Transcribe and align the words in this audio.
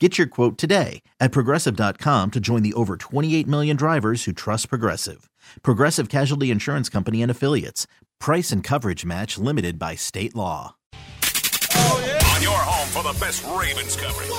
Get 0.00 0.18
your 0.18 0.26
quote 0.26 0.58
today 0.58 1.02
at 1.20 1.30
progressive.com 1.30 2.32
to 2.32 2.40
join 2.40 2.62
the 2.64 2.72
over 2.74 2.96
28 2.96 3.46
million 3.46 3.76
drivers 3.76 4.24
who 4.24 4.32
trust 4.32 4.68
Progressive. 4.68 5.30
Progressive 5.62 6.08
Casualty 6.08 6.50
Insurance 6.50 6.88
Company 6.88 7.22
and 7.22 7.30
Affiliates. 7.30 7.86
Price 8.18 8.50
and 8.50 8.64
coverage 8.64 9.04
match 9.04 9.38
limited 9.38 9.78
by 9.78 9.94
state 9.94 10.34
law. 10.34 10.74
On 10.94 12.42
your 12.42 12.58
home 12.58 12.88
for 12.88 13.12
the 13.12 13.16
best 13.20 13.44
Ravens 13.44 13.94
coverage. 13.94 14.30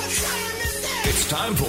It's 1.07 1.29
time 1.29 1.55
for 1.55 1.67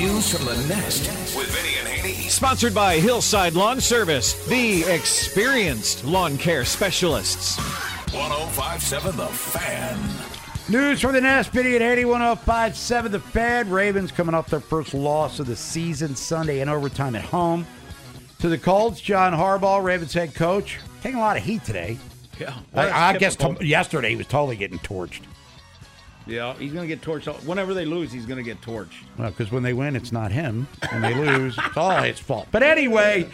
News 0.00 0.32
from 0.32 0.44
the 0.46 0.68
Nest 0.68 1.08
with 1.36 1.48
Vinny 1.50 1.78
and 1.80 1.88
Haney. 1.88 2.28
Sponsored 2.28 2.74
by 2.74 3.00
Hillside 3.00 3.54
Lawn 3.54 3.80
Service, 3.80 4.46
the 4.46 4.84
experienced 4.84 6.04
lawn 6.04 6.38
care 6.38 6.64
specialists. 6.64 7.58
1057 8.12 9.16
The 9.16 9.26
Fan. 9.26 9.98
News 10.70 11.00
from 11.00 11.14
the 11.14 11.20
Vinny 11.52 11.74
at 11.74 11.82
81057 11.82 13.10
The 13.10 13.18
Fed. 13.18 13.66
Ravens 13.66 14.12
coming 14.12 14.36
off 14.36 14.48
their 14.48 14.60
first 14.60 14.94
loss 14.94 15.40
of 15.40 15.48
the 15.48 15.56
season 15.56 16.14
Sunday 16.14 16.60
in 16.60 16.68
overtime 16.68 17.16
at 17.16 17.24
home. 17.24 17.66
To 18.38 18.48
the 18.48 18.56
Colts, 18.56 19.00
John 19.00 19.32
Harbaugh, 19.32 19.82
Ravens 19.82 20.12
head 20.14 20.32
coach, 20.32 20.78
taking 21.02 21.18
a 21.18 21.20
lot 21.20 21.36
of 21.36 21.42
heat 21.42 21.64
today. 21.64 21.98
Yeah, 22.38 22.54
I, 22.72 23.08
I 23.14 23.18
guess 23.18 23.34
t- 23.34 23.56
yesterday 23.62 24.10
he 24.10 24.16
was 24.16 24.28
totally 24.28 24.54
getting 24.54 24.78
torched. 24.78 25.22
yeah, 26.24 26.54
he's 26.54 26.72
going 26.72 26.88
to 26.88 26.94
get 26.94 27.04
torched. 27.04 27.26
Whenever 27.44 27.74
they 27.74 27.84
lose, 27.84 28.12
he's 28.12 28.24
going 28.24 28.38
to 28.38 28.44
get 28.44 28.60
torched. 28.60 29.02
Well, 29.18 29.30
because 29.30 29.50
when 29.50 29.64
they 29.64 29.72
win, 29.72 29.96
it's 29.96 30.12
not 30.12 30.30
him. 30.30 30.68
When 30.92 31.02
they 31.02 31.14
lose, 31.16 31.58
it's 31.58 31.76
all 31.76 32.00
his 32.00 32.20
fault. 32.20 32.46
But 32.52 32.62
anyway, 32.62 33.28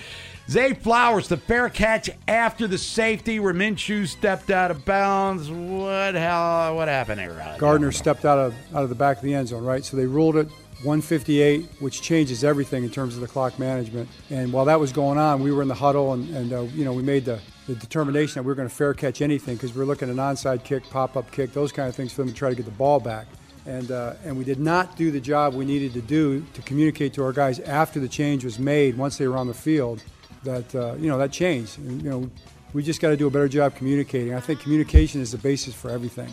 Zay 0.49 0.75
Flowers, 0.75 1.27
the 1.27 1.37
fair 1.37 1.69
catch 1.69 2.09
after 2.29 2.69
the 2.69 2.79
safety. 2.79 3.41
where 3.41 3.53
Reminshew 3.53 4.07
stepped 4.07 4.51
out 4.51 4.71
of 4.71 4.85
bounds. 4.85 5.51
What 5.51 6.15
hell? 6.15 6.77
What 6.77 6.87
happened 6.87 7.19
there? 7.19 7.33
Rod? 7.33 7.59
Gardner 7.59 7.91
stepped 7.91 8.25
out 8.25 8.39
of 8.39 8.55
out 8.73 8.85
of 8.85 8.89
the 8.89 8.95
back 8.95 9.17
of 9.17 9.25
the 9.25 9.35
end 9.35 9.49
zone, 9.49 9.65
right? 9.65 9.85
So 9.85 9.97
they 9.97 10.07
ruled 10.07 10.37
it 10.37 10.49
158, 10.85 11.67
which 11.81 12.01
changes 12.01 12.45
everything 12.45 12.85
in 12.85 12.91
terms 12.91 13.17
of 13.17 13.23
the 13.23 13.27
clock 13.27 13.59
management. 13.59 14.09
And 14.31 14.53
while 14.53 14.67
that 14.67 14.79
was 14.79 14.93
going 14.93 15.19
on, 15.19 15.43
we 15.43 15.51
were 15.51 15.63
in 15.63 15.69
the 15.69 15.75
huddle, 15.75 16.13
and, 16.13 16.29
and 16.37 16.53
uh, 16.53 16.61
you 16.63 16.85
know 16.85 16.93
we 16.93 17.03
made 17.03 17.25
the, 17.25 17.41
the 17.67 17.75
determination 17.75 18.35
that 18.35 18.45
we 18.45 18.49
were 18.49 18.55
going 18.55 18.69
to 18.69 18.75
fair 18.75 18.95
catch 18.95 19.23
anything 19.23 19.57
because 19.57 19.75
we 19.75 19.81
were 19.81 19.87
looking 19.87 20.09
at 20.09 20.13
an 20.13 20.21
onside 20.21 20.63
kick, 20.63 20.89
pop 20.91 21.17
up 21.17 21.29
kick, 21.33 21.53
those 21.55 21.73
kind 21.73 21.89
of 21.89 21.97
things 21.97 22.13
for 22.13 22.23
them 22.23 22.29
to 22.29 22.35
try 22.35 22.51
to 22.51 22.55
get 22.55 22.67
the 22.67 22.71
ball 22.71 23.01
back. 23.01 23.27
And 23.67 23.91
uh, 23.91 24.15
and 24.25 24.39
we 24.39 24.45
did 24.45 24.61
not 24.61 24.97
do 24.97 25.11
the 25.11 25.21
job 25.21 25.55
we 25.55 25.65
needed 25.65 25.93
to 25.95 26.03
do 26.03 26.47
to 26.55 26.63
communicate 26.63 27.15
to 27.15 27.25
our 27.25 27.33
guys 27.33 27.59
after 27.59 27.99
the 27.99 28.07
change 28.07 28.45
was 28.45 28.61
made 28.61 28.97
once 28.97 29.19
they 29.19 29.27
were 29.27 29.37
on 29.37 29.49
the 29.49 29.55
field 29.55 30.05
that 30.47 30.75
uh, 30.75 30.95
you 30.95 31.09
know 31.09 31.19
that 31.19 31.31
changed. 31.33 31.79
And, 31.79 32.03
you 32.03 32.11
know 32.11 32.31
we 32.73 32.83
just 32.83 33.01
got 33.01 33.09
to 33.09 33.17
do 33.17 33.27
a 33.27 33.31
better 33.31 33.49
job 33.49 33.75
communicating. 33.75 34.35
I 34.35 34.41
think 34.41 34.61
communication 34.61 35.23
is 35.23 35.33
the 35.33 35.39
basis 35.39 35.75
for 35.75 35.91
everything. 35.91 36.29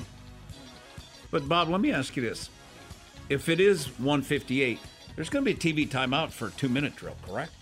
But 1.32 1.48
Bob, 1.48 1.70
let 1.70 1.80
me 1.80 1.94
ask 1.94 2.18
you 2.18 2.22
this: 2.22 2.50
If 3.30 3.50
it 3.50 3.60
is 3.60 3.88
158, 4.00 4.80
there's 5.16 5.30
going 5.30 5.46
to 5.46 5.54
be 5.54 5.58
a 5.58 5.74
TV 5.74 5.88
timeout 5.88 6.32
for 6.32 6.48
a 6.48 6.52
two-minute 6.52 6.96
drill, 6.96 7.16
correct? 7.26 7.54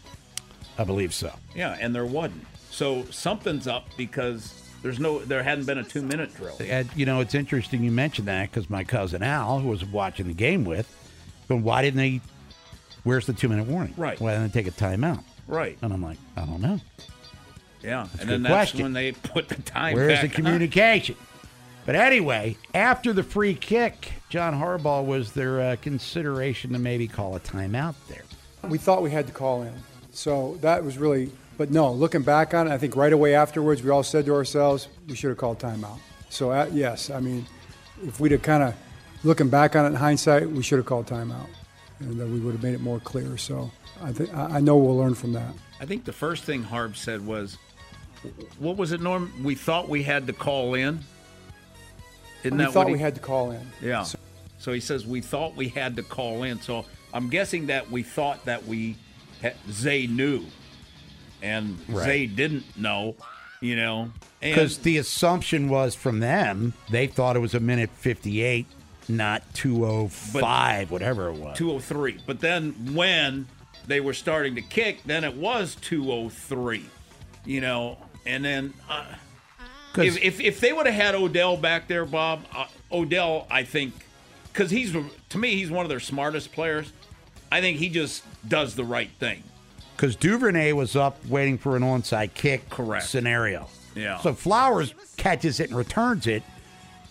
I 0.78 0.84
believe 0.84 1.14
so. 1.14 1.32
Yeah, 1.56 1.78
and 1.80 1.94
there 1.94 2.06
wasn't. 2.06 2.46
So 2.72 3.06
something's 3.12 3.68
up 3.68 3.86
because 3.98 4.64
there's 4.82 5.00
no, 5.00 5.20
there 5.20 5.44
hadn't 5.44 5.66
been 5.66 5.78
a 5.78 5.84
two-minute 5.84 6.34
drill. 6.36 6.56
And, 6.60 6.90
you 6.96 7.06
know, 7.06 7.20
it's 7.20 7.36
interesting 7.36 7.84
you 7.84 7.92
mentioned 7.92 8.28
that 8.30 8.50
because 8.50 8.70
my 8.70 8.84
cousin 8.84 9.22
Al, 9.22 9.60
who 9.60 9.70
was 9.70 9.86
watching 9.86 10.28
the 10.28 10.34
game 10.34 10.64
with, 10.66 10.90
but 11.48 11.58
why 11.58 11.82
didn't 11.82 11.98
they? 11.98 12.22
Where's 13.04 13.26
the 13.26 13.34
two 13.34 13.50
minute 13.50 13.68
warning? 13.68 13.94
Right. 13.98 14.20
Why 14.20 14.34
didn't 14.34 14.54
they 14.54 14.64
take 14.64 14.72
a 14.72 14.76
timeout? 14.76 15.24
Right. 15.48 15.78
And 15.82 15.94
I'm 15.94 16.02
like, 16.02 16.18
I 16.38 16.46
don't 16.46 16.62
know. 16.62 16.80
Yeah, 17.84 18.08
a 18.18 18.22
and 18.22 18.30
then 18.30 18.42
good 18.42 18.44
that's 18.44 18.72
question. 18.72 18.84
when 18.84 18.94
they 18.94 19.12
put 19.12 19.50
the 19.50 19.62
time. 19.62 19.96
Where's 19.96 20.20
back 20.20 20.22
the 20.22 20.30
communication? 20.30 21.16
But 21.86 21.96
anyway, 21.96 22.58
after 22.76 23.12
the 23.12 23.24
free 23.24 23.56
kick, 23.56 24.12
John 24.30 24.54
Harbaugh 24.54 25.04
was 25.04 25.32
their 25.32 25.60
uh, 25.62 25.76
consideration 25.82 26.74
to 26.74 26.80
maybe 26.80 27.08
call 27.08 27.36
a 27.36 27.40
timeout 27.40 27.96
there. 28.08 28.22
We 28.70 28.78
thought 28.78 29.02
we 29.02 29.10
had 29.10 29.26
to 29.28 29.34
call 29.34 29.64
in. 29.64 29.74
So 30.12 30.58
that 30.62 30.84
was 30.84 31.00
really, 31.00 31.32
but 31.58 31.72
no, 31.72 31.92
looking 31.92 32.22
back 32.22 32.54
on 32.54 32.68
it, 32.68 32.72
I 32.72 32.78
think 32.78 32.96
right 32.96 33.12
away 33.12 33.34
afterwards, 33.34 33.82
we 33.82 33.90
all 33.90 34.04
said 34.04 34.26
to 34.28 34.36
ourselves, 34.36 34.88
we 35.08 35.16
should 35.16 35.30
have 35.30 35.38
called 35.38 35.58
timeout. 35.58 36.00
So, 36.30 36.52
uh, 36.52 36.70
yes, 36.72 37.10
I 37.10 37.20
mean, 37.20 37.48
if 38.04 38.20
we'd 38.20 38.32
have 38.32 38.44
kind 38.44 38.62
of, 38.62 38.76
looking 39.24 39.50
back 39.50 39.76
on 39.76 39.86
it 39.86 39.90
in 39.90 39.96
hindsight, 39.96 40.50
we 40.50 40.62
should 40.62 40.78
have 40.78 40.86
called 40.86 41.08
timeout. 41.08 41.48
And 42.00 42.20
then 42.20 42.32
we 42.32 42.40
would 42.40 42.54
have 42.54 42.64
made 42.64 42.74
it 42.74 42.82
more 42.82 43.00
clear. 43.00 43.38
So 43.38 43.72
I, 44.04 44.12
think 44.12 44.34
I 44.34 44.58
I 44.58 44.60
know 44.60 44.78
we'll 44.78 44.98
learn 44.98 45.16
from 45.16 45.34
that. 45.34 45.54
I 45.80 45.86
think 45.86 46.06
the 46.06 46.14
first 46.14 46.44
thing 46.44 46.64
Harb 46.64 46.96
said 46.96 47.26
was, 47.26 47.58
"What 48.60 48.78
was 48.78 48.92
it, 48.92 49.02
Norm? 49.02 49.32
We 49.44 49.56
thought 49.56 49.90
we 49.90 50.04
had 50.04 50.28
to 50.28 50.34
call 50.34 50.74
in." 50.76 51.00
Isn't 52.44 52.58
we 52.58 52.64
that 52.64 52.74
thought 52.74 52.80
what 52.82 52.88
he, 52.88 52.94
we 52.94 53.00
had 53.00 53.16
to 53.16 53.22
call 53.22 53.52
in. 53.52 53.66
Yeah. 53.82 54.04
So, 54.58 54.74
he 54.74 54.80
says 54.80 55.06
we 55.06 55.22
thought 55.22 55.56
we 55.56 55.70
had 55.70 55.96
to 55.96 56.04
call 56.04 56.44
in. 56.44 56.62
So 56.62 56.86
I'm 57.14 57.30
guessing 57.30 57.68
that 57.68 57.90
we 57.90 58.04
thought 58.04 58.46
that 58.46 58.66
we 58.66 58.96
had, 59.42 59.56
Zay 59.70 60.08
knew, 60.08 60.46
and 61.42 61.78
Right. 61.88 62.06
Zay 62.06 62.26
didn't 62.28 62.78
know. 62.78 63.16
You 63.60 63.76
know, 63.76 64.12
and 64.42 64.56
Because 64.56 64.80
the 64.80 64.98
assumption 64.98 65.70
was 65.70 65.94
from 65.94 66.20
them, 66.20 66.74
they 66.90 67.06
thought 67.06 67.36
it 67.36 67.40
was 67.40 67.54
a 67.54 67.60
minute 67.60 67.92
58, 67.92 68.66
not 69.08 69.44
205, 69.54 70.90
whatever 70.90 71.30
it 71.30 71.36
was. 71.36 71.56
203. 71.60 72.22
But 72.26 72.40
then 72.40 72.72
when 72.96 73.46
they 73.88 74.00
were 74.00 74.14
starting 74.14 74.56
to 74.56 74.62
kick, 74.62 75.04
then 75.06 75.24
it 75.24 75.36
was 75.36 75.76
203. 75.82 76.86
You 77.46 77.62
know, 77.62 77.98
and 78.26 78.46
then 78.46 78.74
uh, 78.90 79.06
if, 79.98 80.22
if 80.24 80.40
if 80.40 80.60
they 80.60 80.74
would 80.74 80.86
have 80.86 80.96
had 80.96 81.16
Odell 81.16 81.58
back 81.58 81.88
there, 81.88 82.06
Bob, 82.06 82.46
uh, 82.56 82.68
Odell, 82.92 83.48
I 83.50 83.64
think, 83.64 83.94
because 84.54 84.70
he's 84.70 84.92
to 84.92 85.38
me 85.38 85.56
he's 85.56 85.72
one 85.72 85.86
of 85.86 85.90
their 85.90 86.00
smartest 86.00 86.52
players. 86.52 86.94
I 87.52 87.60
think 87.60 87.80
he 87.80 87.90
just 87.90 88.24
does 88.48 88.76
the 88.76 88.86
right 88.86 89.10
thing. 89.20 89.44
Because 89.96 90.16
Duvernay 90.16 90.72
was 90.72 90.96
up 90.96 91.24
waiting 91.28 91.58
for 91.58 91.76
an 91.76 91.84
onside 91.84 92.34
kick 92.34 92.70
Correct. 92.70 93.06
scenario. 93.06 93.68
Yeah. 93.94 94.20
So 94.20 94.34
Flowers 94.34 94.94
catches 95.18 95.60
it 95.60 95.70
and 95.70 95.78
returns 95.78 96.28
it. 96.28 96.44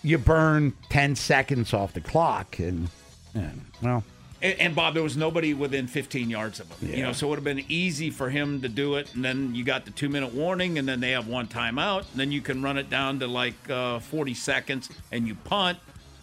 You 0.03 0.17
burn 0.17 0.73
10 0.89 1.15
seconds 1.15 1.73
off 1.73 1.93
the 1.93 2.01
clock. 2.01 2.59
And, 2.59 2.89
and 3.35 3.61
well, 3.81 4.03
And, 4.41 4.59
and 4.59 4.75
Bob, 4.75 4.93
there 4.93 5.03
was 5.03 5.17
nobody 5.17 5.53
within 5.53 5.87
15 5.87 6.29
yards 6.29 6.59
of 6.59 6.71
him. 6.71 6.89
You 6.89 7.03
know, 7.03 7.13
so 7.13 7.27
it 7.27 7.29
would 7.29 7.35
have 7.37 7.43
been 7.43 7.65
easy 7.67 8.09
for 8.09 8.29
him 8.29 8.61
to 8.61 8.69
do 8.69 8.95
it. 8.95 9.13
And 9.13 9.23
then 9.23 9.53
you 9.55 9.63
got 9.63 9.85
the 9.85 9.91
two 9.91 10.09
minute 10.09 10.33
warning, 10.33 10.77
and 10.77 10.87
then 10.87 10.99
they 10.99 11.11
have 11.11 11.27
one 11.27 11.47
timeout. 11.47 12.05
And 12.11 12.19
then 12.19 12.31
you 12.31 12.41
can 12.41 12.61
run 12.61 12.77
it 12.77 12.89
down 12.89 13.19
to 13.19 13.27
like 13.27 13.69
uh, 13.69 13.99
40 13.99 14.33
seconds, 14.33 14.89
and 15.11 15.27
you 15.27 15.35
punt, 15.35 15.77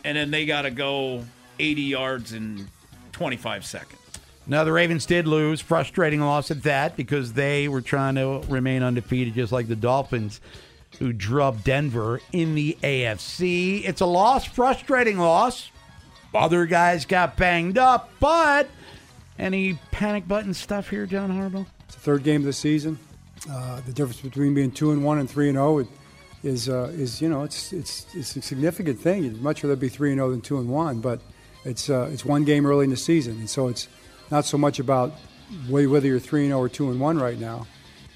and 0.05 0.17
then 0.17 0.31
they 0.31 0.47
got 0.47 0.63
to 0.63 0.71
go 0.71 1.25
80 1.59 1.83
yards 1.83 2.33
in 2.33 2.69
25 3.13 3.65
seconds. 3.65 4.01
Now 4.47 4.65
the 4.65 4.73
Ravens 4.73 5.05
did 5.05 5.27
lose. 5.27 5.61
Frustrating 5.61 6.21
loss 6.21 6.51
at 6.51 6.63
that 6.63 6.97
because 6.97 7.35
they 7.35 7.69
were 7.69 7.83
trying 7.83 8.15
to 8.15 8.43
remain 8.49 8.83
undefeated, 8.83 9.35
just 9.35 9.53
like 9.53 9.69
the 9.69 9.77
Dolphins, 9.77 10.41
who 10.99 11.13
drubbed 11.13 11.65
Denver 11.65 12.21
in 12.33 12.55
the 12.55 12.79
AFC. 12.83 13.85
It's 13.85 14.01
a 14.01 14.07
loss, 14.07 14.47
frustrating 14.47 15.19
loss. 15.19 15.71
Other 16.39 16.67
guys 16.67 17.05
got 17.05 17.37
banged 17.37 17.79
up, 17.79 18.11
but 18.21 18.69
any 19.41 19.77
panic 19.91 20.29
button 20.29 20.55
stuff 20.55 20.89
here, 20.89 21.05
John 21.05 21.31
Harbaugh? 21.33 21.67
It's 21.87 21.97
the 21.97 22.01
third 22.01 22.23
game 22.23 22.43
of 22.43 22.47
the 22.47 22.53
season. 22.53 22.97
Uh, 23.51 23.81
the 23.81 23.93
difference 23.93 24.21
between 24.21 24.55
being 24.55 24.71
two 24.71 24.93
and 24.93 25.03
one 25.05 25.19
and 25.19 25.29
three 25.29 25.49
and 25.49 25.57
zero 25.57 25.87
is 26.45 26.69
uh, 26.69 26.93
is 26.95 27.21
you 27.21 27.29
know 27.29 27.43
it's 27.43 27.73
it's 27.73 28.07
it's 28.15 28.37
a 28.37 28.43
significant 28.43 29.01
thing. 29.01 29.25
You'd 29.25 29.43
much 29.43 29.65
rather 29.65 29.75
be 29.75 29.89
three 29.89 30.13
and 30.13 30.19
zero 30.19 30.31
than 30.31 30.41
two 30.41 30.59
and 30.59 30.69
one. 30.69 31.01
But 31.01 31.21
It's 31.65 31.91
uh, 31.91 32.09
it's 32.13 32.25
one 32.25 32.45
game 32.45 32.67
early 32.67 32.85
in 32.85 32.91
the 32.91 32.97
season, 32.97 33.37
and 33.39 33.51
so 33.51 33.67
it's 33.67 33.89
not 34.31 34.45
so 34.45 34.57
much 34.59 34.79
about 34.79 35.15
whether 35.69 36.07
you're 36.07 36.21
three 36.21 36.43
and 36.43 36.51
zero 36.51 36.61
or 36.61 36.69
two 36.69 36.89
and 36.91 37.01
one 37.01 37.19
right 37.19 37.39
now. 37.39 37.67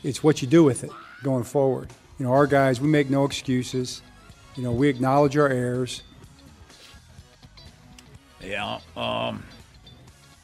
It's 0.04 0.22
what 0.22 0.42
you 0.42 0.48
do 0.48 0.62
with 0.62 0.84
it 0.84 0.90
going 1.24 1.44
forward. 1.44 1.90
You 2.19 2.26
know, 2.26 2.32
our 2.32 2.46
guys, 2.46 2.80
we 2.80 2.86
make 2.86 3.10
no 3.10 3.24
excuses. 3.24 4.00
You 4.54 4.62
know, 4.62 4.70
we 4.72 4.88
acknowledge 4.88 5.36
our 5.36 5.48
errors. 5.48 6.02
Yeah. 8.43 8.79
Um, 8.97 9.43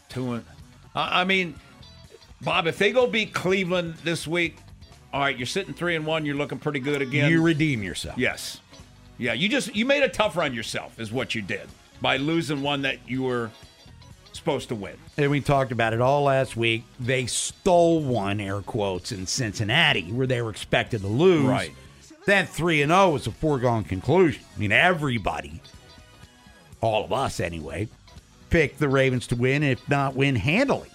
two 0.09 0.35
and, 0.35 0.45
I 0.95 1.23
I 1.23 1.25
mean, 1.25 1.55
Bob, 2.41 2.67
if 2.67 2.79
they 2.79 2.93
go 2.93 3.06
beat 3.06 3.35
Cleveland 3.35 3.95
this 4.05 4.27
week, 4.27 4.56
all 5.12 5.21
right, 5.21 5.37
you're 5.37 5.47
sitting 5.47 5.75
three 5.75 5.97
and 5.97 6.06
one. 6.06 6.25
You're 6.25 6.37
looking 6.37 6.59
pretty 6.59 6.81
good 6.81 7.03
again. 7.03 7.31
You 7.31 7.43
redeem 7.43 7.83
yourself. 7.83 8.19
yes. 8.19 8.61
Yeah. 9.21 9.33
You 9.33 9.49
just 9.49 9.75
you 9.75 9.85
made 9.85 10.03
a 10.05 10.09
tough 10.09 10.37
run 10.37 10.55
yourself, 10.55 11.00
is 11.00 11.11
what 11.11 11.35
you 11.35 11.43
did 11.43 11.69
by 12.00 12.19
losing 12.19 12.62
one 12.62 12.83
that 12.83 12.99
you 13.09 13.23
were 13.25 13.50
supposed 14.33 14.69
to 14.69 14.75
win. 14.77 14.97
And 15.17 15.31
we 15.31 15.41
talked 15.41 15.73
about 15.73 15.93
it 15.93 16.00
all 16.00 16.23
last 16.23 16.56
week. 16.56 16.85
They 17.00 17.27
stole 17.27 18.00
one, 18.00 18.41
air 18.41 18.61
quotes, 18.61 19.11
in 19.11 19.27
Cincinnati, 19.27 20.12
where 20.12 20.27
they 20.29 20.41
were 20.43 20.50
expected 20.50 21.00
to 21.00 21.09
lose. 21.09 21.47
Right. 21.47 21.73
Then 22.27 22.47
3 22.47 22.83
and 22.83 22.91
0 22.93 23.11
was 23.11 23.27
a 23.27 23.33
foregone 23.33 23.83
conclusion. 23.85 24.43
I 24.55 24.59
mean, 24.61 24.71
everybody, 24.71 25.61
all 26.80 27.04
of 27.04 27.12
us 27.12 27.40
anyway, 27.40 27.88
picked 28.50 28.78
the 28.78 28.88
Ravens 28.88 29.26
to 29.28 29.36
win, 29.36 29.62
if 29.62 29.86
not 29.88 30.14
win 30.14 30.36
handily. 30.36 30.90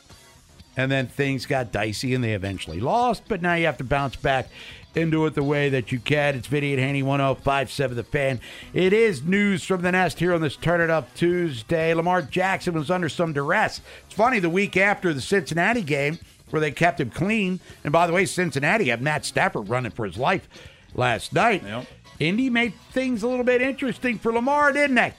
And 0.75 0.91
then 0.91 1.07
things 1.07 1.45
got 1.45 1.71
dicey 1.71 2.15
and 2.15 2.23
they 2.23 2.33
eventually 2.33 2.79
lost, 2.79 3.23
but 3.27 3.41
now 3.41 3.53
you 3.53 3.67
have 3.67 3.77
to 3.77 3.83
bounce 3.83 4.15
back 4.15 4.49
into 4.95 5.25
it 5.25 5.35
the 5.35 5.43
way 5.43 5.69
that 5.69 5.91
you 5.91 5.99
can. 5.99 6.35
It's 6.35 6.47
Vinny 6.47 6.73
and 6.73 6.81
Haney 6.81 7.03
1057 7.03 7.95
The 7.95 8.03
Fan. 8.03 8.39
It 8.73 8.93
is 8.93 9.23
news 9.23 9.63
from 9.63 9.81
the 9.81 9.91
nest 9.91 10.19
here 10.19 10.33
on 10.33 10.41
this 10.41 10.55
Turn 10.55 10.81
It 10.81 10.89
Up 10.89 11.13
Tuesday. 11.15 11.93
Lamar 11.93 12.21
Jackson 12.21 12.73
was 12.73 12.89
under 12.89 13.09
some 13.09 13.33
duress. 13.33 13.81
It's 14.05 14.15
funny, 14.15 14.39
the 14.39 14.49
week 14.49 14.77
after 14.77 15.13
the 15.13 15.21
Cincinnati 15.21 15.81
game, 15.81 16.19
where 16.49 16.59
they 16.59 16.71
kept 16.71 16.99
him 16.99 17.09
clean, 17.09 17.59
and 17.83 17.91
by 17.91 18.05
the 18.07 18.13
way, 18.13 18.25
Cincinnati 18.25 18.89
had 18.89 19.01
Matt 19.01 19.25
Stafford 19.25 19.69
running 19.69 19.91
for 19.91 20.05
his 20.05 20.17
life 20.17 20.47
last 20.93 21.33
night. 21.33 21.63
Yep. 21.63 21.87
Indy 22.19 22.49
made 22.49 22.73
things 22.91 23.23
a 23.23 23.27
little 23.27 23.45
bit 23.45 23.61
interesting 23.61 24.19
for 24.19 24.31
Lamar, 24.31 24.71
didn't 24.71 24.95
they? 24.95 25.13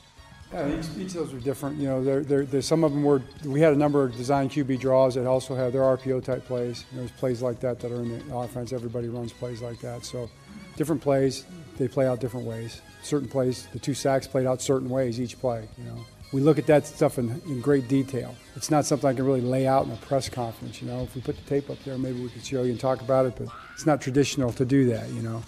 Yeah, 0.54 0.68
each, 0.68 0.86
each 0.96 1.06
of 1.08 1.14
those 1.14 1.32
were 1.32 1.40
different. 1.40 1.78
You 1.78 1.88
know, 1.88 2.04
there, 2.04 2.22
there, 2.22 2.44
there's 2.44 2.66
some 2.66 2.84
of 2.84 2.92
them 2.92 3.02
were. 3.02 3.22
We 3.44 3.60
had 3.60 3.72
a 3.72 3.76
number 3.76 4.04
of 4.04 4.16
design 4.16 4.48
QB 4.48 4.78
draws 4.78 5.16
that 5.16 5.26
also 5.26 5.56
have 5.56 5.72
their 5.72 5.82
RPO 5.82 6.22
type 6.22 6.46
plays. 6.46 6.84
There's 6.92 7.10
plays 7.10 7.42
like 7.42 7.58
that 7.60 7.80
that 7.80 7.90
are 7.90 8.02
in 8.02 8.28
the 8.28 8.36
offense. 8.36 8.72
Everybody 8.72 9.08
runs 9.08 9.32
plays 9.32 9.60
like 9.60 9.80
that. 9.80 10.04
So, 10.04 10.30
different 10.76 11.02
plays, 11.02 11.44
they 11.76 11.88
play 11.88 12.06
out 12.06 12.20
different 12.20 12.46
ways. 12.46 12.82
Certain 13.02 13.28
plays, 13.28 13.66
the 13.72 13.80
two 13.80 13.94
sacks 13.94 14.28
played 14.28 14.46
out 14.46 14.62
certain 14.62 14.88
ways 14.88 15.20
each 15.20 15.40
play. 15.40 15.68
You 15.76 15.84
know, 15.86 16.06
we 16.32 16.40
look 16.40 16.56
at 16.56 16.66
that 16.66 16.86
stuff 16.86 17.18
in, 17.18 17.42
in 17.46 17.60
great 17.60 17.88
detail. 17.88 18.36
It's 18.54 18.70
not 18.70 18.86
something 18.86 19.10
I 19.10 19.12
can 19.12 19.26
really 19.26 19.40
lay 19.40 19.66
out 19.66 19.86
in 19.86 19.92
a 19.92 19.96
press 19.96 20.28
conference. 20.28 20.80
You 20.80 20.86
know, 20.86 21.02
if 21.02 21.16
we 21.16 21.20
put 21.20 21.36
the 21.36 21.42
tape 21.50 21.68
up 21.68 21.82
there, 21.82 21.98
maybe 21.98 22.22
we 22.22 22.28
could 22.28 22.44
show 22.44 22.62
you 22.62 22.70
and 22.70 22.78
talk 22.78 23.00
about 23.00 23.26
it. 23.26 23.34
But 23.36 23.48
it's 23.72 23.86
not 23.86 24.00
traditional 24.00 24.52
to 24.52 24.64
do 24.64 24.86
that. 24.90 25.08
You 25.10 25.22
know. 25.22 25.42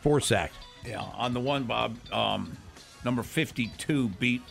Four 0.00 0.20
sacks. 0.20 0.56
Yeah, 0.84 1.00
on 1.00 1.32
the 1.32 1.38
one, 1.38 1.62
Bob, 1.62 1.96
um, 2.12 2.56
number 3.04 3.22
52 3.22 4.08
beat 4.08 4.42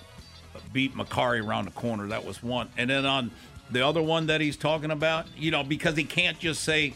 beat 0.73 0.95
Mekari 0.95 1.45
around 1.45 1.65
the 1.65 1.71
corner. 1.71 2.07
That 2.07 2.25
was 2.25 2.43
one. 2.43 2.69
And 2.77 2.89
then 2.89 3.05
on 3.05 3.31
the 3.69 3.85
other 3.85 4.01
one 4.01 4.27
that 4.27 4.41
he's 4.41 4.57
talking 4.57 4.91
about, 4.91 5.25
you 5.37 5.51
know, 5.51 5.63
because 5.63 5.95
he 5.95 6.03
can't 6.03 6.37
just 6.39 6.63
say 6.63 6.93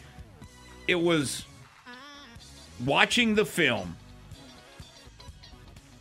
it 0.88 0.96
was 0.96 1.46
watching 2.84 3.36
the 3.36 3.46
film, 3.46 3.96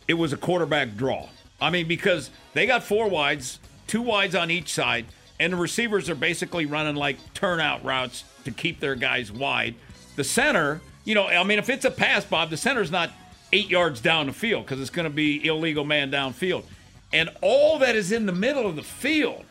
it 0.07 0.15
was 0.15 0.33
a 0.33 0.37
quarterback 0.37 0.95
draw. 0.95 1.29
I 1.59 1.69
mean, 1.69 1.87
because 1.87 2.29
they 2.53 2.67
got 2.67 2.83
four 2.83 3.09
wides, 3.09 3.59
two 3.87 4.01
wides 4.01 4.35
on 4.35 4.51
each 4.51 4.73
side, 4.73 5.05
and 5.39 5.53
the 5.53 5.57
receivers 5.57 6.09
are 6.09 6.15
basically 6.15 6.65
running 6.65 6.95
like 6.95 7.17
turnout 7.33 7.83
routes 7.83 8.23
to 8.43 8.51
keep 8.51 8.79
their 8.79 8.95
guys 8.95 9.31
wide. 9.31 9.75
The 10.15 10.23
center, 10.23 10.81
you 11.05 11.15
know, 11.15 11.27
I 11.27 11.43
mean, 11.43 11.59
if 11.59 11.69
it's 11.69 11.85
a 11.85 11.91
pass, 11.91 12.25
Bob, 12.25 12.49
the 12.49 12.57
center's 12.57 12.91
not 12.91 13.11
eight 13.53 13.69
yards 13.69 14.01
down 14.01 14.27
the 14.27 14.33
field 14.33 14.65
because 14.65 14.79
it's 14.79 14.89
going 14.89 15.05
to 15.09 15.13
be 15.13 15.45
illegal 15.45 15.85
man 15.85 16.11
downfield. 16.11 16.63
And 17.13 17.29
all 17.41 17.79
that 17.79 17.95
is 17.95 18.11
in 18.11 18.25
the 18.25 18.33
middle 18.33 18.65
of 18.65 18.75
the 18.75 18.83
field 18.83 19.45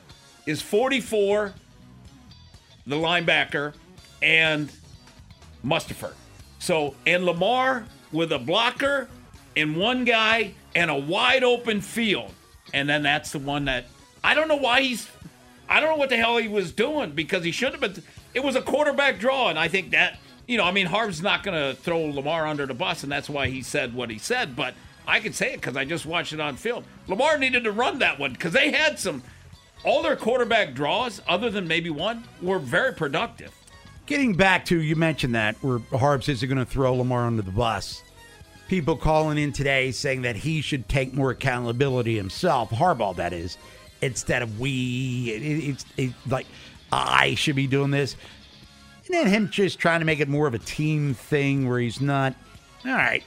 is 0.46 0.60
44, 0.60 1.54
the 2.86 2.96
linebacker, 2.96 3.74
and 4.22 4.70
Mustaford. 5.64 6.14
So, 6.58 6.94
and 7.06 7.24
Lamar 7.24 7.86
with 8.12 8.32
a 8.32 8.38
blocker 8.38 9.08
and 9.56 9.76
one 9.76 10.04
guy 10.04 10.54
and 10.74 10.90
a 10.90 10.96
wide 10.96 11.44
open 11.44 11.80
field. 11.80 12.32
And 12.72 12.88
then 12.88 13.02
that's 13.02 13.32
the 13.32 13.38
one 13.38 13.66
that 13.66 13.86
I 14.22 14.34
don't 14.34 14.48
know 14.48 14.56
why 14.56 14.82
he's, 14.82 15.08
I 15.68 15.80
don't 15.80 15.90
know 15.90 15.96
what 15.96 16.08
the 16.08 16.16
hell 16.16 16.36
he 16.36 16.48
was 16.48 16.72
doing 16.72 17.12
because 17.12 17.44
he 17.44 17.52
shouldn't 17.52 17.82
have 17.82 17.94
been. 17.94 18.04
It 18.32 18.42
was 18.42 18.56
a 18.56 18.62
quarterback 18.62 19.18
draw. 19.18 19.48
And 19.48 19.58
I 19.58 19.68
think 19.68 19.90
that, 19.90 20.18
you 20.46 20.56
know, 20.56 20.64
I 20.64 20.72
mean, 20.72 20.86
Harb's 20.86 21.22
not 21.22 21.42
going 21.42 21.56
to 21.56 21.80
throw 21.80 22.00
Lamar 22.00 22.46
under 22.46 22.66
the 22.66 22.74
bus. 22.74 23.02
And 23.02 23.10
that's 23.10 23.28
why 23.28 23.48
he 23.48 23.62
said 23.62 23.94
what 23.94 24.10
he 24.10 24.18
said. 24.18 24.56
But 24.56 24.74
I 25.06 25.20
can 25.20 25.32
say 25.32 25.52
it 25.52 25.60
because 25.60 25.76
I 25.76 25.84
just 25.84 26.06
watched 26.06 26.32
it 26.32 26.40
on 26.40 26.56
film. 26.56 26.84
Lamar 27.06 27.38
needed 27.38 27.64
to 27.64 27.72
run 27.72 27.98
that 28.00 28.18
one 28.18 28.32
because 28.32 28.52
they 28.52 28.70
had 28.70 28.98
some, 28.98 29.22
all 29.84 30.02
their 30.02 30.16
quarterback 30.16 30.74
draws, 30.74 31.20
other 31.28 31.50
than 31.50 31.68
maybe 31.68 31.90
one, 31.90 32.24
were 32.40 32.58
very 32.58 32.92
productive. 32.92 33.52
Getting 34.06 34.34
back 34.34 34.66
to 34.66 34.80
you 34.80 34.96
mentioned 34.96 35.34
that 35.34 35.56
where 35.62 35.78
Harbs 35.92 36.28
isn't 36.28 36.46
going 36.48 36.58
to 36.58 36.70
throw 36.70 36.94
Lamar 36.94 37.26
under 37.26 37.42
the 37.42 37.50
bus. 37.50 38.02
People 38.68 38.96
calling 38.96 39.38
in 39.38 39.52
today 39.52 39.92
saying 39.92 40.22
that 40.22 40.36
he 40.36 40.60
should 40.60 40.88
take 40.88 41.14
more 41.14 41.30
accountability 41.30 42.16
himself, 42.16 42.70
Harbaugh 42.70 43.16
that 43.16 43.32
is, 43.32 43.56
instead 44.02 44.42
of 44.42 44.58
we. 44.58 45.30
It, 45.30 45.68
it's 45.70 45.84
it, 45.96 46.12
like 46.28 46.46
I 46.92 47.34
should 47.34 47.56
be 47.56 47.66
doing 47.66 47.90
this, 47.90 48.16
and 49.06 49.14
then 49.14 49.26
him 49.26 49.50
just 49.50 49.78
trying 49.78 50.00
to 50.00 50.06
make 50.06 50.20
it 50.20 50.28
more 50.28 50.46
of 50.46 50.54
a 50.54 50.58
team 50.58 51.14
thing 51.14 51.68
where 51.68 51.78
he's 51.78 52.00
not. 52.00 52.34
All 52.86 52.92
right, 52.92 53.22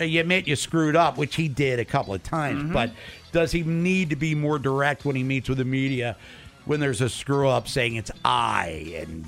you 0.00 0.20
admit 0.20 0.46
you 0.46 0.56
screwed 0.56 0.96
up, 0.96 1.18
which 1.18 1.36
he 1.36 1.48
did 1.48 1.78
a 1.78 1.84
couple 1.84 2.14
of 2.14 2.22
times, 2.22 2.64
mm-hmm. 2.64 2.72
but 2.72 2.90
does 3.32 3.52
he 3.52 3.62
need 3.62 4.10
to 4.10 4.16
be 4.16 4.34
more 4.34 4.58
direct 4.58 5.04
when 5.04 5.16
he 5.16 5.22
meets 5.22 5.48
with 5.48 5.58
the 5.58 5.64
media 5.64 6.16
when 6.64 6.80
there's 6.80 7.00
a 7.00 7.08
screw 7.08 7.48
up 7.48 7.68
saying 7.68 7.96
it's 7.96 8.10
I 8.24 8.94
and 8.96 9.24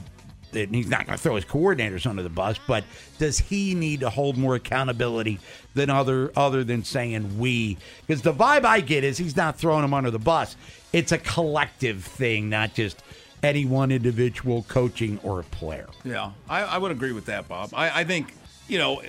and 0.52 0.74
he's 0.74 0.88
not 0.88 1.06
going 1.06 1.16
to 1.16 1.22
throw 1.22 1.34
his 1.34 1.44
coordinators 1.44 2.06
under 2.06 2.22
the 2.22 2.30
bus, 2.30 2.58
but 2.66 2.84
does 3.18 3.38
he 3.38 3.74
need 3.74 4.00
to 4.00 4.08
hold 4.08 4.38
more 4.38 4.54
accountability 4.54 5.38
than 5.74 5.90
other 5.90 6.32
other 6.36 6.64
than 6.64 6.82
saying 6.82 7.38
we? 7.38 7.76
Because 8.06 8.22
the 8.22 8.32
vibe 8.32 8.64
I 8.64 8.80
get 8.80 9.04
is 9.04 9.18
he's 9.18 9.36
not 9.36 9.58
throwing 9.58 9.82
them 9.82 9.92
under 9.92 10.10
the 10.10 10.18
bus. 10.18 10.56
It's 10.92 11.12
a 11.12 11.18
collective 11.18 12.04
thing, 12.04 12.48
not 12.48 12.74
just 12.74 13.02
any 13.42 13.64
one 13.64 13.90
individual 13.90 14.64
coaching 14.68 15.18
or 15.22 15.40
a 15.40 15.44
player. 15.44 15.88
Yeah, 16.04 16.32
I, 16.48 16.62
I 16.62 16.78
would 16.78 16.90
agree 16.90 17.12
with 17.12 17.26
that, 17.26 17.48
Bob. 17.48 17.70
I, 17.74 18.00
I 18.00 18.04
think 18.04 18.32
you 18.68 18.78
know 18.78 19.02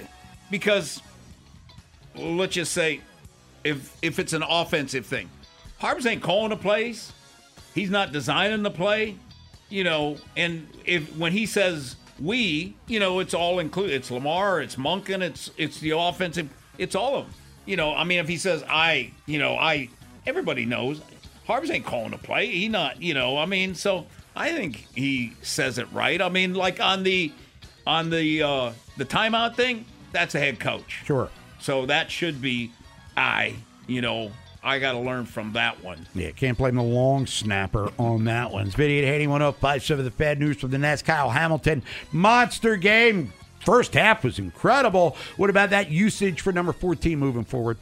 because 0.52 1.02
let's 2.16 2.54
just 2.54 2.74
say 2.74 3.02
if 3.64 3.96
if 4.02 4.20
it's 4.20 4.34
an 4.34 4.44
offensive 4.44 5.06
thing, 5.06 5.30
Harbs 5.80 6.06
ain't 6.06 6.22
calling 6.22 6.50
the 6.50 6.58
plays. 6.58 7.14
He's 7.74 7.90
not 7.90 8.12
designing 8.12 8.64
the 8.64 8.72
play, 8.72 9.16
you 9.70 9.84
know. 9.84 10.18
And 10.36 10.68
if 10.86 11.16
when 11.16 11.32
he 11.32 11.46
says 11.46 11.96
we, 12.20 12.76
you 12.88 13.00
know, 13.00 13.20
it's 13.20 13.34
all 13.34 13.60
included. 13.60 13.94
It's 13.94 14.10
Lamar, 14.12 14.62
it's 14.62 14.76
Monken, 14.76 15.22
it's 15.22 15.52
it's 15.58 15.80
the 15.80 15.92
offensive, 15.92 16.50
it's 16.78 16.96
all 16.96 17.16
of 17.16 17.26
them. 17.26 17.34
You 17.66 17.76
know, 17.76 17.94
I 17.94 18.04
mean, 18.04 18.20
if 18.20 18.28
he 18.28 18.38
says 18.38 18.64
I, 18.68 19.12
you 19.26 19.40
know, 19.40 19.56
I, 19.56 19.90
everybody 20.26 20.66
knows 20.66 21.02
Harbs 21.46 21.70
ain't 21.70 21.86
calling 21.86 22.12
the 22.12 22.18
play. 22.18 22.48
He 22.48 22.68
not, 22.68 23.02
you 23.02 23.14
know. 23.14 23.38
I 23.38 23.46
mean, 23.46 23.74
so 23.74 24.06
I 24.38 24.52
think 24.52 24.86
he 24.96 25.34
says 25.42 25.78
it 25.78 25.92
right. 25.92 26.22
I 26.22 26.30
mean, 26.30 26.54
like 26.54 26.80
on 26.80 27.04
the 27.04 27.32
on 27.86 28.10
the 28.10 28.44
uh 28.44 28.72
the 28.98 29.06
timeout 29.06 29.56
thing, 29.56 29.86
that's 30.12 30.36
a 30.36 30.40
head 30.40 30.60
coach. 30.60 31.02
Sure. 31.06 31.30
So 31.60 31.86
that 31.88 32.12
should 32.12 32.42
be 32.42 32.72
I, 33.16 33.56
you 33.88 34.02
know, 34.02 34.32
I 34.64 34.80
got 34.80 34.92
to 34.92 35.00
learn 35.00 35.26
from 35.26 35.54
that 35.54 35.84
one. 35.84 36.06
Yeah, 36.14 36.32
can't 36.32 36.58
blame 36.58 36.76
the 36.76 36.84
long 36.84 37.26
snapper 37.26 37.92
on 37.98 38.26
that 38.26 38.52
one. 38.52 38.68
It's 38.68 38.76
Vinny 38.76 39.00
at 39.00 39.06
Haney 39.06 39.28
1057 39.28 40.06
The 40.06 40.12
Fed 40.12 40.40
News 40.40 40.58
from 40.58 40.72
the 40.72 40.78
Nest. 40.78 41.06
Kyle 41.06 41.30
Hamilton, 41.30 41.84
monster 42.12 42.76
game. 42.76 43.34
First 43.62 43.94
half 43.96 44.24
was 44.24 44.40
incredible. 44.40 45.18
What 45.36 45.50
about 45.50 45.72
that 45.72 45.90
usage 45.90 46.42
for 46.42 46.54
number 46.54 46.74
14 46.74 47.18
moving 47.18 47.44
forward? 47.44 47.78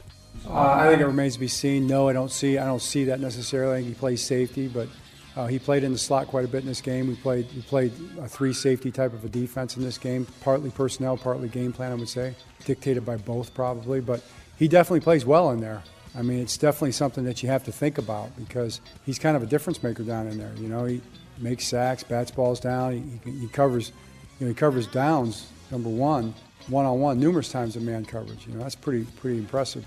Uh, 0.48 0.58
I 0.58 0.88
think 0.88 1.00
it 1.00 1.06
remains 1.06 1.34
to 1.34 1.40
be 1.40 1.48
seen. 1.48 1.86
No, 1.86 2.08
I 2.08 2.12
don't 2.12 2.30
see. 2.30 2.56
I 2.56 2.64
don't 2.64 2.82
see 2.82 3.04
that 3.04 3.20
necessarily. 3.20 3.74
I 3.74 3.76
think 3.78 3.88
he 3.88 3.94
plays 3.94 4.22
safety, 4.22 4.68
but 4.68 4.88
uh, 5.36 5.46
he 5.46 5.58
played 5.58 5.84
in 5.84 5.92
the 5.92 5.98
slot 5.98 6.28
quite 6.28 6.46
a 6.46 6.48
bit 6.48 6.62
in 6.62 6.66
this 6.66 6.80
game. 6.80 7.08
We 7.08 7.14
played 7.14 7.46
we 7.54 7.62
played 7.62 7.92
a 8.18 8.28
three 8.28 8.54
safety 8.54 8.90
type 8.90 9.12
of 9.12 9.24
a 9.24 9.28
defense 9.28 9.76
in 9.76 9.82
this 9.82 9.98
game, 9.98 10.26
partly 10.40 10.70
personnel, 10.70 11.16
partly 11.16 11.48
game 11.48 11.72
plan. 11.72 11.92
I 11.92 11.94
would 11.94 12.08
say, 12.08 12.34
dictated 12.64 13.04
by 13.04 13.18
both 13.18 13.52
probably, 13.54 14.00
but 14.00 14.24
he 14.58 14.66
definitely 14.66 15.00
plays 15.00 15.26
well 15.26 15.50
in 15.50 15.60
there. 15.60 15.82
I 16.16 16.22
mean, 16.22 16.40
it's 16.40 16.56
definitely 16.56 16.92
something 16.92 17.24
that 17.24 17.42
you 17.42 17.50
have 17.50 17.64
to 17.64 17.72
think 17.72 17.98
about 17.98 18.34
because 18.36 18.80
he's 19.04 19.18
kind 19.18 19.36
of 19.36 19.42
a 19.42 19.46
difference 19.46 19.82
maker 19.82 20.02
down 20.02 20.26
in 20.28 20.38
there. 20.38 20.52
You 20.56 20.68
know, 20.68 20.86
he 20.86 21.02
makes 21.38 21.66
sacks, 21.66 22.02
bats 22.02 22.30
balls 22.30 22.58
down. 22.58 23.20
He, 23.22 23.30
he, 23.30 23.48
covers, 23.48 23.92
you 24.40 24.46
know, 24.46 24.48
he 24.48 24.54
covers 24.54 24.86
downs. 24.86 25.50
Number 25.70 25.90
one, 25.90 26.32
one 26.68 26.86
on 26.86 27.00
one, 27.00 27.20
numerous 27.20 27.52
times 27.52 27.76
in 27.76 27.84
man 27.84 28.06
coverage. 28.06 28.46
You 28.46 28.54
know, 28.54 28.60
that's 28.60 28.74
pretty 28.74 29.04
pretty 29.16 29.36
impressive. 29.38 29.84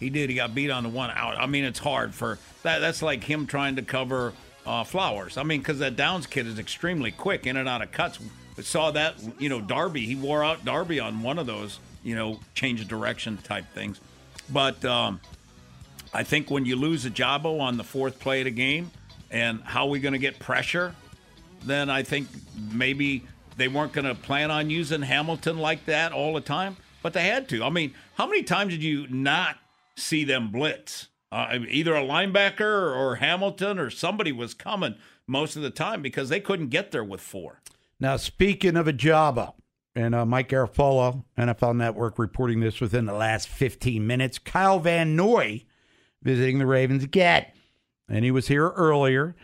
He 0.00 0.08
did. 0.08 0.30
He 0.30 0.36
got 0.36 0.54
beat 0.54 0.70
on 0.70 0.82
the 0.82 0.88
one 0.88 1.10
out. 1.10 1.36
I 1.36 1.46
mean, 1.46 1.64
it's 1.64 1.78
hard 1.78 2.14
for 2.14 2.38
that. 2.62 2.78
That's 2.78 3.02
like 3.02 3.22
him 3.22 3.46
trying 3.46 3.76
to 3.76 3.82
cover 3.82 4.32
uh, 4.66 4.84
Flowers. 4.84 5.36
I 5.36 5.42
mean, 5.42 5.60
because 5.60 5.78
that 5.80 5.96
Downs 5.96 6.26
kid 6.26 6.46
is 6.46 6.58
extremely 6.58 7.10
quick 7.10 7.46
in 7.46 7.56
and 7.56 7.68
out 7.68 7.82
of 7.82 7.92
cuts. 7.92 8.18
We 8.56 8.62
saw 8.62 8.90
that, 8.92 9.16
you 9.38 9.48
know, 9.48 9.60
Darby. 9.60 10.06
He 10.06 10.14
wore 10.14 10.44
out 10.44 10.64
Darby 10.64 11.00
on 11.00 11.22
one 11.22 11.38
of 11.38 11.46
those, 11.46 11.80
you 12.02 12.14
know, 12.14 12.40
change 12.54 12.80
of 12.80 12.88
direction 12.88 13.36
type 13.38 13.64
things. 13.74 14.00
But 14.50 14.84
um, 14.84 15.20
I 16.12 16.22
think 16.22 16.50
when 16.50 16.64
you 16.64 16.76
lose 16.76 17.04
Ojabo 17.04 17.60
on 17.60 17.76
the 17.76 17.84
fourth 17.84 18.20
play 18.20 18.40
of 18.40 18.44
the 18.44 18.50
game, 18.50 18.90
and 19.30 19.60
how 19.62 19.86
are 19.86 19.90
we 19.90 19.98
going 19.98 20.12
to 20.12 20.18
get 20.18 20.38
pressure? 20.38 20.94
Then 21.64 21.90
I 21.90 22.02
think 22.02 22.28
maybe 22.72 23.24
they 23.56 23.68
weren't 23.68 23.92
going 23.92 24.04
to 24.04 24.14
plan 24.14 24.50
on 24.50 24.70
using 24.70 25.02
Hamilton 25.02 25.58
like 25.58 25.86
that 25.86 26.12
all 26.12 26.34
the 26.34 26.40
time, 26.40 26.76
but 27.02 27.12
they 27.12 27.22
had 27.22 27.48
to. 27.48 27.64
I 27.64 27.70
mean, 27.70 27.94
how 28.14 28.26
many 28.26 28.42
times 28.42 28.72
did 28.72 28.82
you 28.82 29.06
not 29.08 29.56
see 29.96 30.24
them 30.24 30.50
blitz? 30.50 31.08
Uh, 31.34 31.58
either 31.68 31.96
a 31.96 32.02
linebacker 32.02 32.96
or 32.96 33.16
Hamilton 33.16 33.78
or 33.80 33.90
somebody 33.90 34.30
was 34.30 34.54
coming 34.54 34.94
most 35.26 35.56
of 35.56 35.62
the 35.62 35.70
time 35.70 36.00
because 36.00 36.28
they 36.28 36.38
couldn't 36.38 36.68
get 36.68 36.92
there 36.92 37.02
with 37.02 37.20
four. 37.20 37.60
Now, 37.98 38.16
speaking 38.16 38.76
of 38.76 38.86
Ojabo, 38.86 39.54
and 39.96 40.14
uh, 40.14 40.24
Mike 40.24 40.48
Garafolo, 40.48 41.24
NFL 41.38 41.76
Network, 41.76 42.18
reporting 42.18 42.60
this 42.60 42.80
within 42.80 43.06
the 43.06 43.12
last 43.12 43.48
15 43.48 44.06
minutes. 44.06 44.38
Kyle 44.38 44.78
Van 44.78 45.14
Noy 45.14 45.64
visiting 46.22 46.58
the 46.58 46.66
Ravens 46.66 47.04
again. 47.04 47.46
And 48.08 48.24
he 48.24 48.30
was 48.30 48.48
here 48.48 48.68
earlier. 48.70 49.36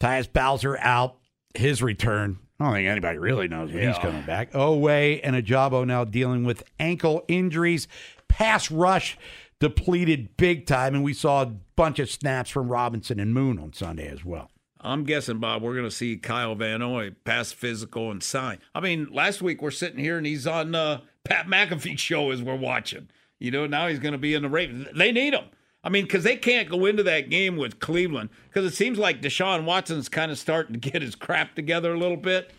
Tyus 0.00 0.30
Bowser 0.30 0.78
out. 0.78 1.18
His 1.54 1.82
return. 1.82 2.38
I 2.58 2.64
don't 2.64 2.74
think 2.74 2.88
anybody 2.88 3.18
really 3.18 3.48
knows 3.48 3.72
when 3.72 3.86
he's 3.86 3.98
coming 3.98 4.22
back. 4.22 4.52
Oweh 4.52 5.20
and 5.22 5.36
Ojabo 5.36 5.86
now 5.86 6.04
dealing 6.04 6.44
with 6.44 6.64
ankle 6.80 7.24
injuries. 7.28 7.86
Pass 8.28 8.70
rush 8.72 9.16
depleted 9.58 10.36
big 10.36 10.66
time. 10.66 10.94
And 10.94 11.04
we 11.04 11.14
saw 11.14 11.42
a 11.42 11.46
bunch 11.46 11.98
of 11.98 12.10
snaps 12.10 12.50
from 12.50 12.68
Robinson 12.68 13.20
and 13.20 13.32
Moon 13.34 13.58
on 13.58 13.72
Sunday 13.72 14.08
as 14.08 14.24
well. 14.24 14.50
I'm 14.80 15.04
guessing, 15.04 15.38
Bob, 15.38 15.62
we're 15.62 15.72
going 15.72 15.88
to 15.88 15.90
see 15.90 16.18
Kyle 16.18 16.54
Van 16.54 16.80
Noy 16.80 17.12
pass 17.24 17.52
physical 17.52 18.10
and 18.10 18.22
sign. 18.22 18.58
I 18.74 18.80
mean, 18.80 19.08
last 19.10 19.40
week 19.40 19.62
we're 19.62 19.70
sitting 19.70 19.98
here 19.98 20.18
and 20.18 20.26
he's 20.26 20.46
on 20.46 20.74
uh, 20.74 21.00
Pat 21.24 21.46
McAfee's 21.46 22.00
show 22.00 22.30
as 22.30 22.42
we're 22.42 22.54
watching. 22.54 23.08
You 23.38 23.50
know, 23.50 23.66
now 23.66 23.88
he's 23.88 23.98
going 23.98 24.12
to 24.12 24.18
be 24.18 24.34
in 24.34 24.42
the 24.42 24.48
Ravens. 24.48 24.86
They 24.94 25.10
need 25.10 25.32
him. 25.32 25.46
I 25.82 25.88
mean, 25.88 26.04
because 26.04 26.24
they 26.24 26.36
can't 26.36 26.68
go 26.68 26.86
into 26.86 27.02
that 27.02 27.28
game 27.30 27.56
with 27.56 27.78
Cleveland 27.78 28.30
because 28.48 28.64
it 28.64 28.74
seems 28.74 28.98
like 28.98 29.20
Deshaun 29.20 29.64
Watson's 29.64 30.08
kind 30.08 30.30
of 30.30 30.38
starting 30.38 30.78
to 30.78 30.90
get 30.90 31.02
his 31.02 31.14
crap 31.14 31.54
together 31.54 31.92
a 31.92 31.98
little 31.98 32.16
bit. 32.16 32.50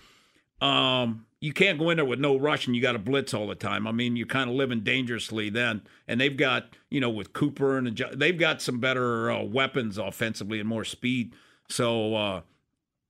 Um, 0.61 1.25
you 1.45 1.53
can't 1.53 1.77
go 1.77 1.91
in 1.91 1.97
there 1.97 2.05
with 2.05 2.19
no 2.19 2.35
rush 2.37 2.65
and 2.65 2.75
you 2.75 2.81
got 2.81 2.93
to 2.93 2.99
blitz 2.99 3.31
all 3.31 3.45
the 3.45 3.53
time. 3.53 3.85
I 3.85 3.91
mean, 3.91 4.15
you're 4.15 4.25
kind 4.25 4.49
of 4.49 4.55
living 4.55 4.79
dangerously 4.79 5.51
then. 5.51 5.83
And 6.07 6.19
they've 6.19 6.35
got, 6.35 6.75
you 6.89 6.99
know, 6.99 7.11
with 7.11 7.33
Cooper 7.33 7.77
and 7.77 7.95
they've 8.15 8.37
got 8.37 8.63
some 8.63 8.79
better 8.79 9.29
uh, 9.29 9.43
weapons 9.43 9.99
offensively 9.99 10.59
and 10.59 10.67
more 10.67 10.83
speed. 10.83 11.35
So 11.69 12.15
uh, 12.15 12.41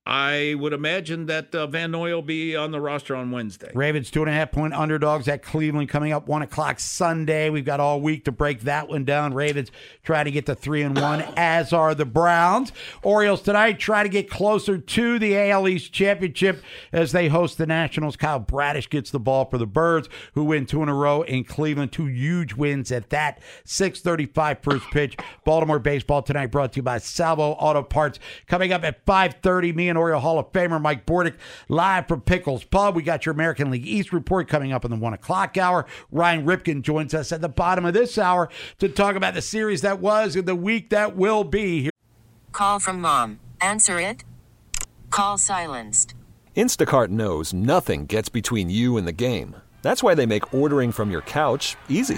I 0.08 0.54
would 0.60 0.72
imagine 0.72 1.26
that 1.26 1.56
uh, 1.56 1.66
Van 1.66 1.90
Noy 1.90 2.14
will 2.14 2.22
be 2.22 2.56
on 2.56 2.70
the 2.70 2.80
roster 2.80 3.16
on 3.16 3.32
Wednesday. 3.32 3.72
Ravens 3.74 4.12
two 4.12 4.22
and 4.22 4.30
a 4.30 4.34
half 4.34 4.52
point 4.52 4.76
underdogs 4.76 5.28
at 5.28 5.42
Cleveland 5.42 5.90
coming 5.90 6.14
up 6.14 6.28
one 6.28 6.44
o'clock 6.44 6.80
Sunday. 6.80 7.50
We've 7.50 7.66
got 7.66 7.80
all 7.80 8.00
week 8.00 8.26
to 8.26 8.32
break 8.32 8.62
that 8.62 8.88
one 8.88 9.04
down. 9.04 9.34
Ravens 9.34 9.72
try 10.04 10.24
to 10.24 10.30
get 10.30 10.46
to 10.46 10.54
three 10.54 10.84
and 10.84 10.96
one, 10.96 11.22
as 11.38 11.74
are 11.74 11.96
the 11.96 12.06
Browns. 12.06 12.72
Orioles 13.02 13.42
tonight 13.42 13.80
try 13.80 14.04
to 14.04 14.10
get 14.10 14.30
closer 14.30 14.78
to 14.78 15.18
the 15.18 15.36
AL 15.36 15.68
East 15.68 15.92
championship 15.92 16.62
as 16.92 17.12
they 17.12 17.28
host 17.28 17.58
the 17.58 17.66
Nationals. 17.66 18.16
Kyle 18.16 18.40
Bradish 18.40 18.88
gets 18.92 19.10
the 19.10 19.20
ball 19.20 19.46
for 19.46 19.58
the 19.58 19.66
Birds, 19.66 20.08
who 20.36 20.44
win 20.44 20.68
two 20.68 20.84
in 20.84 20.90
a 20.90 20.94
row 20.94 21.24
in 21.24 21.44
Cleveland. 21.44 21.92
Two 21.92 22.06
huge 22.06 22.54
wins 22.54 22.92
at 22.92 23.10
that. 23.10 23.40
Six 23.64 24.02
thirty-five 24.02 24.60
first 24.62 24.86
pitch. 24.92 25.18
Baltimore 25.46 25.80
baseball 25.80 26.22
tonight 26.22 26.52
brought 26.52 26.74
to 26.74 26.78
you 26.78 26.84
by 26.84 27.00
Salvo 27.00 27.54
Auto 27.54 27.82
Parts. 27.82 28.20
Coming 28.46 28.72
up 28.72 28.84
at 28.84 29.04
five 29.08 29.38
thirty. 29.42 29.74
Me 29.74 29.90
and 29.90 29.95
Oriole 29.98 30.20
Hall 30.20 30.40
of 30.40 30.52
Famer 30.52 30.82
Mike 30.82 31.06
Bordick 31.06 31.36
live 31.70 32.08
from 32.08 32.22
Pickles 32.22 32.64
Pub. 32.64 32.96
We 32.96 33.04
got 33.04 33.26
your 33.26 33.34
American 33.34 33.72
League 33.72 33.86
East 33.86 34.14
report 34.14 34.48
coming 34.48 34.72
up 34.72 34.86
in 34.86 34.92
the 34.92 34.98
one 34.98 35.14
o'clock 35.14 35.58
hour. 35.58 35.86
Ryan 36.12 36.46
Ripken 36.46 36.82
joins 36.82 37.14
us 37.14 37.32
at 37.32 37.42
the 37.42 37.50
bottom 37.50 37.86
of 37.86 37.94
this 37.94 38.18
hour 38.18 38.50
to 38.80 38.90
talk 38.90 39.16
about 39.16 39.34
the 39.34 39.42
series 39.42 39.82
that 39.82 40.00
was 40.00 40.36
and 40.36 40.48
the 40.48 40.56
week 40.56 40.90
that 40.90 41.16
will 41.16 41.44
be. 41.44 41.90
Call 42.52 42.80
from 42.80 43.02
mom. 43.02 43.40
Answer 43.62 44.00
it. 44.00 44.24
Call 45.10 45.38
silenced. 45.38 46.14
Instacart 46.56 47.10
knows 47.10 47.54
nothing 47.54 48.06
gets 48.06 48.30
between 48.30 48.70
you 48.70 48.98
and 48.98 49.08
the 49.08 49.12
game. 49.12 49.58
That's 49.82 50.02
why 50.02 50.16
they 50.16 50.26
make 50.26 50.54
ordering 50.54 50.92
from 50.92 51.12
your 51.12 51.22
couch 51.22 51.76
easy. 51.90 52.18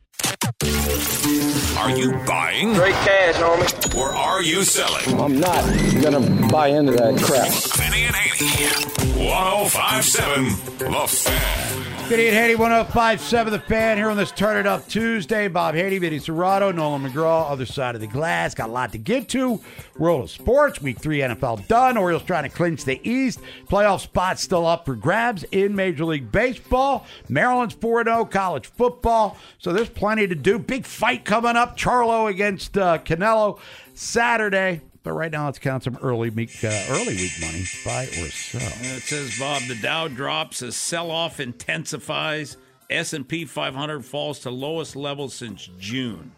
Are 0.61 1.89
you 1.89 2.11
buying? 2.27 2.75
Straight 2.75 2.93
cash, 2.93 3.35
homie. 3.37 3.97
Or 3.97 4.13
are 4.13 4.43
you 4.43 4.63
selling? 4.63 5.19
I'm 5.19 5.39
not 5.39 5.63
gonna 6.03 6.49
buy 6.51 6.67
into 6.67 6.91
that 6.91 7.17
crap. 7.19 7.49
Vinny 7.77 8.03
and 8.03 8.15
Haney. 8.15 9.27
1057 9.27 10.45
The 10.77 11.07
Fan. 11.07 11.80
And 12.03 12.19
Haney, 12.19 12.55
1057 12.55 13.53
The 13.53 13.59
Fan 13.59 13.97
here 13.97 14.09
on 14.09 14.17
this 14.17 14.31
Turn 14.31 14.57
It 14.57 14.67
Up 14.67 14.85
Tuesday. 14.89 15.47
Bob 15.47 15.75
Haney, 15.75 15.97
Vinny 15.97 16.19
Serrato, 16.19 16.75
Nolan 16.75 17.03
McGraw, 17.03 17.49
other 17.49 17.65
side 17.65 17.95
of 17.95 18.01
the 18.01 18.07
glass. 18.07 18.53
Got 18.53 18.69
a 18.69 18.71
lot 18.71 18.91
to 18.91 18.97
get 18.97 19.29
to. 19.29 19.61
World 19.97 20.23
of 20.23 20.29
sports, 20.29 20.81
week 20.81 20.99
three 20.99 21.19
NFL 21.19 21.67
done. 21.67 21.95
Orioles 21.95 22.23
trying 22.23 22.43
to 22.43 22.49
clinch 22.49 22.83
the 22.83 22.99
East. 23.09 23.39
Playoff 23.69 24.01
spots 24.01 24.41
still 24.41 24.65
up 24.65 24.85
for 24.85 24.95
grabs 24.95 25.45
in 25.51 25.73
Major 25.73 26.03
League 26.03 26.33
Baseball. 26.33 27.05
Maryland's 27.29 27.75
4 27.75 28.03
0 28.03 28.25
college 28.25 28.67
football. 28.67 29.37
So 29.57 29.71
there's 29.71 29.89
plenty 29.89 30.27
to 30.27 30.35
do. 30.35 30.59
Big 30.59 30.85
fight 30.85 31.23
coming 31.23 31.55
up. 31.55 31.77
Charlo 31.77 32.29
against 32.29 32.77
uh, 32.77 32.97
Canelo 32.97 33.57
Saturday. 33.93 34.81
But 35.03 35.13
right 35.13 35.31
now, 35.31 35.45
let's 35.45 35.57
count 35.57 35.83
some 35.83 35.97
early 36.01 36.29
week, 36.29 36.63
uh, 36.63 36.85
early 36.89 37.15
week 37.15 37.31
money, 37.41 37.63
buy 37.83 38.03
or 38.03 38.29
sell. 38.29 38.61
It 38.61 39.01
says 39.01 39.37
Bob, 39.39 39.63
the 39.63 39.75
Dow 39.75 40.07
drops 40.07 40.61
as 40.61 40.75
sell-off 40.75 41.39
intensifies. 41.39 42.57
S&P 42.89 43.45
500 43.45 44.05
falls 44.05 44.39
to 44.39 44.51
lowest 44.51 44.95
levels 44.95 45.33
since 45.33 45.69
June. 45.79 46.31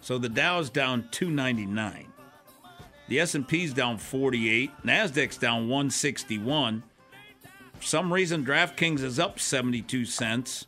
So 0.00 0.16
the 0.18 0.28
Dow's 0.28 0.70
down 0.70 1.08
299. 1.10 2.06
The 3.08 3.20
S&P's 3.20 3.72
down 3.72 3.98
48. 3.98 4.70
Nasdaq's 4.84 5.38
down 5.38 5.62
161. 5.68 6.82
For 7.74 7.82
some 7.82 8.12
reason 8.12 8.44
DraftKings 8.44 9.00
is 9.00 9.18
up 9.18 9.40
72 9.40 10.04
cents. 10.04 10.66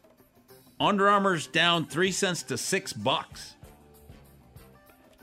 Under 0.81 1.09
Armour's 1.09 1.47
down 1.47 1.87
3 1.87 2.11
cents 2.11 2.43
to 2.45 2.57
6 2.57 2.93
bucks. 2.95 3.57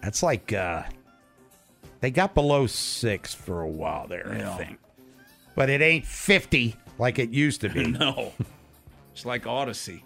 That's 0.02 0.22
like 0.22 0.54
uh, 0.54 0.84
they 2.01 2.12
got 2.12 2.34
below 2.34 2.68
six 2.68 3.34
for 3.34 3.62
a 3.62 3.68
while 3.68 4.08
there, 4.08 4.34
Yeah. 4.38 4.54
I 4.54 4.58
think. 4.58 4.80
But 5.56 5.70
it 5.70 5.82
ain't 5.82 6.06
fifty 6.06 6.75
like 7.00 7.18
it 7.20 7.30
used 7.32 7.62
to 7.62 7.70
be. 7.70 7.88
No. 7.92 8.34
It's 9.13 9.25
like 9.25 9.48
Odyssey. 9.48 10.04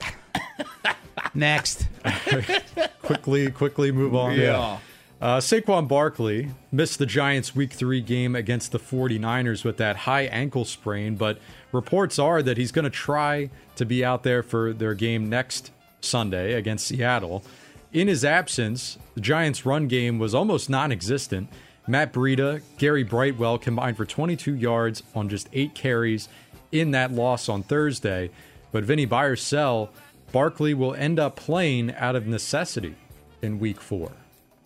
Next. 1.34 1.86
quickly, 3.02 3.50
quickly 3.50 3.92
move 3.92 4.14
on. 4.14 4.38
Yeah. 4.38 4.78
Uh, 5.20 5.38
Saquon 5.38 5.86
Barkley 5.86 6.48
missed 6.72 6.98
the 6.98 7.06
Giants' 7.06 7.54
Week 7.54 7.72
3 7.72 8.00
game 8.00 8.34
against 8.34 8.72
the 8.72 8.78
49ers 8.78 9.64
with 9.64 9.76
that 9.76 9.96
high 9.96 10.22
ankle 10.22 10.64
sprain, 10.64 11.14
but 11.16 11.38
reports 11.70 12.18
are 12.18 12.42
that 12.42 12.56
he's 12.56 12.72
going 12.72 12.84
to 12.84 12.90
try 12.90 13.50
to 13.76 13.84
be 13.84 14.04
out 14.04 14.24
there 14.24 14.42
for 14.42 14.72
their 14.72 14.94
game 14.94 15.28
next 15.28 15.70
Sunday 16.00 16.54
against 16.54 16.86
Seattle. 16.88 17.44
In 17.92 18.08
his 18.08 18.24
absence, 18.24 18.98
the 19.14 19.20
Giants' 19.20 19.66
run 19.66 19.86
game 19.86 20.18
was 20.18 20.34
almost 20.34 20.70
non 20.70 20.92
existent. 20.92 21.50
Matt 21.86 22.12
Breida, 22.12 22.62
Gary 22.78 23.02
Brightwell 23.02 23.58
combined 23.58 23.96
for 23.96 24.06
22 24.06 24.54
yards 24.54 25.02
on 25.14 25.28
just 25.28 25.48
eight 25.52 25.74
carries 25.74 26.28
in 26.70 26.92
that 26.92 27.12
loss 27.12 27.48
on 27.48 27.62
Thursday. 27.62 28.30
But 28.70 28.84
Vinny 28.84 29.04
Buyer 29.04 29.36
sell, 29.36 29.90
Barkley 30.30 30.72
will 30.72 30.94
end 30.94 31.18
up 31.18 31.36
playing 31.36 31.94
out 31.96 32.16
of 32.16 32.26
necessity 32.26 32.94
in 33.42 33.58
Week 33.58 33.80
4. 33.80 34.10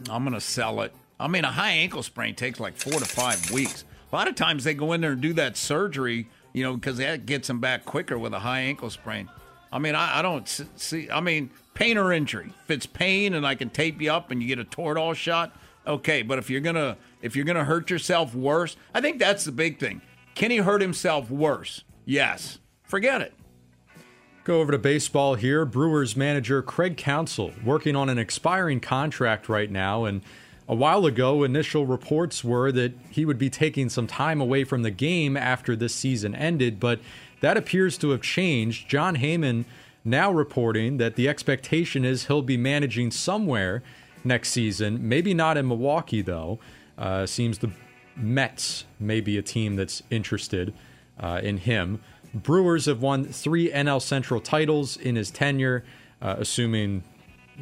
I'm 0.09 0.23
going 0.23 0.35
to 0.35 0.40
sell 0.40 0.80
it. 0.83 0.92
I 1.18 1.26
mean, 1.26 1.45
a 1.45 1.50
high 1.50 1.71
ankle 1.71 2.02
sprain 2.02 2.35
takes 2.35 2.61
like 2.61 2.76
four 2.76 2.92
to 2.92 3.06
five 3.06 3.50
weeks. 3.50 3.85
A 4.12 4.14
lot 4.14 4.28
of 4.28 4.35
times 4.35 4.62
they 4.62 4.75
go 4.75 4.92
in 4.92 5.00
there 5.00 5.12
and 5.12 5.21
do 5.21 5.33
that 5.33 5.56
surgery, 5.56 6.28
you 6.52 6.62
know, 6.62 6.75
because 6.75 6.99
that 6.99 7.26
gets 7.26 7.49
them 7.49 7.59
back 7.59 7.85
quicker 7.85 8.18
with 8.18 8.35
a 8.35 8.40
high 8.40 8.61
ankle 8.61 8.90
sprain. 8.90 9.28
I 9.73 9.78
mean, 9.78 9.94
I, 9.94 10.18
I 10.18 10.23
don't 10.23 10.49
see. 10.76 11.11
I 11.11 11.20
mean, 11.20 11.50
pain 11.75 11.99
or 11.99 12.12
injury. 12.12 12.52
If 12.64 12.70
it's 12.70 12.87
pain 12.87 13.35
and 13.35 13.46
I 13.46 13.54
can 13.54 13.70
tape 13.70 14.00
you 14.00 14.12
up 14.12 14.30
and 14.30 14.42
you 14.42 14.49
get 14.49 14.58
a 14.58 14.64
Toradol 14.64 15.14
shot, 15.14 15.56
okay. 15.87 16.23
But 16.23 16.38
if 16.38 16.50
you're 16.50 16.61
gonna 16.61 16.96
if 17.23 17.37
you're 17.37 17.44
gonna 17.44 17.64
hurt 17.64 17.90
yourself 17.90 18.35
worse, 18.35 18.76
I 18.94 19.00
think 19.00 19.18
that's 19.18 19.44
the 19.44 19.52
big 19.52 19.78
thing. 19.78 20.00
Can 20.35 20.50
he 20.50 20.58
hurt 20.58 20.80
himself 20.80 21.30
worse? 21.30 21.82
Yes. 22.04 22.58
Forget 22.85 23.20
it. 23.20 23.35
Go 24.44 24.61
over 24.61 24.70
to 24.70 24.78
baseball 24.78 25.35
here. 25.35 25.64
Brewers 25.64 26.16
manager 26.16 26.62
Craig 26.62 26.96
Counsell 26.96 27.52
working 27.64 27.96
on 27.96 28.08
an 28.08 28.18
expiring 28.18 28.78
contract 28.78 29.49
right 29.49 29.68
now. 29.68 30.04
And 30.04 30.23
a 30.68 30.75
while 30.75 31.04
ago, 31.04 31.42
initial 31.42 31.85
reports 31.85 32.44
were 32.44 32.70
that 32.70 32.92
he 33.11 33.25
would 33.25 33.38
be 33.38 33.50
taking 33.50 33.88
some 33.88 34.06
time 34.06 34.40
away 34.40 34.62
from 34.62 34.82
the 34.82 34.92
game 34.92 35.37
after 35.37 35.75
this 35.75 35.94
season 35.94 36.35
ended, 36.35 36.78
but 36.78 37.00
that 37.40 37.56
appears 37.56 37.98
to 37.98 38.10
have 38.10 38.22
changed. 38.22 38.88
Jon 38.88 39.16
Heyman 39.16 39.64
now 40.04 40.30
reporting 40.32 40.98
that 40.98 41.16
the 41.16 41.28
expectation 41.28 42.04
is 42.04 42.26
he'll 42.26 42.42
be 42.42 42.56
managing 42.56 43.10
somewhere 43.10 43.82
next 44.24 44.50
season. 44.50 45.08
Maybe 45.08 45.34
not 45.34 45.56
in 45.56 45.68
Milwaukee, 45.68 46.22
though. 46.22 46.58
Uh, 46.96 47.26
seems 47.26 47.58
the 47.58 47.70
Mets 48.16 48.84
may 48.98 49.20
be 49.20 49.36
a 49.36 49.42
team 49.42 49.76
that's 49.76 50.02
interested 50.10 50.72
uh, 51.20 51.40
in 51.42 51.58
him. 51.58 52.00
Brewers 52.34 52.86
have 52.86 53.02
won 53.02 53.24
three 53.24 53.70
NL 53.70 54.00
Central 54.00 54.40
titles 54.40 54.96
in 54.96 55.16
his 55.16 55.30
tenure, 55.30 55.84
uh, 56.22 56.36
assuming 56.38 57.02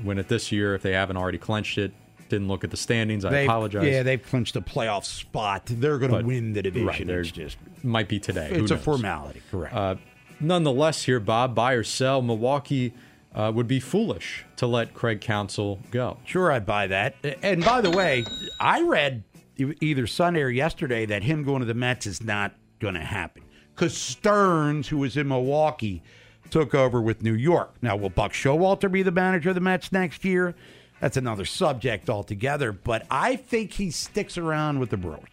win 0.02 0.18
it 0.18 0.28
this 0.28 0.50
year 0.50 0.74
if 0.74 0.82
they 0.82 0.92
haven't 0.92 1.16
already 1.16 1.38
clenched 1.38 1.78
it. 1.78 1.92
Didn't 2.28 2.48
look 2.48 2.64
at 2.64 2.70
the 2.70 2.76
standings. 2.76 3.24
I 3.24 3.30
They- 3.30 3.44
apologize. 3.44 3.86
Yeah, 3.86 4.02
they've 4.02 4.22
clinched 4.22 4.56
a 4.56 4.60
playoff 4.60 5.04
spot. 5.04 5.66
They're 5.66 5.98
going 5.98 6.10
to 6.10 6.18
But- 6.18 6.24
win 6.26 6.52
the 6.54 6.62
division. 6.62 6.86
Right, 6.86 7.06
they're 7.06 7.20
it's 7.20 7.30
just 7.30 7.56
might 7.82 8.08
be 8.08 8.18
today. 8.18 8.48
Who 8.50 8.62
it's 8.62 8.70
a 8.70 8.74
knows? 8.76 8.84
formality, 8.84 9.42
correct? 9.50 9.74
Uh, 9.74 9.96
nonetheless, 10.40 11.04
here, 11.04 11.20
Bob, 11.20 11.54
buy 11.54 11.72
or 11.74 11.84
sell. 11.84 12.22
Milwaukee 12.22 12.92
uh, 13.34 13.50
would 13.54 13.66
be 13.66 13.80
foolish 13.80 14.44
to 14.56 14.66
let 14.66 14.94
Craig 14.94 15.20
Counsell 15.20 15.80
go. 15.90 16.18
Sure, 16.24 16.52
I 16.52 16.60
buy 16.60 16.86
that. 16.86 17.16
And 17.42 17.64
by 17.64 17.80
the 17.80 17.90
way, 17.90 18.24
I 18.60 18.80
read 18.82 19.24
e- 19.58 19.74
either 19.80 20.06
Sunday 20.06 20.40
or 20.42 20.48
yesterday 20.50 21.04
that 21.06 21.24
him 21.24 21.42
going 21.42 21.58
to 21.60 21.66
the 21.66 21.74
Mets 21.74 22.06
is 22.06 22.22
not 22.22 22.54
going 22.78 22.94
to 22.94 23.00
happen 23.00 23.42
because 23.74 23.96
Stearns, 23.96 24.88
who 24.88 24.98
was 24.98 25.16
in 25.16 25.26
Milwaukee, 25.28 26.02
took 26.50 26.74
over 26.76 27.02
with 27.02 27.22
New 27.22 27.34
York. 27.34 27.74
Now, 27.82 27.96
will 27.96 28.10
Buck 28.10 28.32
Showalter 28.32 28.90
be 28.90 29.02
the 29.02 29.10
manager 29.10 29.48
of 29.48 29.56
the 29.56 29.60
Mets 29.60 29.90
next 29.90 30.24
year? 30.24 30.54
That's 31.00 31.16
another 31.16 31.44
subject 31.44 32.08
altogether. 32.08 32.72
But 32.72 33.06
I 33.10 33.36
think 33.36 33.72
he 33.74 33.90
sticks 33.90 34.38
around 34.38 34.78
with 34.78 34.90
the 34.90 34.96
Brewers. 34.96 35.28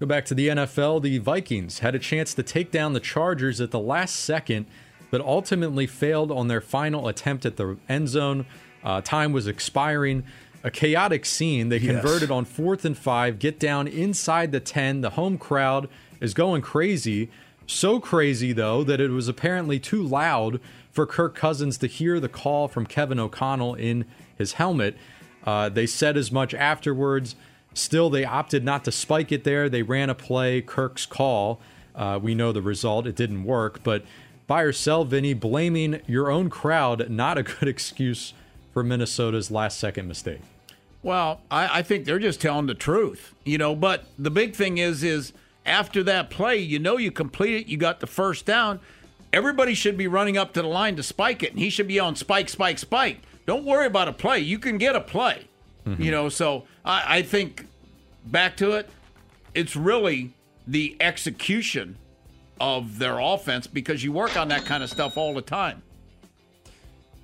Go 0.00 0.06
back 0.06 0.24
to 0.26 0.34
the 0.34 0.48
NFL. 0.48 1.02
The 1.02 1.18
Vikings 1.18 1.78
had 1.78 1.94
a 1.94 1.98
chance 1.98 2.34
to 2.34 2.42
take 2.42 2.70
down 2.72 2.92
the 2.92 3.00
Chargers 3.00 3.60
at 3.60 3.70
the 3.70 3.78
last 3.78 4.16
second, 4.16 4.66
but 5.10 5.20
ultimately 5.20 5.86
failed 5.86 6.32
on 6.32 6.48
their 6.48 6.60
final 6.60 7.06
attempt 7.08 7.46
at 7.46 7.56
the 7.56 7.76
end 7.88 8.08
zone. 8.08 8.44
Uh, 8.82 9.00
time 9.00 9.32
was 9.32 9.46
expiring. 9.46 10.24
A 10.64 10.70
chaotic 10.70 11.24
scene. 11.24 11.68
They 11.68 11.78
Yes. 11.78 11.92
converted 11.92 12.30
on 12.30 12.44
fourth 12.44 12.84
and 12.84 12.96
five, 12.98 13.38
get 13.38 13.58
down 13.58 13.86
inside 13.88 14.52
the 14.52 14.60
10. 14.60 15.00
The 15.00 15.10
home 15.10 15.38
crowd 15.38 15.88
is 16.20 16.34
going 16.34 16.62
crazy. 16.62 17.30
So 17.66 18.00
crazy, 18.00 18.52
though, 18.52 18.82
that 18.84 19.00
it 19.00 19.10
was 19.10 19.28
apparently 19.28 19.78
too 19.78 20.02
loud 20.02 20.60
for 20.90 21.06
Kirk 21.06 21.34
Cousins 21.34 21.78
to 21.78 21.86
hear 21.86 22.18
the 22.20 22.28
call 22.28 22.68
from 22.68 22.86
Kevin 22.86 23.18
O'Connell 23.20 23.74
in 23.74 24.04
his 24.36 24.54
helmet. 24.54 24.96
Uh, 25.44 25.68
they 25.68 25.86
said 25.86 26.16
as 26.16 26.30
much 26.30 26.54
afterwards. 26.54 27.34
Still, 27.74 28.10
they 28.10 28.24
opted 28.24 28.64
not 28.64 28.84
to 28.84 28.92
spike 28.92 29.32
it 29.32 29.44
there. 29.44 29.68
They 29.68 29.82
ran 29.82 30.10
a 30.10 30.14
play, 30.14 30.60
Kirk's 30.60 31.06
call. 31.06 31.60
Uh, 31.94 32.18
we 32.22 32.34
know 32.34 32.52
the 32.52 32.62
result. 32.62 33.06
It 33.06 33.16
didn't 33.16 33.44
work. 33.44 33.82
But 33.82 34.04
buy 34.46 34.62
or 34.62 34.72
sell, 34.72 35.04
Vinny, 35.04 35.34
blaming 35.34 36.00
your 36.06 36.30
own 36.30 36.50
crowd, 36.50 37.08
not 37.10 37.38
a 37.38 37.42
good 37.42 37.68
excuse 37.68 38.34
for 38.72 38.82
Minnesota's 38.82 39.50
last 39.50 39.78
second 39.78 40.08
mistake. 40.08 40.40
Well, 41.02 41.40
I, 41.50 41.78
I 41.78 41.82
think 41.82 42.04
they're 42.04 42.18
just 42.18 42.40
telling 42.40 42.66
the 42.66 42.74
truth, 42.74 43.34
you 43.44 43.58
know. 43.58 43.74
But 43.74 44.04
the 44.18 44.30
big 44.30 44.54
thing 44.54 44.78
is, 44.78 45.02
is 45.02 45.32
after 45.66 46.02
that 46.04 46.30
play, 46.30 46.56
you 46.58 46.78
know, 46.78 46.96
you 46.96 47.10
complete 47.10 47.54
it, 47.54 47.66
you 47.66 47.76
got 47.76 48.00
the 48.00 48.06
first 48.06 48.46
down. 48.46 48.80
Everybody 49.32 49.74
should 49.74 49.96
be 49.96 50.06
running 50.06 50.36
up 50.36 50.52
to 50.54 50.62
the 50.62 50.68
line 50.68 50.96
to 50.96 51.02
spike 51.02 51.42
it, 51.42 51.50
and 51.50 51.58
he 51.58 51.70
should 51.70 51.88
be 51.88 51.98
on 51.98 52.14
spike, 52.16 52.48
spike, 52.48 52.78
spike. 52.78 53.20
Don't 53.46 53.64
worry 53.64 53.86
about 53.86 54.08
a 54.08 54.12
play. 54.12 54.38
You 54.38 54.58
can 54.58 54.78
get 54.78 54.94
a 54.94 55.00
play, 55.00 55.46
you 55.98 56.10
know. 56.10 56.28
So 56.28 56.64
I, 56.84 57.18
I 57.18 57.22
think 57.22 57.66
back 58.26 58.56
to 58.58 58.72
it, 58.72 58.88
it's 59.54 59.76
really 59.76 60.32
the 60.66 60.96
execution 61.00 61.96
of 62.60 62.98
their 62.98 63.18
offense 63.18 63.66
because 63.66 64.04
you 64.04 64.12
work 64.12 64.36
on 64.36 64.48
that 64.48 64.64
kind 64.64 64.82
of 64.82 64.90
stuff 64.90 65.16
all 65.16 65.34
the 65.34 65.42
time. 65.42 65.82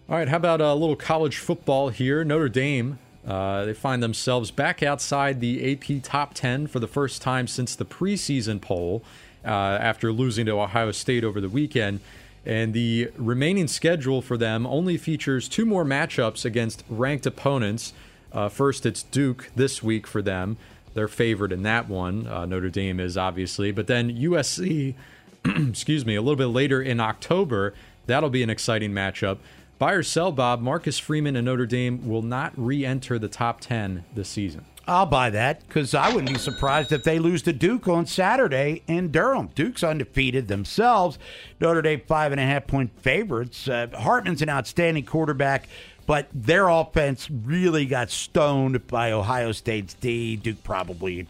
All 0.09 0.17
right, 0.17 0.29
how 0.29 0.39
about 0.39 0.61
a 0.61 0.75
little 0.75 0.97
college 0.97 1.37
football 1.37 1.91
here? 1.91 2.25
Notre 2.25 2.49
Dame, 2.49 2.99
uh, 3.27 3.67
they 3.67 3.75
find 3.75 4.03
themselves 4.03 4.51
back 4.51 4.83
outside 4.83 5.41
the 5.41 5.73
AP 5.73 6.03
top 6.03 6.33
10 6.35 6.67
for 6.67 6.81
the 6.81 6.89
first 6.89 7.21
time 7.21 7.47
since 7.47 7.77
the 7.77 7.85
preseason 7.85 8.61
poll 8.61 9.05
uh, 9.45 9.49
after 9.49 10.11
losing 10.11 10.47
to 10.47 10.53
Ohio 10.53 10.91
State 10.93 11.25
over 11.25 11.41
the 11.41 11.49
weekend. 11.49 12.01
And 12.47 12.73
the 12.73 13.11
remaining 13.17 13.69
schedule 13.69 14.23
for 14.23 14.37
them 14.37 14.67
only 14.67 14.97
features 14.97 15.49
two 15.49 15.67
more 15.67 15.85
matchups 15.85 16.45
against 16.45 16.85
ranked 16.89 17.27
opponents. 17.27 17.93
Uh, 18.33 18.49
first, 18.49 18.87
it's 18.87 19.03
Duke 19.03 19.51
this 19.55 19.83
week 19.83 20.07
for 20.07 20.23
them. 20.23 20.57
They're 20.95 21.09
favored 21.09 21.53
in 21.53 21.63
that 21.63 21.89
one. 21.89 22.27
Uh, 22.27 22.47
Notre 22.47 22.71
Dame 22.71 23.01
is 23.01 23.17
obviously. 23.17 23.71
But 23.71 23.87
then 23.87 24.11
USC, 24.11 24.95
excuse 25.45 26.05
me, 26.07 26.15
a 26.15 26.23
little 26.23 26.37
bit 26.37 26.47
later 26.47 26.81
in 26.81 27.01
October, 27.01 27.75
that'll 28.07 28.31
be 28.31 28.43
an 28.43 28.51
exciting 28.51 28.93
matchup. 28.93 29.39
Buy 29.79 29.93
or 29.93 30.03
sell, 30.03 30.33
Bob, 30.33 30.61
Marcus 30.61 30.99
Freeman 30.99 31.37
and 31.37 31.45
Notre 31.45 31.67
Dame 31.67 32.09
will 32.09 32.23
not 32.23 32.53
re 32.57 32.85
enter 32.85 33.19
the 33.19 33.29
top 33.29 33.61
10 33.61 34.05
this 34.15 34.29
season. 34.29 34.65
I'll 34.89 35.07
buy 35.07 35.29
that 35.31 35.69
because 35.69 35.95
I 35.95 36.09
wouldn't 36.09 36.33
be 36.33 36.39
surprised 36.39 36.93
if 36.93 37.05
they 37.05 37.19
lose 37.19 37.43
to 37.43 37.53
Duke 37.53 37.87
on 37.89 38.07
Saturday 38.07 38.83
in 38.87 39.11
Durham. 39.11 39.51
Duke's 39.55 39.85
undefeated 39.85 40.49
themselves. 40.49 41.19
Notre 41.61 41.83
Dame 41.83 42.01
five 42.07 42.33
and 42.33 42.41
a 42.41 42.45
half 42.45 42.67
point 42.67 42.99
favorites. 43.01 43.69
Uh, 43.69 43.89
Hartman's 43.93 44.41
an 44.41 44.49
outstanding 44.49 45.05
quarterback, 45.05 45.69
but 46.07 46.29
their 46.33 46.69
offense 46.69 47.31
really 47.31 47.85
got 47.85 48.11
stoned 48.11 48.87
by 48.87 49.13
Ohio 49.13 49.53
State's 49.53 49.93
D. 49.93 50.37
Duke 50.37 50.65
probably 50.65 51.27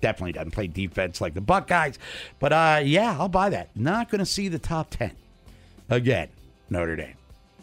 definitely 0.00 0.32
doesn't 0.32 0.52
play 0.52 0.66
defense 0.66 1.20
like 1.20 1.34
the 1.34 1.42
Buckeyes, 1.42 1.98
but 2.40 2.52
uh, 2.52 2.80
yeah, 2.82 3.16
I'll 3.18 3.28
buy 3.28 3.50
that. 3.50 3.68
Not 3.76 4.10
going 4.10 4.20
to 4.20 4.26
see 4.26 4.48
the 4.48 4.58
top 4.58 4.88
ten 4.88 5.12
again. 5.90 6.28
Notre 6.70 6.96
Dame. 6.96 7.16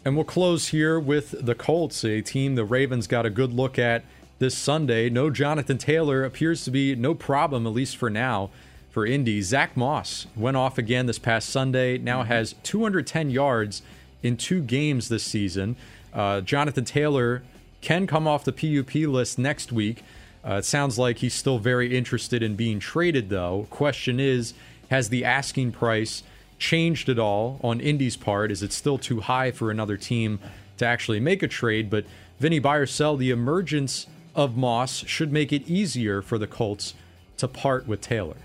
And 0.06 0.16
we'll 0.16 0.26
close 0.26 0.68
here 0.68 1.00
with 1.00 1.44
the 1.44 1.56
Colts, 1.56 2.06
a 2.06 2.22
team 2.22 2.54
the 2.54 2.64
Ravens 2.64 3.08
got 3.08 3.26
a 3.26 3.30
good 3.32 3.52
look 3.52 3.80
at 3.80 4.06
this 4.40 4.58
Sunday. 4.58 5.10
No 5.10 5.30
Jonathan 5.30 5.78
Taylor 5.78 6.24
appears 6.24 6.64
to 6.64 6.72
be 6.72 6.96
no 6.96 7.14
problem, 7.14 7.68
at 7.68 7.74
least 7.74 7.98
for 7.98 8.10
now, 8.10 8.50
for 8.90 9.06
Indy. 9.06 9.42
Zach 9.42 9.78
Moss 9.78 10.26
went 10.36 10.58
off 10.58 10.78
again 10.78 11.06
this 11.06 11.20
past 11.20 11.50
Sunday, 11.50 11.98
now 11.98 12.24
has 12.24 12.56
210 12.64 13.30
yards 13.30 13.82
in 14.24 14.36
two 14.36 14.62
games 14.62 15.10
this 15.10 15.24
season. 15.24 15.76
Uh, 16.14 16.42
Jonathan 16.42 16.86
Taylor 16.86 17.44
can 17.82 18.08
come 18.08 18.28
off 18.28 18.44
the 18.44 18.52
PUP 18.52 18.96
list 18.96 19.38
next 19.38 19.72
week. 19.72 20.04
Uh, 20.46 20.56
it 20.56 20.66
sounds 20.66 20.98
like 20.98 21.18
he's 21.18 21.34
still 21.34 21.60
very 21.60 21.96
interested 21.96 22.42
in 22.42 22.56
being 22.56 22.80
traded, 22.80 23.30
though. 23.30 23.68
Question 23.70 24.20
is, 24.20 24.54
has 24.90 25.10
the 25.10 25.24
asking 25.24 25.72
price 25.72 26.24
changed 26.58 27.10
at 27.10 27.20
all 27.20 27.60
on 27.64 27.80
Indy's 27.80 28.18
part? 28.18 28.52
Is 28.52 28.64
it 28.64 28.74
still 28.74 28.98
too 28.98 29.22
high 29.22 29.52
for 29.52 29.70
another 29.70 29.98
team 29.98 30.40
to 30.78 30.86
actually 30.86 31.20
make 31.20 31.44
a 31.44 31.48
trade? 31.48 31.90
But 31.90 32.06
Vinny 32.40 32.60
buy 32.60 32.78
or 32.78 32.86
sell, 32.86 33.18
the 33.18 33.32
emergence 33.32 34.08
of 34.40 34.56
Moss 34.56 35.06
should 35.06 35.34
make 35.34 35.52
it 35.52 35.68
easier 35.68 36.22
for 36.22 36.38
the 36.38 36.48
Colts 36.48 36.94
to 37.38 37.48
part 37.48 37.86
with 37.86 38.00
Taylor. 38.00 38.38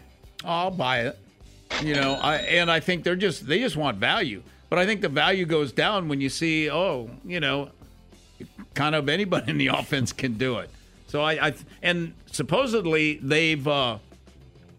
I'll 0.44 0.72
buy 0.72 1.02
it. 1.02 1.18
You 1.82 1.94
know, 1.94 2.14
I 2.14 2.36
and 2.36 2.68
I 2.68 2.80
think 2.80 3.04
they're 3.04 3.14
just 3.14 3.46
they 3.46 3.60
just 3.60 3.76
want 3.76 3.98
value. 3.98 4.42
But 4.68 4.80
I 4.80 4.86
think 4.86 5.02
the 5.02 5.08
value 5.08 5.46
goes 5.46 5.70
down 5.70 6.08
when 6.08 6.20
you 6.20 6.28
see, 6.28 6.68
oh, 6.68 7.10
you 7.24 7.38
know, 7.38 7.70
kind 8.74 8.96
of 8.96 9.08
anybody 9.08 9.52
in 9.52 9.58
the 9.58 9.66
offense 9.72 10.12
can 10.12 10.34
do 10.34 10.58
it. 10.58 10.68
So 11.06 11.22
I, 11.22 11.48
I 11.48 11.54
and 11.80 12.12
supposedly 12.26 13.20
they've 13.22 13.66
uh, 13.66 13.98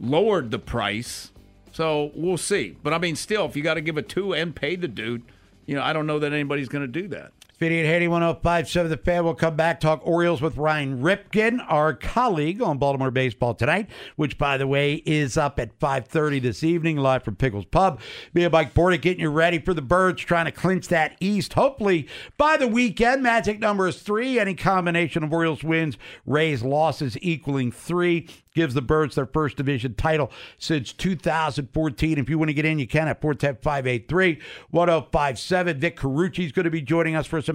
lowered 0.01 0.51
the 0.51 0.59
price. 0.59 1.31
So 1.71 2.11
we'll 2.13 2.37
see. 2.37 2.75
But 2.83 2.91
I 2.91 2.97
mean, 2.97 3.15
still, 3.15 3.45
if 3.45 3.55
you 3.55 3.63
got 3.63 3.75
to 3.75 3.81
give 3.81 3.95
a 3.95 4.01
two 4.01 4.33
and 4.33 4.53
pay 4.53 4.75
the 4.75 4.89
dude, 4.89 5.23
you 5.65 5.75
know, 5.75 5.81
I 5.81 5.93
don't 5.93 6.07
know 6.07 6.19
that 6.19 6.33
anybody's 6.33 6.67
going 6.67 6.83
to 6.83 7.01
do 7.01 7.07
that. 7.09 7.31
Fitty 7.65 7.79
and 7.79 7.87
Haiti 7.87 8.07
1057 8.07 8.91
The 8.91 8.97
Fan. 8.97 9.23
We'll 9.23 9.33
come 9.33 9.55
back, 9.55 9.79
talk 9.79 9.99
Orioles 10.05 10.39
with 10.39 10.55
Ryan 10.55 11.01
Ripken, 11.01 11.65
our 11.67 11.95
colleague 11.95 12.61
on 12.61 12.77
Baltimore 12.77 13.09
Baseball 13.09 13.55
tonight, 13.55 13.89
which, 14.17 14.37
by 14.37 14.55
the 14.55 14.67
way, 14.67 15.01
is 15.03 15.35
up 15.35 15.59
at 15.59 15.79
5.30 15.79 16.43
this 16.43 16.63
evening, 16.63 16.97
live 16.97 17.23
from 17.23 17.35
Pickles 17.35 17.65
Pub. 17.65 17.99
Me 18.35 18.43
and 18.43 18.51
Mike 18.51 18.75
Bordick 18.75 19.01
getting 19.01 19.21
you 19.21 19.31
ready 19.31 19.57
for 19.57 19.73
the 19.73 19.81
Birds, 19.81 20.21
trying 20.21 20.45
to 20.45 20.51
clinch 20.51 20.89
that 20.89 21.17
East. 21.19 21.53
Hopefully, 21.53 22.07
by 22.37 22.55
the 22.55 22.67
weekend, 22.67 23.23
magic 23.23 23.57
number 23.57 23.87
is 23.87 23.99
three. 23.99 24.37
Any 24.37 24.53
combination 24.53 25.23
of 25.23 25.33
Orioles 25.33 25.63
wins, 25.63 25.97
Rays 26.27 26.61
losses 26.61 27.17
equaling 27.19 27.71
three 27.71 28.27
gives 28.55 28.73
the 28.73 28.81
Birds 28.81 29.15
their 29.15 29.27
first 29.27 29.57
division 29.57 29.93
title 29.93 30.31
since 30.57 30.93
2014. 30.93 32.17
If 32.17 32.29
you 32.29 32.39
want 32.39 32.49
to 32.49 32.53
get 32.53 32.65
in, 32.65 32.79
you 32.79 32.87
can 32.87 33.07
at 33.07 33.21
410 33.21 33.61
583 33.61 34.39
1057. 34.71 35.79
Vic 35.79 35.97
Carucci 35.97 36.45
is 36.45 36.51
going 36.51 36.63
to 36.63 36.71
be 36.71 36.81
joining 36.81 37.15
us 37.15 37.27
for 37.27 37.41
some 37.41 37.54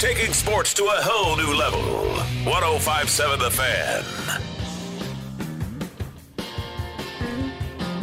Taking 0.00 0.32
sports 0.32 0.72
to 0.72 0.84
a 0.84 1.02
whole 1.02 1.36
new 1.36 1.54
level. 1.54 1.82
1057 2.50 3.38
The 3.38 3.50
Fan. 3.50 4.02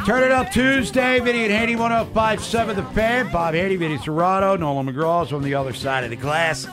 Turn 0.05 0.23
it 0.23 0.31
up 0.31 0.51
Tuesday. 0.51 1.19
Vinny 1.19 1.45
and 1.45 1.51
Haney 1.51 1.75
1057 1.75 2.75
The 2.75 2.83
Fan. 2.83 3.31
Bob 3.31 3.55
Haney, 3.55 3.77
Vinny 3.77 3.97
Serrato, 3.97 4.59
Nolan 4.59 4.85
McGraw 4.85 5.25
is 5.25 5.33
on 5.33 5.41
the 5.41 5.55
other 5.55 5.73
side 5.73 6.03
of 6.03 6.11
the 6.11 6.15
glass. 6.15 6.67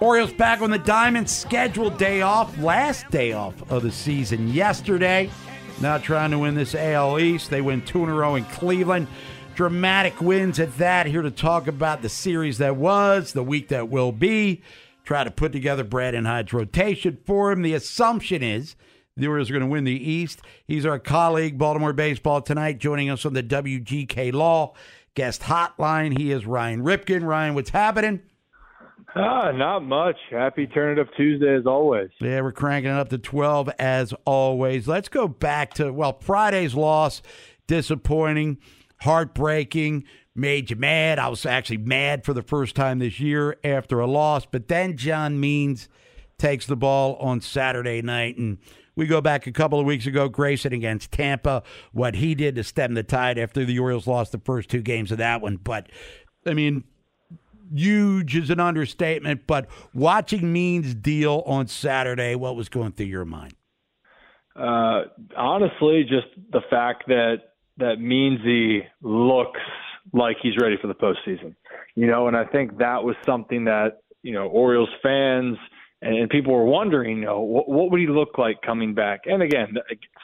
Orioles 0.00 0.32
back 0.32 0.60
on 0.60 0.70
the 0.70 0.78
diamond. 0.78 1.30
Scheduled 1.30 1.96
day 1.96 2.22
off. 2.22 2.58
Last 2.58 3.08
day 3.12 3.34
off 3.34 3.54
of 3.70 3.84
the 3.84 3.92
season 3.92 4.48
yesterday. 4.48 5.30
Now 5.80 5.98
trying 5.98 6.32
to 6.32 6.38
win 6.40 6.56
this 6.56 6.74
AL 6.74 7.20
East. 7.20 7.48
They 7.50 7.60
win 7.60 7.80
two 7.82 8.02
in 8.02 8.08
a 8.08 8.12
row 8.14 8.34
in 8.34 8.44
Cleveland. 8.46 9.06
Dramatic 9.58 10.20
wins 10.20 10.60
at 10.60 10.78
that. 10.78 11.06
Here 11.06 11.20
to 11.20 11.32
talk 11.32 11.66
about 11.66 12.00
the 12.00 12.08
series 12.08 12.58
that 12.58 12.76
was, 12.76 13.32
the 13.32 13.42
week 13.42 13.66
that 13.70 13.88
will 13.88 14.12
be. 14.12 14.62
Try 15.02 15.24
to 15.24 15.32
put 15.32 15.50
together 15.50 15.82
Brandon 15.82 16.26
Hyde's 16.26 16.52
rotation 16.52 17.18
for 17.26 17.50
him. 17.50 17.62
The 17.62 17.74
assumption 17.74 18.40
is 18.40 18.76
the 19.16 19.26
Orioles 19.26 19.50
are 19.50 19.54
going 19.54 19.64
to 19.64 19.68
win 19.68 19.82
the 19.82 19.90
East. 19.90 20.42
He's 20.64 20.86
our 20.86 21.00
colleague, 21.00 21.58
Baltimore 21.58 21.92
Baseball 21.92 22.40
Tonight, 22.40 22.78
joining 22.78 23.10
us 23.10 23.26
on 23.26 23.32
the 23.32 23.42
WGK 23.42 24.32
Law 24.32 24.74
guest 25.14 25.42
hotline. 25.42 26.16
He 26.16 26.30
is 26.30 26.46
Ryan 26.46 26.84
Ripken. 26.84 27.26
Ryan, 27.26 27.56
what's 27.56 27.70
happening? 27.70 28.20
Ah, 29.16 29.50
not 29.50 29.80
much. 29.80 30.18
Happy 30.30 30.68
Turn 30.68 30.96
It 30.96 31.00
Up 31.00 31.08
Tuesday 31.16 31.56
as 31.56 31.66
always. 31.66 32.10
Yeah, 32.20 32.42
we're 32.42 32.52
cranking 32.52 32.92
it 32.92 32.96
up 32.96 33.08
to 33.08 33.18
12 33.18 33.70
as 33.80 34.14
always. 34.24 34.86
Let's 34.86 35.08
go 35.08 35.26
back 35.26 35.74
to, 35.74 35.92
well, 35.92 36.16
Friday's 36.20 36.76
loss, 36.76 37.22
disappointing, 37.66 38.58
heartbreaking, 39.00 40.04
made 40.34 40.70
you 40.70 40.76
mad. 40.76 41.18
I 41.18 41.28
was 41.28 41.44
actually 41.46 41.78
mad 41.78 42.24
for 42.24 42.32
the 42.32 42.42
first 42.42 42.76
time 42.76 42.98
this 42.98 43.20
year 43.20 43.56
after 43.64 44.00
a 44.00 44.06
loss. 44.06 44.46
But 44.46 44.68
then 44.68 44.96
John 44.96 45.40
Means 45.40 45.88
takes 46.38 46.66
the 46.66 46.76
ball 46.76 47.16
on 47.16 47.40
Saturday 47.40 48.00
night 48.02 48.38
and 48.38 48.58
we 48.98 49.06
go 49.06 49.20
back 49.20 49.46
a 49.46 49.52
couple 49.52 49.78
of 49.78 49.86
weeks 49.86 50.06
ago, 50.06 50.28
Grayson 50.28 50.72
against 50.72 51.12
Tampa, 51.12 51.62
what 51.92 52.16
he 52.16 52.34
did 52.34 52.56
to 52.56 52.64
stem 52.64 52.94
the 52.94 53.04
tide 53.04 53.38
after 53.38 53.64
the 53.64 53.78
Orioles 53.78 54.08
lost 54.08 54.32
the 54.32 54.40
first 54.44 54.68
two 54.68 54.82
games 54.82 55.12
of 55.12 55.18
that 55.18 55.40
one. 55.40 55.56
But, 55.56 55.88
I 56.44 56.52
mean, 56.52 56.82
huge 57.72 58.34
is 58.34 58.50
an 58.50 58.58
understatement, 58.58 59.46
but 59.46 59.68
watching 59.94 60.52
Means 60.52 60.96
deal 60.96 61.44
on 61.46 61.68
Saturday, 61.68 62.34
what 62.34 62.56
was 62.56 62.68
going 62.68 62.90
through 62.90 63.06
your 63.06 63.24
mind? 63.24 63.54
Uh, 64.56 65.02
honestly, 65.36 66.02
just 66.02 66.26
the 66.50 66.62
fact 66.68 67.04
that 67.06 67.36
that 67.78 67.96
Meansy 67.98 68.84
looks 69.02 69.60
like 70.12 70.36
he's 70.42 70.56
ready 70.60 70.76
for 70.80 70.86
the 70.88 70.94
postseason. 70.94 71.54
You 71.94 72.06
know, 72.06 72.28
and 72.28 72.36
I 72.36 72.44
think 72.44 72.78
that 72.78 73.02
was 73.02 73.16
something 73.24 73.64
that 73.64 73.98
you 74.22 74.32
know 74.32 74.46
Orioles 74.48 74.90
fans 75.02 75.56
and, 76.02 76.16
and 76.16 76.30
people 76.30 76.52
were 76.52 76.64
wondering, 76.64 77.18
you 77.18 77.24
know, 77.24 77.40
what, 77.40 77.68
what 77.68 77.90
would 77.90 78.00
he 78.00 78.06
look 78.06 78.38
like 78.38 78.62
coming 78.62 78.94
back? 78.94 79.20
And 79.26 79.42
again, 79.42 79.74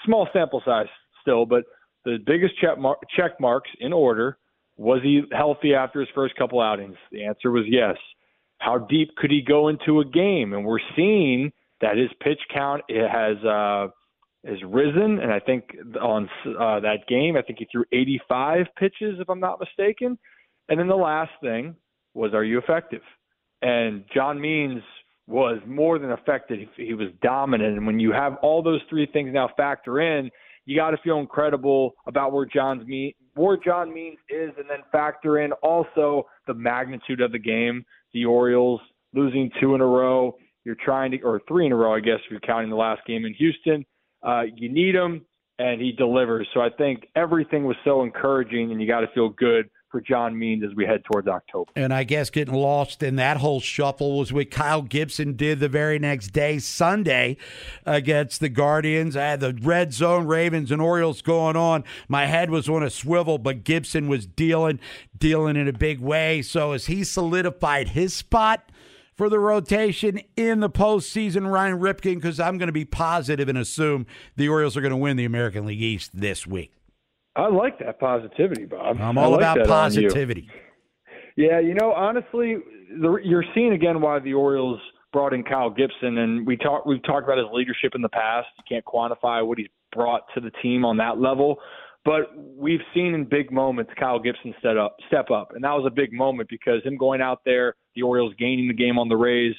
small 0.05 0.29
sample 0.33 0.63
size 0.65 0.87
still, 1.21 1.47
but 1.47 1.65
the 2.05 2.19
biggest 2.25 2.59
check, 2.61 2.79
mar- 2.79 2.99
check 3.17 3.41
marks 3.41 3.71
in 3.81 3.93
order 3.93 4.39
was 4.77 5.01
he 5.03 5.23
healthy 5.33 5.75
after 5.75 6.01
his 6.01 6.09
first 6.15 6.37
couple 6.37 6.61
outings? 6.61 6.97
The 7.13 7.25
answer 7.25 7.51
was 7.51 7.65
yes. 7.69 7.97
How 8.59 8.79
deep 8.79 9.11
could 9.17 9.31
he 9.31 9.43
go 9.43 9.69
into 9.69 10.01
a 10.01 10.05
game? 10.05 10.53
And 10.53 10.65
we're 10.65 10.79
seeing 10.97 11.53
that 11.81 11.97
his 11.97 12.11
pitch 12.21 12.41
count 12.53 12.83
it 12.89 13.09
has 13.09 13.37
uh, 13.45 13.89
has 14.47 14.59
risen, 14.67 15.21
and 15.21 15.33
I 15.33 15.41
think 15.41 15.71
on 16.01 16.29
uh, 16.47 16.81
that 16.81 17.07
game, 17.09 17.37
I 17.37 17.43
think 17.43 17.61
he 17.61 17.69
threw 17.71 17.85
85 17.93 18.67
pitches, 18.79 19.19
if 19.19 19.29
I'm 19.29 19.41
not 19.41 19.61
mistaken. 19.61 20.19
And 20.69 20.79
then 20.79 20.89
the 20.89 20.95
last 20.95 21.31
thing 21.41 21.77
was, 22.15 22.35
are 22.35 22.45
you 22.45 22.59
effective? 22.59 23.03
And 23.63 24.05
John 24.15 24.41
Means 24.41 24.83
was 25.27 25.61
more 25.67 25.99
than 25.99 26.11
effective. 26.11 26.59
He, 26.77 26.87
he 26.87 26.95
was 26.95 27.09
dominant. 27.23 27.77
And 27.77 27.87
when 27.87 27.99
you 27.99 28.13
have 28.13 28.37
all 28.43 28.63
those 28.63 28.81
three 28.89 29.07
things 29.13 29.31
now 29.33 29.49
factor 29.57 30.01
in, 30.01 30.31
you 30.67 30.77
got 30.77 30.91
to 30.91 30.99
feel 30.99 31.19
incredible 31.19 31.95
about 32.07 32.33
where 32.33 32.47
John's 32.47 32.87
mean, 32.87 33.13
where 33.35 33.57
John 33.57 33.93
Means 33.93 34.19
is, 34.29 34.51
and 34.57 34.69
then 34.69 34.79
factor 34.93 35.41
in 35.41 35.53
also 35.53 36.27
the 36.47 36.55
magnitude 36.55 37.21
of 37.21 37.33
the 37.33 37.39
game. 37.39 37.85
The 38.13 38.25
Orioles 38.25 38.81
losing 39.13 39.51
two 39.61 39.75
in 39.75 39.81
a 39.81 39.87
row. 39.87 40.37
You're 40.65 40.77
trying 40.83 41.11
to, 41.13 41.21
or 41.21 41.41
three 41.47 41.67
in 41.67 41.73
a 41.73 41.77
row, 41.77 41.95
I 41.95 42.01
guess, 42.01 42.21
if 42.25 42.31
you're 42.31 42.41
counting 42.41 42.71
the 42.71 42.77
last 42.77 43.03
game 43.07 43.25
in 43.25 43.35
Houston. 43.35 43.85
Uh, 44.25 44.43
you 44.55 44.69
need 44.69 44.95
him, 44.95 45.27
and 45.59 45.81
he 45.81 45.93
delivers. 45.93 46.49
So 46.55 46.61
I 46.61 46.71
think 46.71 47.09
everything 47.15 47.65
was 47.65 47.77
so 47.85 48.03
encouraging, 48.03 48.73
and 48.73 48.81
you 48.81 48.89
got 48.89 49.01
to 49.01 49.09
feel 49.09 49.29
good 49.29 49.69
for 49.95 50.01
John 50.01 50.37
Means 50.37 50.65
as 50.65 50.75
we 50.75 50.85
head 50.85 51.05
towards 51.05 51.29
October. 51.29 51.71
And 51.77 51.95
I 51.95 52.03
guess 52.03 52.29
getting 52.29 52.55
lost 52.55 53.01
in 53.01 53.15
that 53.15 53.37
whole 53.37 53.61
shuffle 53.61 54.19
was 54.19 54.33
what 54.33 54.51
Kyle 54.51 54.83
Gibson 54.83 55.37
did 55.37 55.61
the 55.61 55.69
very 55.69 56.01
next 56.01 56.29
day, 56.33 56.59
Sunday, 56.59 57.37
against 57.87 58.41
the 58.41 58.49
Guardians. 58.49 59.17
I 59.17 59.27
had 59.27 59.39
the 59.39 59.57
red 59.63 59.93
zone 59.93 60.27
Ravens 60.27 60.73
and 60.73 60.83
Orioles 60.83 61.23
going 61.23 61.55
on. 61.55 61.85
My 62.09 62.27
head 62.27 62.51
was 62.51 62.69
on 62.69 62.83
a 62.83 62.91
swivel, 62.91 63.39
but 63.39 63.63
Gibson 63.63 64.09
was 64.09 64.27
dealing, 64.27 64.81
dealing 65.17 65.55
in 65.55 65.69
a 65.69 65.73
big 65.73 66.01
way. 66.01 66.43
So 66.43 66.73
as 66.73 66.87
he 66.87 67.05
solidified 67.05 67.91
his 67.91 68.15
spot 68.15 68.69
for 69.15 69.29
the 69.29 69.39
rotation 69.39 70.21
in 70.37 70.61
the 70.61 70.71
postseason, 70.71 71.51
Ryan 71.51 71.79
Ripken, 71.79 72.17
because 72.17 72.41
I'm 72.41 72.59
going 72.59 72.69
to 72.69 72.73
be 72.73 72.85
positive 72.85 73.49
and 73.49 73.59
assume 73.59 74.07
the 74.37 74.49
Orioles 74.49 74.77
are 74.77 74.81
going 74.81 74.91
to 74.91 74.97
win 74.97 75.17
the 75.17 75.25
American 75.25 75.67
League 75.67 75.83
East 75.83 76.11
this 76.15 76.47
week. 76.47 76.73
I 77.37 77.49
like 77.49 77.79
that 77.81 77.99
positivity, 77.99 78.65
Bob. 78.65 79.01
I'm 79.01 79.19
all 79.19 79.31
like 79.31 79.41
about 79.41 79.67
positivity. 79.67 80.49
Yeah, 81.37 81.59
you 81.59 81.75
know, 81.75 81.93
honestly, 81.93 82.59
the, 83.01 83.19
you're 83.25 83.45
seeing 83.55 83.73
again 83.73 84.01
why 84.01 84.21
the 84.21 84.35
Orioles 84.35 84.81
brought 85.13 85.33
in 85.33 85.43
Kyle 85.43 85.71
Gibson, 85.71 86.19
and 86.19 86.47
we 86.47 86.57
talked 86.57 86.87
we've 86.87 87.03
talked 87.03 87.25
about 87.25 87.39
his 87.39 87.49
leadership 87.53 87.93
in 87.95 88.03
the 88.03 88.09
past. 88.09 88.47
You 88.59 88.65
can't 88.69 88.85
quantify 88.85 89.45
what 89.45 89.59
he's 89.59 89.69
brought 89.93 90.23
to 90.35 90.41
the 90.41 90.51
team 90.63 90.85
on 90.85 90.97
that 90.99 91.19
level, 91.19 91.59
but 92.05 92.33
we've 92.37 92.81
seen 92.93 93.15
in 93.15 93.25
big 93.25 93.51
moments 93.51 93.93
Kyle 93.99 94.19
Gibson 94.19 94.55
step 94.59 94.77
up, 94.77 94.97
step 95.09 95.31
up, 95.31 95.53
and 95.55 95.65
that 95.65 95.73
was 95.73 95.85
a 95.87 95.95
big 95.95 96.13
moment 96.13 96.49
because 96.49 96.83
him 96.85 96.97
going 96.97 97.21
out 97.21 97.41
there, 97.45 97.75
the 97.95 98.03
Orioles 98.03 98.35
gaining 98.39 98.69
the 98.69 98.75
game 98.75 98.99
on 98.99 99.09
the 99.09 99.17
Rays, 99.17 99.55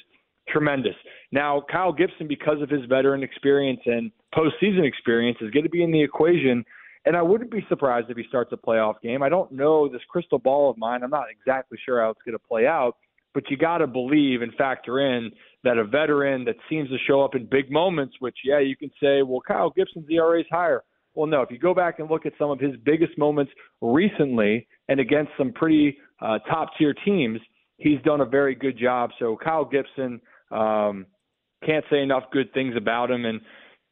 tremendous. 0.48 0.94
Now, 1.32 1.62
Kyle 1.70 1.92
Gibson, 1.92 2.28
because 2.28 2.62
of 2.62 2.70
his 2.70 2.84
veteran 2.88 3.22
experience 3.22 3.80
and 3.86 4.12
postseason 4.34 4.86
experience, 4.86 5.38
is 5.40 5.50
going 5.50 5.64
to 5.64 5.70
be 5.70 5.82
in 5.82 5.90
the 5.90 6.02
equation 6.02 6.64
and 7.06 7.16
I 7.16 7.22
wouldn't 7.22 7.52
be 7.52 7.64
surprised 7.68 8.10
if 8.10 8.16
he 8.16 8.24
starts 8.28 8.52
a 8.52 8.56
playoff 8.56 9.00
game. 9.00 9.22
I 9.22 9.28
don't 9.28 9.52
know 9.52 9.88
this 9.88 10.02
crystal 10.08 10.40
ball 10.40 10.68
of 10.68 10.76
mine. 10.76 11.04
I'm 11.04 11.10
not 11.10 11.26
exactly 11.30 11.78
sure 11.84 12.02
how 12.02 12.10
it's 12.10 12.20
going 12.24 12.36
to 12.36 12.44
play 12.44 12.66
out, 12.66 12.96
but 13.32 13.44
you 13.48 13.56
got 13.56 13.78
to 13.78 13.86
believe 13.86 14.42
and 14.42 14.52
factor 14.54 14.98
in 14.98 15.30
that 15.62 15.78
a 15.78 15.84
veteran 15.84 16.44
that 16.46 16.56
seems 16.68 16.88
to 16.90 16.96
show 17.06 17.22
up 17.22 17.36
in 17.36 17.46
big 17.46 17.70
moments, 17.70 18.16
which, 18.18 18.38
yeah, 18.44 18.58
you 18.58 18.76
can 18.76 18.90
say, 19.00 19.22
well, 19.22 19.40
Kyle 19.46 19.70
Gibson's 19.70 20.06
ERA 20.10 20.40
is 20.40 20.46
higher. 20.50 20.82
Well, 21.16 21.26
no, 21.26 21.40
if 21.40 21.50
you 21.50 21.58
go 21.58 21.74
back 21.74 21.98
and 21.98 22.10
look 22.10 22.26
at 22.26 22.34
some 22.38 22.50
of 22.50 22.60
his 22.60 22.72
biggest 22.84 23.16
moments 23.18 23.50
recently 23.80 24.68
and 24.88 25.00
against 25.00 25.32
some 25.38 25.52
pretty 25.52 25.96
uh, 26.20 26.38
top 26.40 26.68
tier 26.78 26.94
teams, 27.04 27.40
he's 27.78 28.00
done 28.04 28.20
a 28.20 28.26
very 28.26 28.54
good 28.54 28.78
job. 28.78 29.10
So 29.18 29.36
Kyle 29.42 29.64
Gibson, 29.64 30.20
um, 30.50 31.06
can't 31.64 31.84
say 31.90 32.00
enough 32.00 32.24
good 32.32 32.52
things 32.52 32.74
about 32.76 33.10
him. 33.10 33.24
And 33.24 33.40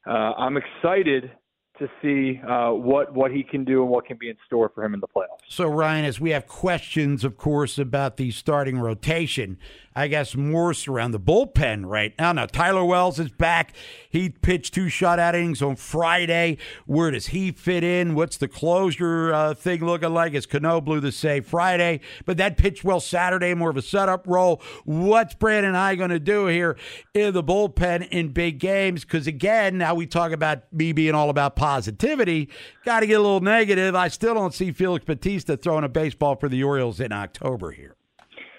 uh, 0.06 0.34
I'm 0.38 0.58
excited 0.58 1.32
to 1.78 1.88
see 2.00 2.40
uh, 2.46 2.70
what 2.70 3.12
what 3.14 3.32
he 3.32 3.42
can 3.42 3.64
do 3.64 3.82
and 3.82 3.90
what 3.90 4.06
can 4.06 4.16
be 4.16 4.28
in 4.28 4.36
store 4.46 4.70
for 4.74 4.84
him 4.84 4.94
in 4.94 5.00
the 5.00 5.08
playoffs. 5.08 5.40
So 5.48 5.66
Ryan, 5.66 6.04
as 6.04 6.20
we 6.20 6.30
have 6.30 6.46
questions, 6.46 7.24
of 7.24 7.36
course, 7.36 7.78
about 7.78 8.16
the 8.16 8.30
starting 8.30 8.78
rotation, 8.78 9.58
I 9.96 10.08
guess 10.08 10.36
more 10.36 10.72
around 10.88 11.12
the 11.12 11.20
bullpen 11.20 11.86
right 11.86 12.14
now. 12.18 12.32
Now 12.32 12.46
Tyler 12.46 12.84
Wells 12.84 13.18
is 13.18 13.30
back. 13.30 13.74
He 14.08 14.28
pitched 14.28 14.74
two 14.74 14.86
shutout 14.86 15.34
innings 15.34 15.62
on 15.62 15.76
Friday. 15.76 16.58
Where 16.86 17.10
does 17.10 17.28
he 17.28 17.52
fit 17.52 17.84
in? 17.84 18.14
What's 18.14 18.36
the 18.36 18.48
closure 18.48 19.32
uh, 19.32 19.54
thing 19.54 19.84
looking 19.84 20.14
like? 20.14 20.34
Is 20.34 20.46
Cano 20.46 20.80
blew 20.80 21.00
the 21.00 21.12
save 21.12 21.46
Friday, 21.46 22.00
but 22.24 22.36
that 22.38 22.56
pitched 22.56 22.84
well 22.84 23.00
Saturday, 23.00 23.54
more 23.54 23.70
of 23.70 23.76
a 23.76 23.82
setup 23.82 24.26
role. 24.26 24.62
What's 24.84 25.34
Brandon 25.34 25.74
Hyde 25.74 25.98
going 25.98 26.10
to 26.10 26.20
do 26.20 26.46
here 26.46 26.76
in 27.12 27.34
the 27.34 27.42
bullpen 27.42 28.08
in 28.08 28.28
big 28.28 28.58
games? 28.58 29.04
Because 29.04 29.26
again, 29.26 29.78
now 29.78 29.94
we 29.94 30.06
talk 30.06 30.32
about 30.32 30.72
me 30.72 30.92
being 30.92 31.14
all 31.14 31.30
about 31.30 31.56
positivity. 31.64 32.50
Got 32.84 33.00
to 33.00 33.06
get 33.06 33.14
a 33.14 33.22
little 33.22 33.40
negative. 33.40 33.94
I 33.94 34.08
still 34.08 34.34
don't 34.34 34.52
see 34.52 34.70
Felix 34.70 35.02
Bautista 35.06 35.56
throwing 35.56 35.82
a 35.82 35.88
baseball 35.88 36.36
for 36.36 36.46
the 36.46 36.62
Orioles 36.62 37.00
in 37.00 37.10
October 37.10 37.70
here. 37.70 37.96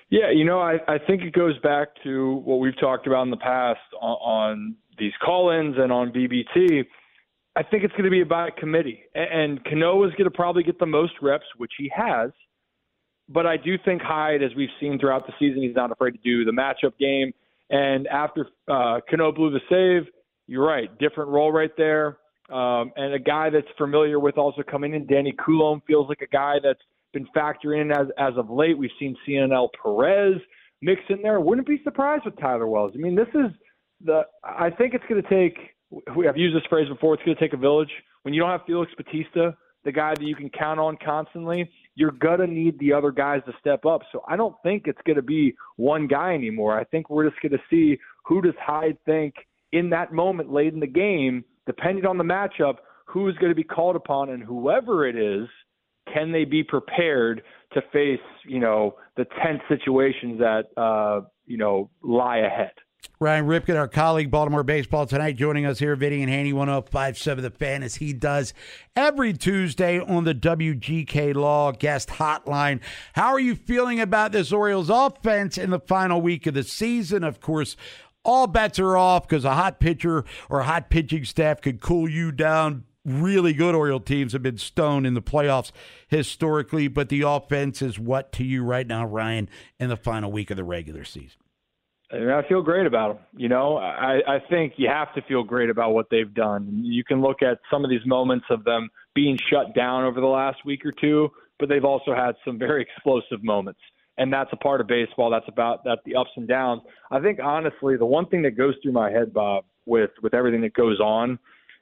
Yeah, 0.09 0.31
you 0.31 0.43
know, 0.43 0.59
I, 0.59 0.77
I 0.87 0.97
think 0.97 1.21
it 1.21 1.33
goes 1.33 1.55
back 1.59 1.89
to 2.03 2.41
what 2.45 2.59
we've 2.59 2.77
talked 2.79 3.05
about 3.05 3.21
in 3.21 3.29
the 3.29 3.37
past 3.37 3.79
on, 4.01 4.17
on 4.17 4.75
these 4.97 5.11
call-ins 5.23 5.75
and 5.77 5.91
on 5.91 6.11
BBT. 6.11 6.83
I 7.55 7.61
think 7.61 7.83
it's 7.83 7.91
going 7.91 8.05
to 8.05 8.09
be 8.09 8.23
by 8.23 8.49
committee, 8.57 9.03
and, 9.13 9.57
and 9.57 9.63
Cano 9.65 10.03
is 10.03 10.11
going 10.11 10.25
to 10.25 10.31
probably 10.31 10.63
get 10.63 10.79
the 10.79 10.87
most 10.87 11.13
reps, 11.21 11.45
which 11.57 11.73
he 11.77 11.91
has. 11.95 12.31
But 13.29 13.45
I 13.45 13.57
do 13.57 13.77
think 13.85 14.01
Hyde, 14.01 14.41
as 14.41 14.51
we've 14.57 14.69
seen 14.79 14.99
throughout 14.99 15.27
the 15.27 15.33
season, 15.39 15.61
he's 15.61 15.75
not 15.75 15.91
afraid 15.91 16.11
to 16.11 16.19
do 16.23 16.43
the 16.43 16.51
matchup 16.51 16.97
game. 16.99 17.33
And 17.69 18.07
after 18.07 18.47
uh, 18.67 18.99
Cano 19.07 19.31
blew 19.31 19.51
the 19.51 19.61
save, 19.69 20.11
you're 20.47 20.65
right, 20.65 20.89
different 20.97 21.29
role 21.29 21.51
right 21.51 21.71
there. 21.77 22.17
Um, 22.49 22.91
and 22.95 23.13
a 23.13 23.19
guy 23.19 23.49
that's 23.49 23.67
familiar 23.77 24.19
with 24.19 24.37
also 24.37 24.61
coming 24.61 24.93
in, 24.93 25.07
Danny 25.07 25.33
Coulombe 25.43 25.81
feels 25.87 26.07
like 26.09 26.21
a 26.21 26.27
guy 26.27 26.55
that's 26.63 26.79
been 27.13 27.27
factoring 27.35 27.81
in 27.81 27.91
as 27.91 28.07
as 28.17 28.33
of 28.37 28.49
late. 28.49 28.77
We've 28.77 28.91
seen 28.99 29.15
Cionel 29.25 29.69
Perez 29.81 30.39
mix 30.81 31.01
in 31.09 31.21
there. 31.21 31.39
Wouldn't 31.39 31.67
be 31.67 31.81
surprised 31.83 32.25
with 32.25 32.39
Tyler 32.39 32.67
Wells. 32.67 32.91
I 32.93 32.97
mean, 32.97 33.15
this 33.15 33.29
is 33.33 33.51
the. 34.03 34.21
I 34.43 34.69
think 34.69 34.93
it's 34.93 35.03
going 35.09 35.23
to 35.23 35.29
take. 35.29 35.57
We 36.15 36.25
have 36.25 36.37
used 36.37 36.55
this 36.55 36.63
phrase 36.69 36.87
before. 36.87 37.15
It's 37.15 37.23
going 37.23 37.35
to 37.35 37.41
take 37.41 37.53
a 37.53 37.57
village. 37.57 37.89
When 38.23 38.33
you 38.33 38.41
don't 38.41 38.49
have 38.49 38.61
Felix 38.67 38.91
Bautista, 38.95 39.55
the 39.85 39.91
guy 39.91 40.13
that 40.15 40.23
you 40.23 40.35
can 40.35 40.49
count 40.49 40.79
on 40.79 40.97
constantly, 41.03 41.69
you're 41.93 42.11
gonna 42.11 42.47
need 42.47 42.77
the 42.79 42.91
other 42.91 43.11
guys 43.11 43.41
to 43.45 43.53
step 43.59 43.85
up. 43.85 44.01
So 44.11 44.23
I 44.27 44.35
don't 44.35 44.55
think 44.63 44.83
it's 44.87 44.99
going 45.05 45.15
to 45.15 45.21
be 45.21 45.55
one 45.77 46.07
guy 46.07 46.33
anymore. 46.33 46.77
I 46.77 46.83
think 46.85 47.09
we're 47.09 47.29
just 47.29 47.41
going 47.41 47.53
to 47.53 47.61
see 47.69 47.97
who 48.25 48.41
does 48.41 48.55
Hyde 48.59 48.97
think 49.05 49.35
in 49.71 49.89
that 49.91 50.11
moment 50.11 50.51
late 50.51 50.73
in 50.73 50.79
the 50.79 50.87
game, 50.87 51.45
depending 51.65 52.05
on 52.05 52.17
the 52.17 52.23
matchup, 52.23 52.75
who 53.05 53.27
is 53.27 53.35
going 53.35 53.51
to 53.51 53.55
be 53.55 53.63
called 53.63 53.95
upon, 53.95 54.29
and 54.29 54.43
whoever 54.43 55.07
it 55.07 55.15
is 55.15 55.47
can 56.13 56.31
they 56.31 56.45
be 56.45 56.63
prepared 56.63 57.41
to 57.73 57.81
face, 57.93 58.19
you 58.47 58.59
know, 58.59 58.95
the 59.17 59.25
tense 59.43 59.61
situations 59.67 60.39
that, 60.39 60.65
uh, 60.77 61.21
you 61.45 61.57
know, 61.57 61.89
lie 62.01 62.37
ahead? 62.37 62.71
Ryan 63.19 63.45
Ripken, 63.45 63.77
our 63.77 63.87
colleague, 63.87 64.29
Baltimore 64.29 64.63
Baseball 64.63 65.05
Tonight, 65.05 65.37
joining 65.37 65.65
us 65.65 65.79
here, 65.79 65.95
Vinny 65.95 66.21
and 66.21 66.29
Haney, 66.29 66.51
1057 66.51 67.43
The 67.43 67.49
Fan, 67.49 67.81
as 67.81 67.95
he 67.95 68.11
does 68.11 68.53
every 68.95 69.31
Tuesday 69.31 69.99
on 69.99 70.25
the 70.25 70.35
WGK 70.35 71.33
Law 71.33 71.71
guest 71.71 72.09
hotline. 72.09 72.81
How 73.13 73.27
are 73.27 73.39
you 73.39 73.55
feeling 73.55 74.01
about 74.01 74.31
this 74.31 74.51
Orioles 74.51 74.89
offense 74.89 75.57
in 75.57 75.69
the 75.69 75.79
final 75.79 76.21
week 76.21 76.45
of 76.45 76.55
the 76.55 76.63
season? 76.63 77.23
Of 77.23 77.39
course, 77.39 77.77
all 78.25 78.47
bets 78.47 78.79
are 78.79 78.97
off 78.97 79.27
because 79.27 79.45
a 79.45 79.53
hot 79.53 79.79
pitcher 79.79 80.25
or 80.49 80.59
a 80.59 80.63
hot 80.63 80.89
pitching 80.89 81.23
staff 81.23 81.61
could 81.61 81.79
cool 81.79 82.09
you 82.09 82.31
down 82.31 82.83
really 83.05 83.53
good 83.53 83.75
Oriole 83.75 83.99
teams 83.99 84.33
have 84.33 84.41
been 84.41 84.57
stoned 84.57 85.05
in 85.05 85.13
the 85.13 85.21
playoffs 85.21 85.71
historically, 86.07 86.87
but 86.87 87.09
the 87.09 87.21
offense 87.21 87.81
is 87.81 87.99
what 87.99 88.31
to 88.33 88.43
you 88.43 88.63
right 88.63 88.87
now, 88.87 89.05
Ryan, 89.05 89.47
in 89.79 89.89
the 89.89 89.95
final 89.95 90.31
week 90.31 90.49
of 90.49 90.57
the 90.57 90.63
regular 90.63 91.03
season? 91.03 91.39
I 92.11 92.41
feel 92.47 92.61
great 92.61 92.85
about 92.85 93.15
them. 93.15 93.25
You 93.35 93.49
know, 93.49 93.77
I, 93.77 94.19
I 94.27 94.39
think 94.49 94.73
you 94.77 94.87
have 94.87 95.13
to 95.15 95.21
feel 95.23 95.43
great 95.43 95.69
about 95.69 95.93
what 95.93 96.07
they've 96.09 96.33
done. 96.33 96.81
You 96.83 97.03
can 97.03 97.21
look 97.21 97.41
at 97.41 97.59
some 97.71 97.83
of 97.83 97.89
these 97.89 98.05
moments 98.05 98.45
of 98.49 98.63
them 98.63 98.89
being 99.15 99.37
shut 99.49 99.73
down 99.75 100.03
over 100.03 100.21
the 100.21 100.27
last 100.27 100.59
week 100.65 100.85
or 100.85 100.91
two, 100.91 101.29
but 101.59 101.67
they've 101.67 101.83
also 101.85 102.13
had 102.13 102.35
some 102.45 102.59
very 102.59 102.81
explosive 102.95 103.43
moments. 103.43 103.79
And 104.17 104.31
that's 104.31 104.49
a 104.53 104.57
part 104.57 104.79
of 104.79 104.87
baseball. 104.87 105.29
That's 105.29 105.47
about 105.47 105.83
that 105.83 105.99
the 106.05 106.15
ups 106.15 106.29
and 106.37 106.47
downs. 106.47 106.81
I 107.11 107.19
think 107.19 107.39
honestly, 107.43 107.97
the 107.97 108.05
one 108.05 108.27
thing 108.27 108.41
that 108.43 108.57
goes 108.57 108.75
through 108.81 108.93
my 108.93 109.11
head, 109.11 109.33
Bob, 109.33 109.65
with 109.85 110.11
with 110.21 110.33
everything 110.33 110.61
that 110.61 110.73
goes 110.73 110.99
on, 110.99 111.37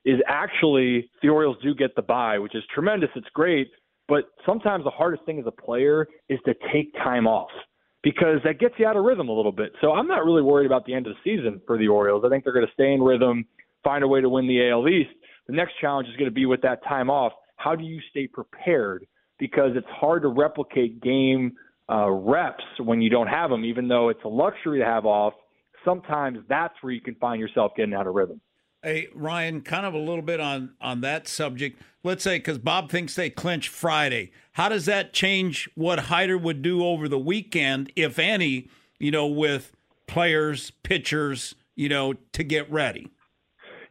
is 0.06 0.20
actually 0.28 1.10
the 1.22 1.30
Orioles 1.30 1.58
do 1.62 1.76
get 1.76 1.96
the 1.96 2.02
bye, 2.02 2.40
which 2.40 2.56
is 2.56 2.64
tremendous. 2.74 3.10
It's 3.16 3.28
great. 3.34 3.70
But 4.08 4.26
sometimes 4.46 4.84
the 4.84 4.90
hardest 4.90 5.26
thing 5.26 5.40
as 5.40 5.46
a 5.48 5.52
player 5.52 6.08
is 6.28 6.40
to 6.46 6.54
take 6.74 6.94
time 6.96 7.26
off 7.26 7.52
because 8.04 8.40
that 8.44 8.60
gets 8.60 8.76
you 8.78 8.86
out 8.86 8.98
of 8.98 9.06
rhythm 9.06 9.30
a 9.30 9.34
little 9.34 9.52
bit. 9.52 9.72
So 9.80 9.94
I'm 9.94 10.08
not 10.08 10.26
really 10.26 10.42
worried 10.42 10.66
about 10.66 10.86
the 10.86 10.94
end 10.94 11.08
of 11.08 11.14
the 11.14 11.38
season 11.38 11.62
for 11.66 11.78
the 11.78 11.88
Orioles. 11.88 12.24
I 12.26 12.30
think 12.30 12.44
they're 12.44 12.54
going 12.54 12.68
to 12.68 12.74
stay 12.74 12.94
in 12.94 13.02
rhythm, 13.02 13.46
find 13.84 14.04
a 14.04 14.08
way 14.08 14.20
to 14.20 14.30
win 14.30 14.48
the 14.48 14.70
AL 14.70 14.88
East. 14.90 15.12
The 15.48 15.54
next 15.54 15.74
challenge 15.80 16.10
is 16.10 16.16
going 16.16 16.30
to 16.30 16.34
be 16.34 16.46
with 16.46 16.62
that 16.62 16.84
time 16.84 17.10
off. 17.10 17.32
How 17.56 17.76
do 17.76 17.84
you 17.84 18.00
stay 18.10 18.28
prepared? 18.28 19.08
Because 19.40 19.72
it's 19.76 19.88
hard 19.90 20.24
to 20.24 20.28
replicate 20.28 21.02
game 21.02 21.54
uh, 21.94 22.10
reps 22.10 22.64
when 22.80 23.02
you 23.02 23.10
don't 23.10 23.28
have 23.28 23.50
them, 23.50 23.64
even 23.64 23.88
though 23.88 24.10
it's 24.10 24.24
a 24.24 24.30
luxury 24.30 24.80
to 24.80 24.86
have 24.86 25.06
off. 25.06 25.34
Sometimes 25.86 26.40
that's 26.50 26.74
where 26.82 26.92
you 26.92 27.02
can 27.02 27.16
find 27.16 27.40
yourself 27.40 27.74
getting 27.78 27.94
out 27.94 28.08
of 28.08 28.16
rhythm. 28.16 28.42
Hey 28.82 29.08
Ryan, 29.14 29.62
kind 29.62 29.86
of 29.86 29.94
a 29.94 29.98
little 29.98 30.22
bit 30.22 30.40
on 30.40 30.74
on 30.82 31.02
that 31.02 31.28
subject. 31.28 31.82
let's 32.04 32.24
say, 32.24 32.38
because 32.38 32.58
Bob 32.58 32.90
thinks 32.90 33.16
they 33.16 33.30
clinch 33.30 33.70
Friday, 33.70 34.32
how 34.54 34.70
does 34.70 34.86
that 34.88 35.14
change 35.14 35.70
what 35.76 36.00
Hyder 36.00 36.38
would 36.38 36.62
do 36.62 36.86
over 36.86 37.08
the 37.08 37.20
weekend, 37.20 37.92
if 37.96 38.20
any, 38.20 38.70
you 39.00 39.12
know, 39.12 39.28
with 39.28 39.72
players, 40.08 40.72
pitchers, 40.84 41.56
you 41.76 41.88
know, 41.88 42.14
to 42.34 42.44
get 42.44 42.70
ready? 42.72 43.10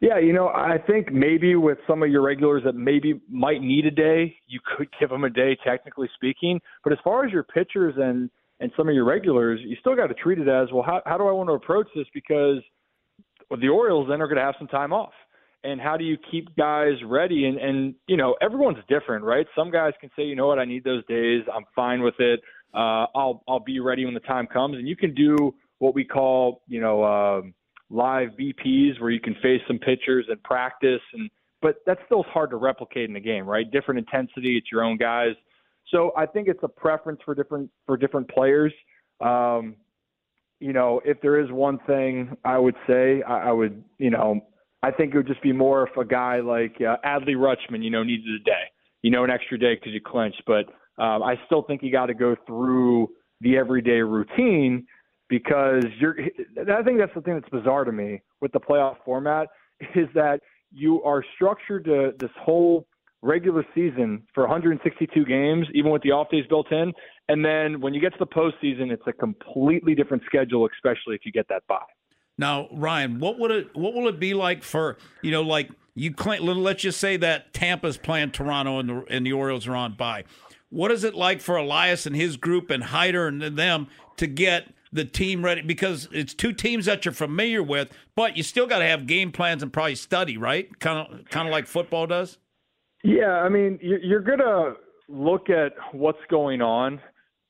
Yeah, 0.03 0.19
you 0.19 0.33
know, 0.33 0.49
I 0.49 0.79
think 0.85 1.13
maybe 1.13 1.55
with 1.55 1.77
some 1.87 2.03
of 2.03 2.09
your 2.09 2.23
regulars 2.23 2.63
that 2.65 2.75
maybe 2.75 3.21
might 3.29 3.61
need 3.61 3.85
a 3.85 3.91
day, 3.91 4.35
you 4.47 4.59
could 4.75 4.89
give 4.99 5.09
them 5.09 5.23
a 5.23 5.29
day, 5.29 5.57
technically 5.65 6.09
speaking. 6.13 6.59
But 6.83 6.91
as 6.91 6.99
far 7.05 7.25
as 7.25 7.31
your 7.31 7.43
pitchers 7.43 7.93
and 7.97 8.29
and 8.59 8.69
some 8.75 8.89
of 8.89 8.95
your 8.95 9.05
regulars, 9.05 9.61
you 9.63 9.77
still 9.79 9.95
got 9.95 10.07
to 10.07 10.13
treat 10.13 10.39
it 10.39 10.49
as 10.49 10.67
well. 10.73 10.83
How 10.83 11.01
how 11.05 11.17
do 11.17 11.25
I 11.25 11.31
want 11.31 11.47
to 11.47 11.53
approach 11.53 11.87
this? 11.95 12.05
Because 12.13 12.57
the 13.49 13.69
Orioles 13.69 14.09
then 14.09 14.21
are 14.21 14.27
going 14.27 14.35
to 14.35 14.43
have 14.43 14.55
some 14.59 14.67
time 14.67 14.91
off, 14.91 15.13
and 15.63 15.79
how 15.79 15.95
do 15.95 16.03
you 16.03 16.17
keep 16.29 16.53
guys 16.57 16.95
ready? 17.05 17.45
And 17.45 17.57
and 17.57 17.95
you 18.05 18.17
know, 18.17 18.35
everyone's 18.41 18.83
different, 18.89 19.23
right? 19.23 19.47
Some 19.55 19.71
guys 19.71 19.93
can 20.01 20.09
say, 20.17 20.23
you 20.23 20.35
know 20.35 20.47
what, 20.47 20.59
I 20.59 20.65
need 20.65 20.83
those 20.83 21.05
days. 21.05 21.43
I'm 21.47 21.63
fine 21.73 22.01
with 22.01 22.19
it. 22.19 22.41
Uh, 22.73 23.07
I'll 23.15 23.41
I'll 23.47 23.63
be 23.63 23.79
ready 23.79 24.03
when 24.03 24.15
the 24.15 24.19
time 24.19 24.47
comes, 24.47 24.75
and 24.75 24.85
you 24.85 24.97
can 24.97 25.15
do 25.15 25.55
what 25.79 25.95
we 25.95 26.03
call, 26.03 26.61
you 26.67 26.81
know. 26.81 27.03
Uh, 27.03 27.41
live 27.89 28.29
BPs 28.39 28.99
where 28.99 29.11
you 29.11 29.19
can 29.19 29.35
face 29.35 29.61
some 29.67 29.77
pitchers 29.77 30.25
and 30.29 30.41
practice 30.43 31.01
and 31.13 31.29
but 31.61 31.77
that's 31.85 32.01
still 32.05 32.23
hard 32.23 32.49
to 32.49 32.57
replicate 32.57 33.07
in 33.07 33.13
the 33.13 33.21
game, 33.21 33.47
right? 33.47 33.71
Different 33.71 33.97
intensity, 33.97 34.57
it's 34.57 34.69
your 34.69 34.83
own 34.83 34.97
guys. 34.97 35.33
So 35.91 36.11
I 36.17 36.25
think 36.25 36.49
it's 36.49 36.59
a 36.61 36.67
preference 36.67 37.21
for 37.23 37.33
different 37.33 37.69
for 37.85 37.97
different 37.97 38.29
players. 38.29 38.73
Um, 39.21 39.77
you 40.59 40.73
know, 40.73 41.01
if 41.03 41.21
there 41.21 41.39
is 41.39 41.51
one 41.51 41.79
thing 41.87 42.35
I 42.45 42.57
would 42.57 42.75
say, 42.87 43.21
I, 43.23 43.49
I 43.49 43.51
would, 43.51 43.83
you 43.97 44.09
know, 44.09 44.41
I 44.81 44.91
think 44.91 45.13
it 45.13 45.17
would 45.17 45.27
just 45.27 45.41
be 45.41 45.53
more 45.53 45.87
if 45.87 45.97
a 45.97 46.05
guy 46.05 46.41
like 46.41 46.75
uh, 46.79 46.97
Adley 47.05 47.35
Rutschman, 47.35 47.83
you 47.83 47.89
know, 47.89 48.03
needed 48.03 48.27
a 48.33 48.43
day, 48.43 48.63
you 49.01 49.11
know, 49.11 49.23
an 49.23 49.29
extra 49.29 49.57
day 49.57 49.75
because 49.75 49.93
you 49.93 50.01
clinched. 50.05 50.43
But 50.45 50.65
um, 51.01 51.23
I 51.23 51.35
still 51.45 51.63
think 51.63 51.81
you 51.83 51.91
got 51.91 52.07
to 52.07 52.13
go 52.13 52.35
through 52.45 53.09
the 53.41 53.57
everyday 53.57 54.01
routine 54.01 54.85
because 55.33 55.83
you're 55.99 56.15
I 56.59 56.83
think 56.83 56.99
that's 56.99 57.13
the 57.15 57.21
thing 57.21 57.33
that's 57.33 57.49
bizarre 57.49 57.85
to 57.85 57.91
me 57.91 58.21
with 58.39 58.51
the 58.51 58.59
playoff 58.59 58.97
format 59.03 59.47
is 59.95 60.07
that 60.13 60.41
you 60.71 61.01
are 61.01 61.25
structured 61.33 61.85
to 61.85 62.11
this 62.19 62.29
whole 62.39 62.85
regular 63.23 63.65
season 63.73 64.21
for 64.35 64.43
162 64.43 65.25
games, 65.25 65.65
even 65.73 65.91
with 65.91 66.03
the 66.03 66.11
off 66.11 66.29
days 66.29 66.45
built 66.49 66.71
in. 66.71 66.93
And 67.29 67.43
then 67.43 67.81
when 67.81 67.95
you 67.95 68.01
get 68.01 68.11
to 68.11 68.19
the 68.19 68.27
postseason, 68.27 68.91
it's 68.91 69.07
a 69.07 69.13
completely 69.13 69.95
different 69.95 70.21
schedule, 70.27 70.69
especially 70.71 71.15
if 71.15 71.21
you 71.25 71.31
get 71.31 71.47
that 71.49 71.63
bye. 71.67 71.79
Now, 72.37 72.67
Ryan, 72.71 73.19
what 73.19 73.39
would 73.39 73.49
it 73.49 73.75
what 73.75 73.95
will 73.95 74.07
it 74.07 74.19
be 74.19 74.35
like 74.35 74.61
for 74.61 74.97
you 75.23 75.31
know 75.31 75.41
like 75.41 75.71
you 75.95 76.13
claim, 76.13 76.45
let's 76.45 76.83
just 76.83 76.99
say 76.99 77.17
that 77.17 77.53
Tampa's 77.55 77.97
playing 77.97 78.31
Toronto 78.31 78.77
and 78.77 78.89
the 78.89 79.03
and 79.09 79.25
the 79.25 79.33
Orioles 79.33 79.67
are 79.67 79.75
on 79.75 79.95
bye. 79.95 80.25
What 80.69 80.91
is 80.91 81.03
it 81.03 81.15
like 81.15 81.41
for 81.41 81.55
Elias 81.55 82.05
and 82.05 82.15
his 82.15 82.37
group 82.37 82.69
and 82.69 82.83
Hyder 82.83 83.27
and 83.27 83.41
them 83.41 83.87
to 84.17 84.27
get 84.27 84.73
the 84.93 85.05
team 85.05 85.43
ready 85.43 85.61
because 85.61 86.07
it's 86.11 86.33
two 86.33 86.53
teams 86.53 86.85
that 86.85 87.03
you're 87.03 87.13
familiar 87.13 87.63
with, 87.63 87.91
but 88.15 88.37
you 88.37 88.43
still 88.43 88.67
got 88.67 88.79
to 88.79 88.85
have 88.85 89.07
game 89.07 89.31
plans 89.31 89.63
and 89.63 89.73
probably 89.73 89.95
study, 89.95 90.37
right? 90.37 90.79
Kind 90.79 90.99
of, 90.99 91.25
kind 91.29 91.47
of 91.47 91.51
like 91.51 91.67
football 91.67 92.07
does. 92.07 92.37
Yeah, 93.03 93.31
I 93.31 93.49
mean, 93.49 93.79
you're 93.81 94.21
gonna 94.21 94.75
look 95.09 95.49
at 95.49 95.73
what's 95.91 96.21
going 96.29 96.61
on, 96.61 97.01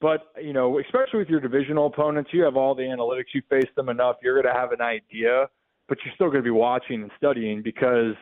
but 0.02 0.32
you 0.42 0.52
know, 0.52 0.80
especially 0.80 1.20
with 1.20 1.30
your 1.30 1.40
divisional 1.40 1.86
opponents, 1.86 2.32
you 2.34 2.42
have 2.44 2.58
all 2.58 2.74
the 2.74 2.82
analytics. 2.82 3.26
You 3.36 3.44
face 3.50 3.70
them 3.76 3.90
enough, 3.90 4.16
you're 4.24 4.42
gonna 4.42 4.56
have 4.56 4.72
an 4.72 4.82
idea, 4.82 5.48
but 5.88 6.00
you're 6.04 6.14
still 6.16 6.30
gonna 6.32 6.42
be 6.42 6.50
watching 6.50 7.04
and 7.04 7.12
studying 7.18 7.62
because, 7.62 8.16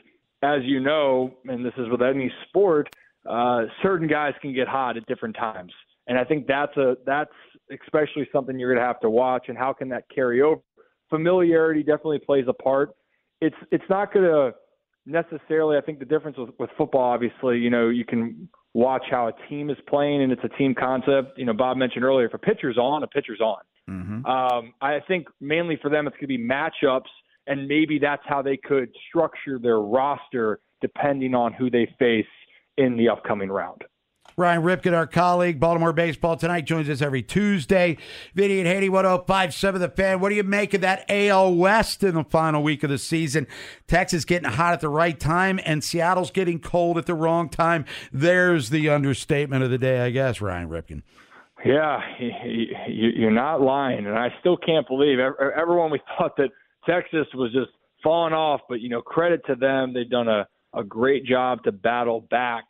as 0.44 0.60
you 0.64 0.82
know, 0.82 1.34
and 1.46 1.66
this 1.66 1.74
is 1.78 1.88
with 1.90 2.02
any 2.02 2.30
sport, 2.50 2.90
uh, 3.26 3.62
certain 3.82 4.10
guys 4.10 4.34
can 4.42 4.54
get 4.54 4.68
hot 4.68 4.98
at 4.98 5.06
different 5.06 5.38
times, 5.38 5.72
and 6.08 6.20
I 6.20 6.26
think 6.26 6.48
that's 6.48 6.76
a 6.76 6.98
that's 7.06 7.32
especially 7.84 8.28
something 8.32 8.60
you're 8.60 8.74
going 8.74 8.82
to 8.82 8.88
have 8.88 9.00
to 9.02 9.10
watch, 9.10 9.46
and 9.48 9.58
how 9.58 9.74
can 9.74 9.90
that 9.90 10.04
carry 10.14 10.42
over? 10.42 10.62
Familiarity 11.10 11.82
definitely 11.82 12.20
plays 12.20 12.46
a 12.48 12.54
part. 12.54 12.92
It's 13.42 13.56
it's 13.72 13.84
not 13.90 14.14
going 14.14 14.26
to 14.26 14.54
necessarily. 15.06 15.78
I 15.78 15.82
think 15.82 16.00
the 16.00 16.06
difference 16.06 16.38
with, 16.38 16.50
with 16.60 16.70
football, 16.78 17.02
obviously, 17.02 17.58
you 17.58 17.70
know, 17.70 17.90
you 17.90 18.06
can 18.06 18.48
watch 18.74 19.04
how 19.10 19.28
a 19.28 19.34
team 19.50 19.70
is 19.70 19.78
playing, 19.88 20.24
and 20.24 20.32
it's 20.32 20.44
a 20.44 20.58
team 20.58 20.74
concept. 20.74 21.38
You 21.38 21.46
know, 21.46 21.54
Bob 21.54 21.78
mentioned 21.78 22.06
earlier, 22.06 22.28
if 22.28 22.34
a 22.34 22.38
pitcher's 22.38 22.78
on, 22.78 23.04
a 23.04 23.08
pitcher's 23.08 23.42
on. 23.42 23.62
Mm-hmm. 23.90 24.26
Um, 24.26 24.74
I 24.82 25.00
think 25.08 25.28
mainly 25.40 25.78
for 25.82 25.90
them, 25.90 26.08
it's 26.08 26.16
going 26.16 26.30
to 26.30 26.38
be 26.38 26.38
matchups, 26.38 27.10
and 27.48 27.68
maybe 27.68 28.00
that's 28.00 28.24
how 28.26 28.42
they 28.42 28.58
could 28.58 28.90
structure 29.10 29.60
their 29.60 29.80
roster 29.80 30.60
depending 30.82 31.36
on 31.36 31.54
who 31.54 31.70
they 31.70 31.88
face 32.00 32.26
in 32.78 32.98
the 32.98 33.10
upcoming 33.10 33.50
round. 33.50 33.84
Ryan 34.38 34.64
Ripken, 34.64 34.94
our 34.94 35.08
colleague, 35.08 35.60
Baltimore 35.60 35.94
Baseball 35.94 36.36
Tonight, 36.36 36.62
joins 36.62 36.90
us 36.90 37.02
every 37.02 37.22
Tuesday. 37.22 37.98
Vinny 38.34 38.60
and 38.60 38.68
Haney, 38.68 38.90
1057 38.90 39.82
The 39.82 39.90
Fan. 39.90 40.20
What 40.20 40.30
do 40.30 40.36
you 40.36 40.44
make 40.44 40.74
of 40.74 40.82
that 40.82 41.06
AL 41.10 41.56
West 41.56 42.04
in 42.04 42.16
the 42.16 42.24
final 42.24 42.64
week 42.64 42.84
of 42.84 42.90
the 42.90 42.98
season? 42.98 43.48
Texas 43.88 44.26
getting 44.26 44.50
hot 44.50 44.74
at 44.74 44.82
the 44.82 44.90
right 44.90 45.20
time, 45.20 45.60
and 45.66 45.84
Seattle's 45.84 46.32
getting 46.32 46.60
cold 46.60 46.98
at 46.98 47.06
the 47.06 47.14
wrong 47.14 47.50
time. 47.50 47.86
There's 48.12 48.70
the 48.70 48.90
understatement 48.90 49.64
of 49.64 49.70
the 49.70 49.78
day, 49.78 50.02
I 50.02 50.10
guess, 50.10 50.42
Ryan 50.42 50.70
Ripken. 50.70 51.04
Yeah, 51.66 52.00
you're 52.88 53.30
not 53.30 53.62
lying, 53.62 54.08
and 54.08 54.18
I 54.18 54.30
still 54.40 54.58
can't 54.58 54.88
believe 54.88 55.20
everyone 55.20 55.92
we 55.92 56.02
thought 56.18 56.36
that 56.38 56.50
Texas 56.88 57.28
was 57.36 57.52
just 57.52 57.70
falling 58.04 58.34
off, 58.34 58.62
but 58.68 58.82
you 58.82 58.90
know, 58.90 59.02
credit 59.02 59.42
to 59.46 59.56
them, 59.56 59.94
they've 59.94 60.10
done 60.10 60.28
a 60.28 60.48
a 60.74 60.84
great 60.84 61.26
job 61.26 61.64
to 61.64 61.72
battle 61.72 62.22
back. 62.30 62.64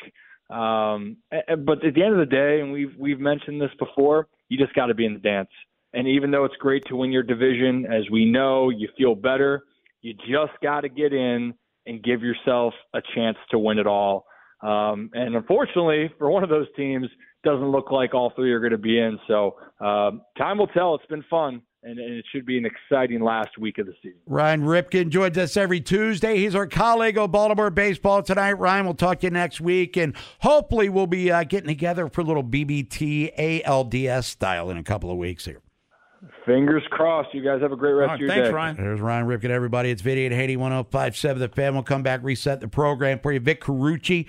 Um, 0.51 1.17
but 1.65 1.83
at 1.85 1.93
the 1.93 2.03
end 2.03 2.13
of 2.13 2.19
the 2.19 2.25
day, 2.29 2.59
and 2.59 2.71
we've 2.71 2.93
we've 2.97 3.19
mentioned 3.19 3.61
this 3.61 3.71
before, 3.79 4.27
you 4.49 4.57
just 4.57 4.73
got 4.73 4.87
to 4.87 4.93
be 4.93 5.05
in 5.05 5.13
the 5.13 5.19
dance. 5.19 5.49
And 5.93 6.07
even 6.07 6.31
though 6.31 6.45
it's 6.45 6.55
great 6.57 6.85
to 6.85 6.95
win 6.95 7.11
your 7.11 7.23
division, 7.23 7.85
as 7.85 8.09
we 8.09 8.25
know, 8.25 8.69
you 8.69 8.87
feel 8.97 9.15
better. 9.15 9.63
You 10.01 10.13
just 10.13 10.53
got 10.63 10.81
to 10.81 10.89
get 10.89 11.13
in 11.13 11.53
and 11.85 12.03
give 12.03 12.21
yourself 12.21 12.73
a 12.93 13.01
chance 13.15 13.37
to 13.51 13.59
win 13.59 13.77
it 13.77 13.87
all. 13.87 14.25
Um, 14.61 15.09
and 15.13 15.35
unfortunately, 15.35 16.11
for 16.17 16.29
one 16.29 16.43
of 16.43 16.49
those 16.49 16.67
teams, 16.75 17.07
doesn't 17.43 17.71
look 17.71 17.91
like 17.91 18.13
all 18.13 18.31
three 18.35 18.51
are 18.53 18.59
going 18.59 18.71
to 18.71 18.77
be 18.77 18.99
in. 18.99 19.19
So 19.27 19.55
uh, 19.79 20.11
time 20.37 20.57
will 20.59 20.67
tell. 20.67 20.95
It's 20.95 21.05
been 21.07 21.25
fun 21.29 21.61
and, 21.83 21.99
and, 21.99 22.13
it 22.13 22.25
should 22.31 22.45
be 22.45 22.57
an 22.57 22.65
exciting 22.65 23.21
last 23.21 23.57
week 23.57 23.77
of 23.77 23.87
the 23.87 23.93
season. 24.01 24.19
Ryan 24.27 24.61
Ripken 24.61 25.09
joins 25.09 25.37
us 25.37 25.57
every 25.57 25.81
Tuesday. 25.81 26.37
He's 26.37 26.55
our 26.55 26.67
colleague 26.67 27.17
of 27.17 27.31
Baltimore 27.31 27.69
baseball 27.69 28.21
tonight. 28.21 28.53
Ryan, 28.53 28.85
we'll 28.85 28.93
talk 28.93 29.19
to 29.21 29.27
you 29.27 29.31
next 29.31 29.61
week, 29.61 29.97
and 29.97 30.15
hopefully 30.39 30.89
we'll 30.89 31.07
be 31.07 31.31
uh, 31.31 31.43
getting 31.43 31.67
together 31.67 32.07
for 32.09 32.21
a 32.21 32.23
little 32.23 32.43
BBT 32.43 33.35
ALDS 33.65 34.25
style 34.25 34.69
in 34.69 34.77
a 34.77 34.83
couple 34.83 35.09
of 35.09 35.17
weeks 35.17 35.45
here. 35.45 35.61
Fingers 36.45 36.83
crossed. 36.91 37.33
You 37.33 37.43
guys 37.43 37.61
have 37.61 37.71
a 37.71 37.75
great 37.75 37.93
rest 37.93 38.09
right, 38.09 38.13
of 38.15 38.19
your 38.19 38.29
thanks, 38.29 38.39
day. 38.39 38.43
Thanks, 38.43 38.55
Ryan. 38.55 38.75
There's 38.77 39.01
Ryan 39.01 39.25
Ripken, 39.25 39.49
everybody. 39.49 39.89
It's 39.89 40.01
Vinny 40.01 40.25
and 40.25 40.33
Haney 40.33 40.57
1057 40.57 41.39
The 41.39 41.49
Fan. 41.49 41.73
We'll 41.73 41.83
come 41.83 42.03
back, 42.03 42.21
reset 42.23 42.61
the 42.61 42.67
program 42.67 43.19
for 43.19 43.31
you. 43.31 43.39
Vic 43.39 43.61
Carucci 43.61 44.27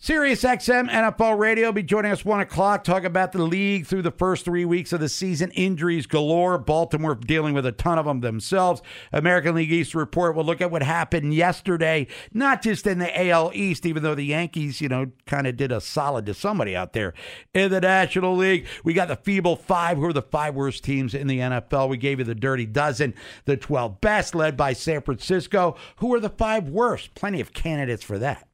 Sirius 0.00 0.44
XM 0.44 0.88
NFL 0.88 1.40
Radio 1.40 1.72
be 1.72 1.82
joining 1.82 2.12
us 2.12 2.24
one 2.24 2.38
o'clock. 2.38 2.84
Talk 2.84 3.02
about 3.02 3.32
the 3.32 3.42
league 3.42 3.84
through 3.84 4.02
the 4.02 4.12
first 4.12 4.44
three 4.44 4.64
weeks 4.64 4.92
of 4.92 5.00
the 5.00 5.08
season. 5.08 5.50
Injuries 5.50 6.06
galore. 6.06 6.56
Baltimore 6.56 7.16
dealing 7.16 7.52
with 7.52 7.66
a 7.66 7.72
ton 7.72 7.98
of 7.98 8.06
them 8.06 8.20
themselves. 8.20 8.80
American 9.12 9.56
League 9.56 9.72
East 9.72 9.96
report. 9.96 10.36
We'll 10.36 10.44
look 10.44 10.60
at 10.60 10.70
what 10.70 10.84
happened 10.84 11.34
yesterday, 11.34 12.06
not 12.32 12.62
just 12.62 12.86
in 12.86 13.00
the 13.00 13.28
AL 13.28 13.50
East, 13.54 13.84
even 13.84 14.04
though 14.04 14.14
the 14.14 14.22
Yankees, 14.22 14.80
you 14.80 14.88
know, 14.88 15.10
kind 15.26 15.48
of 15.48 15.56
did 15.56 15.72
a 15.72 15.80
solid 15.80 16.26
to 16.26 16.34
somebody 16.34 16.76
out 16.76 16.92
there 16.92 17.12
in 17.52 17.72
the 17.72 17.80
National 17.80 18.36
League. 18.36 18.68
We 18.84 18.94
got 18.94 19.08
the 19.08 19.16
feeble 19.16 19.56
five, 19.56 19.96
who 19.96 20.04
are 20.04 20.12
the 20.12 20.22
five 20.22 20.54
worst 20.54 20.84
teams 20.84 21.12
in 21.12 21.26
the 21.26 21.40
NFL. 21.40 21.88
We 21.88 21.96
gave 21.96 22.20
you 22.20 22.24
the 22.24 22.36
dirty 22.36 22.66
dozen, 22.66 23.14
the 23.46 23.56
12 23.56 24.00
best, 24.00 24.36
led 24.36 24.56
by 24.56 24.74
San 24.74 25.02
Francisco. 25.02 25.76
Who 25.96 26.14
are 26.14 26.20
the 26.20 26.30
five 26.30 26.68
worst? 26.68 27.16
Plenty 27.16 27.40
of 27.40 27.52
candidates 27.52 28.04
for 28.04 28.20
that. 28.20 28.47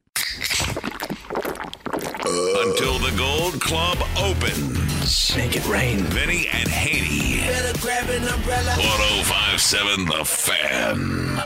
Until 2.65 2.97
the 2.97 3.15
Gold 3.15 3.61
Club 3.61 3.99
opens. 4.17 5.35
Make 5.35 5.55
it 5.55 5.67
rain. 5.67 5.99
Vinny 5.99 6.47
and 6.51 6.67
Haney. 6.67 7.41
Better 7.41 7.79
grab 7.79 8.09
an 8.09 8.27
umbrella. 8.27 8.71
1057 8.71 10.05
The 10.07 10.25
Fan. 10.25 11.43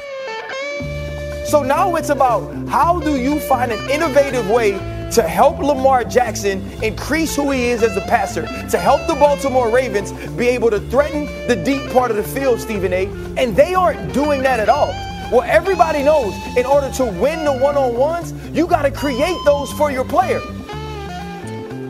So 1.46 1.62
now 1.62 1.96
it's 1.98 2.08
about 2.08 2.56
how 2.70 3.02
do 3.02 3.18
you 3.18 3.38
find 3.42 3.74
an 3.74 3.90
innovative 3.90 4.50
way 4.50 4.72
to 5.12 5.22
help 5.24 5.60
Lamar 5.60 6.06
Jackson 6.06 6.62
increase 6.82 7.36
who 7.36 7.52
he 7.52 7.66
is 7.66 7.84
as 7.84 7.98
a 7.98 8.02
passer, 8.02 8.44
to 8.70 8.78
help 8.78 9.06
the 9.06 9.16
Baltimore 9.16 9.70
Ravens 9.70 10.14
be 10.38 10.48
able 10.48 10.70
to 10.70 10.80
threaten 10.80 11.26
the 11.50 11.56
deep 11.58 11.92
part 11.92 12.12
of 12.12 12.18
the 12.18 12.24
field, 12.24 12.62
Stephen 12.62 12.94
A. 12.94 13.08
And 13.36 13.58
they 13.58 13.74
aren't 13.74 14.14
doing 14.14 14.42
that 14.44 14.62
at 14.62 14.70
all. 14.70 14.94
Well, 15.34 15.44
everybody 15.44 16.02
knows 16.02 16.34
in 16.56 16.66
order 16.66 16.90
to 16.94 17.06
win 17.06 17.44
the 17.44 17.58
one 17.58 17.76
on 17.76 17.98
ones, 17.98 18.32
you 18.56 18.68
got 18.68 18.84
to 18.84 18.92
create 18.92 19.38
those 19.44 19.70
for 19.74 19.92
your 19.92 20.06
player. 20.06 20.40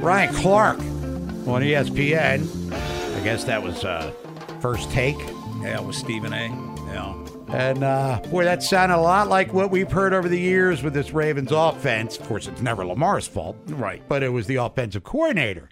Ryan 0.01 0.33
Clark 0.33 0.79
on 0.79 1.61
ESPN. 1.61 2.71
I 2.71 3.23
guess 3.23 3.43
that 3.43 3.61
was 3.61 3.83
uh, 3.83 4.13
first 4.61 4.89
take. 4.91 5.17
Yeah, 5.61 5.81
it 5.81 5.83
was 5.83 5.97
Stephen 5.97 6.31
A. 6.31 6.47
Yeah. 6.87 7.15
And 7.49 7.83
uh, 7.83 8.21
boy, 8.29 8.45
that 8.45 8.63
sounded 8.63 8.95
a 8.95 9.01
lot 9.01 9.27
like 9.27 9.53
what 9.53 9.71
we've 9.71 9.91
heard 9.91 10.13
over 10.13 10.29
the 10.29 10.39
years 10.39 10.81
with 10.81 10.93
this 10.93 11.11
Ravens 11.11 11.51
offense. 11.51 12.17
Of 12.17 12.27
course, 12.27 12.47
it's 12.47 12.61
never 12.61 12.85
Lamar's 12.85 13.27
fault, 13.27 13.57
right? 13.67 14.01
But 14.07 14.23
it 14.23 14.29
was 14.29 14.47
the 14.47 14.55
offensive 14.55 15.03
coordinator. 15.03 15.67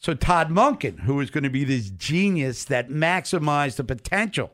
So 0.00 0.12
Todd 0.12 0.50
Monken, 0.50 1.00
who 1.00 1.14
was 1.14 1.30
going 1.30 1.44
to 1.44 1.50
be 1.50 1.62
this 1.62 1.90
genius 1.90 2.64
that 2.64 2.88
maximized 2.88 3.76
the 3.76 3.84
potential 3.84 4.50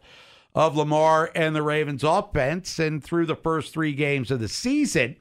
of 0.54 0.76
Lamar 0.76 1.30
and 1.34 1.56
the 1.56 1.62
Ravens 1.62 2.04
offense, 2.04 2.78
and 2.78 3.02
through 3.02 3.24
the 3.24 3.36
first 3.36 3.72
three 3.72 3.94
games 3.94 4.30
of 4.30 4.40
the 4.40 4.48
season, 4.48 5.16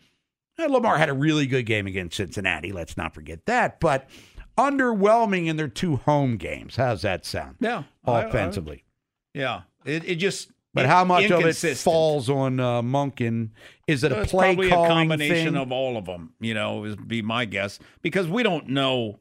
Lamar 0.58 0.98
had 0.98 1.10
a 1.10 1.14
really 1.14 1.46
good 1.46 1.66
game 1.66 1.88
against 1.88 2.18
Cincinnati. 2.18 2.72
Let's 2.72 2.98
not 2.98 3.14
forget 3.14 3.46
that, 3.46 3.80
but 3.80 4.08
underwhelming 4.58 5.48
in 5.48 5.58
their 5.58 5.68
two 5.68 5.98
home 5.98 6.38
games. 6.38 6.76
How's 6.76 7.02
that 7.02 7.26
sound? 7.26 7.58
Yeah, 7.60 7.84
offensively. 8.06 8.84
I, 9.36 9.40
I, 9.40 9.42
yeah, 9.42 9.62
it, 9.86 10.06
it 10.06 10.16
just. 10.16 10.50
But 10.76 10.86
it, 10.86 10.88
how 10.90 11.06
much 11.06 11.30
of 11.30 11.46
it 11.46 11.78
falls 11.78 12.30
on 12.30 12.60
uh, 12.60 12.82
Monken? 12.82 13.52
Is 13.88 14.04
it 14.04 14.12
so 14.12 14.18
a 14.18 14.22
it's 14.22 14.32
play 14.32 14.56
probably 14.56 14.70
calling 14.70 14.92
a 14.92 14.94
combination 14.94 15.54
thing? 15.54 15.62
of 15.62 15.72
all 15.72 15.98
of 15.98 16.06
them? 16.06 16.34
You 16.40 16.56
know, 16.56 16.80
would 16.80 17.08
be 17.08 17.22
my 17.22 17.46
guess 17.46 17.80
because 18.02 18.28
we 18.28 18.42
don't 18.42 18.70
know. 18.70 19.20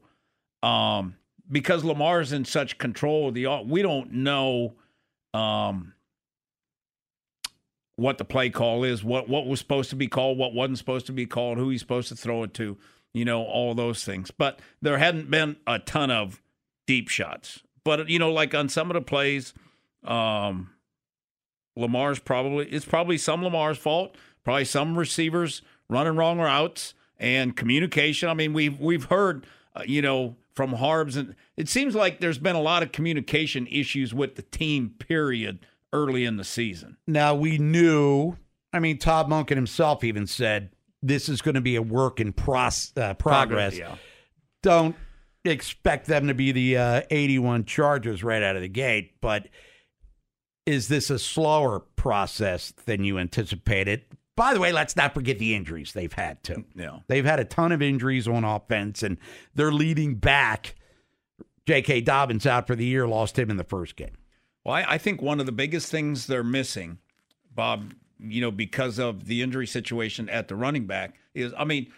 Um, 0.63 1.15
because 1.51 1.83
Lamar's 1.83 2.31
in 2.31 2.45
such 2.45 2.77
control 2.77 3.27
of 3.27 3.33
the, 3.33 3.47
we 3.65 3.81
don't 3.81 4.11
know. 4.13 4.75
Um, 5.33 5.93
what 7.95 8.17
the 8.17 8.25
play 8.25 8.49
call 8.49 8.83
is, 8.83 9.03
what 9.03 9.29
what 9.29 9.45
was 9.45 9.59
supposed 9.59 9.89
to 9.91 9.95
be 9.95 10.07
called, 10.07 10.37
what 10.37 10.53
wasn't 10.53 10.77
supposed 10.77 11.05
to 11.07 11.11
be 11.11 11.25
called, 11.25 11.57
who 11.57 11.69
he's 11.69 11.81
supposed 11.81 12.09
to 12.09 12.15
throw 12.15 12.43
it 12.43 12.53
to, 12.55 12.77
you 13.13 13.25
know, 13.25 13.43
all 13.43 13.75
those 13.75 14.03
things. 14.03 14.31
But 14.31 14.59
there 14.81 14.97
hadn't 14.97 15.29
been 15.29 15.57
a 15.67 15.79
ton 15.79 16.09
of 16.11 16.41
deep 16.87 17.09
shots. 17.09 17.61
But 17.83 18.09
you 18.09 18.19
know, 18.19 18.31
like 18.31 18.55
on 18.55 18.69
some 18.69 18.89
of 18.89 18.95
the 18.95 19.01
plays, 19.01 19.53
um, 20.03 20.71
Lamar's 21.75 22.19
probably 22.19 22.67
it's 22.67 22.85
probably 22.85 23.17
some 23.17 23.43
Lamar's 23.43 23.77
fault, 23.77 24.15
probably 24.43 24.65
some 24.65 24.97
receivers 24.97 25.61
running 25.89 26.15
wrong 26.15 26.39
routes 26.39 26.93
and 27.17 27.55
communication. 27.55 28.29
I 28.29 28.33
mean, 28.33 28.53
we've 28.53 28.79
we've 28.79 29.05
heard, 29.05 29.45
uh, 29.75 29.83
you 29.85 30.01
know, 30.01 30.35
from 30.53 30.73
Harbs, 30.73 31.15
and 31.15 31.35
it 31.57 31.69
seems 31.69 31.93
like 31.93 32.19
there's 32.19 32.37
been 32.37 32.55
a 32.55 32.61
lot 32.61 32.83
of 32.83 32.91
communication 32.91 33.67
issues 33.67 34.13
with 34.13 34.35
the 34.35 34.43
team. 34.43 34.95
Period 34.97 35.59
early 35.93 36.25
in 36.25 36.37
the 36.37 36.43
season. 36.43 36.97
Now 37.07 37.35
we 37.35 37.57
knew. 37.57 38.35
I 38.73 38.79
mean, 38.79 38.97
Todd 38.97 39.29
Monken 39.29 39.55
himself 39.55 40.03
even 40.03 40.27
said 40.27 40.71
this 41.01 41.29
is 41.29 41.41
going 41.41 41.55
to 41.55 41.61
be 41.61 41.75
a 41.75 41.81
work 41.81 42.19
in 42.19 42.33
pros, 42.33 42.91
uh, 42.97 43.13
progress. 43.13 43.75
Progress, 43.75 43.77
yeah. 43.77 43.95
Don't 44.63 44.95
expect 45.45 46.07
them 46.07 46.27
to 46.27 46.33
be 46.33 46.51
the 46.51 46.77
uh, 46.77 47.01
81 47.09 47.65
Chargers 47.65 48.23
right 48.23 48.41
out 48.41 48.55
of 48.55 48.61
the 48.61 48.69
gate, 48.69 49.21
but 49.21 49.47
is 50.65 50.87
this 50.87 51.09
a 51.09 51.19
slower 51.19 51.81
process 51.81 52.73
than 52.85 53.03
you 53.03 53.19
anticipated? 53.19 54.03
By 54.35 54.53
the 54.53 54.59
way, 54.59 54.71
let's 54.71 54.95
not 54.95 55.13
forget 55.13 55.37
the 55.37 55.53
injuries 55.53 55.91
they've 55.93 56.13
had 56.13 56.43
too. 56.43 56.65
Yeah. 56.73 56.99
They've 57.07 57.25
had 57.25 57.39
a 57.39 57.45
ton 57.45 57.71
of 57.71 57.81
injuries 57.81 58.27
on 58.27 58.43
offense, 58.43 59.03
and 59.03 59.17
they're 59.53 59.71
leading 59.71 60.15
back. 60.15 60.75
J.K. 61.67 62.01
Dobbins 62.01 62.45
out 62.45 62.65
for 62.67 62.75
the 62.75 62.85
year, 62.85 63.07
lost 63.07 63.37
him 63.37 63.49
in 63.49 63.57
the 63.57 63.63
first 63.63 63.95
game. 63.95 64.17
Well, 64.63 64.75
I, 64.75 64.85
I 64.89 64.97
think 64.97 65.21
one 65.21 65.39
of 65.39 65.45
the 65.45 65.51
biggest 65.51 65.91
things 65.91 66.27
they're 66.27 66.43
missing, 66.43 66.99
Bob, 67.53 67.93
you 68.19 68.41
know, 68.41 68.51
because 68.51 68.99
of 68.99 69.25
the 69.25 69.41
injury 69.41 69.67
situation 69.67 70.29
at 70.29 70.47
the 70.47 70.55
running 70.55 70.85
back 70.85 71.15
is, 71.33 71.53
I 71.57 71.65
mean, 71.65 71.91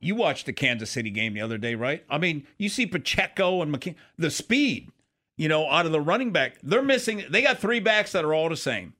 you 0.00 0.16
watched 0.16 0.46
the 0.46 0.52
Kansas 0.52 0.90
City 0.90 1.10
game 1.10 1.34
the 1.34 1.40
other 1.40 1.58
day, 1.58 1.76
right? 1.76 2.04
I 2.10 2.18
mean, 2.18 2.46
you 2.58 2.68
see 2.68 2.86
Pacheco 2.86 3.62
and 3.62 3.74
McKin- 3.74 3.94
the 4.18 4.30
speed, 4.30 4.90
you 5.36 5.48
know, 5.48 5.70
out 5.70 5.86
of 5.86 5.92
the 5.92 6.00
running 6.00 6.32
back. 6.32 6.56
They're 6.62 6.82
missing. 6.82 7.24
They 7.30 7.42
got 7.42 7.58
three 7.58 7.80
backs 7.80 8.12
that 8.12 8.24
are 8.24 8.34
all 8.34 8.48
the 8.48 8.56
same. 8.56 8.94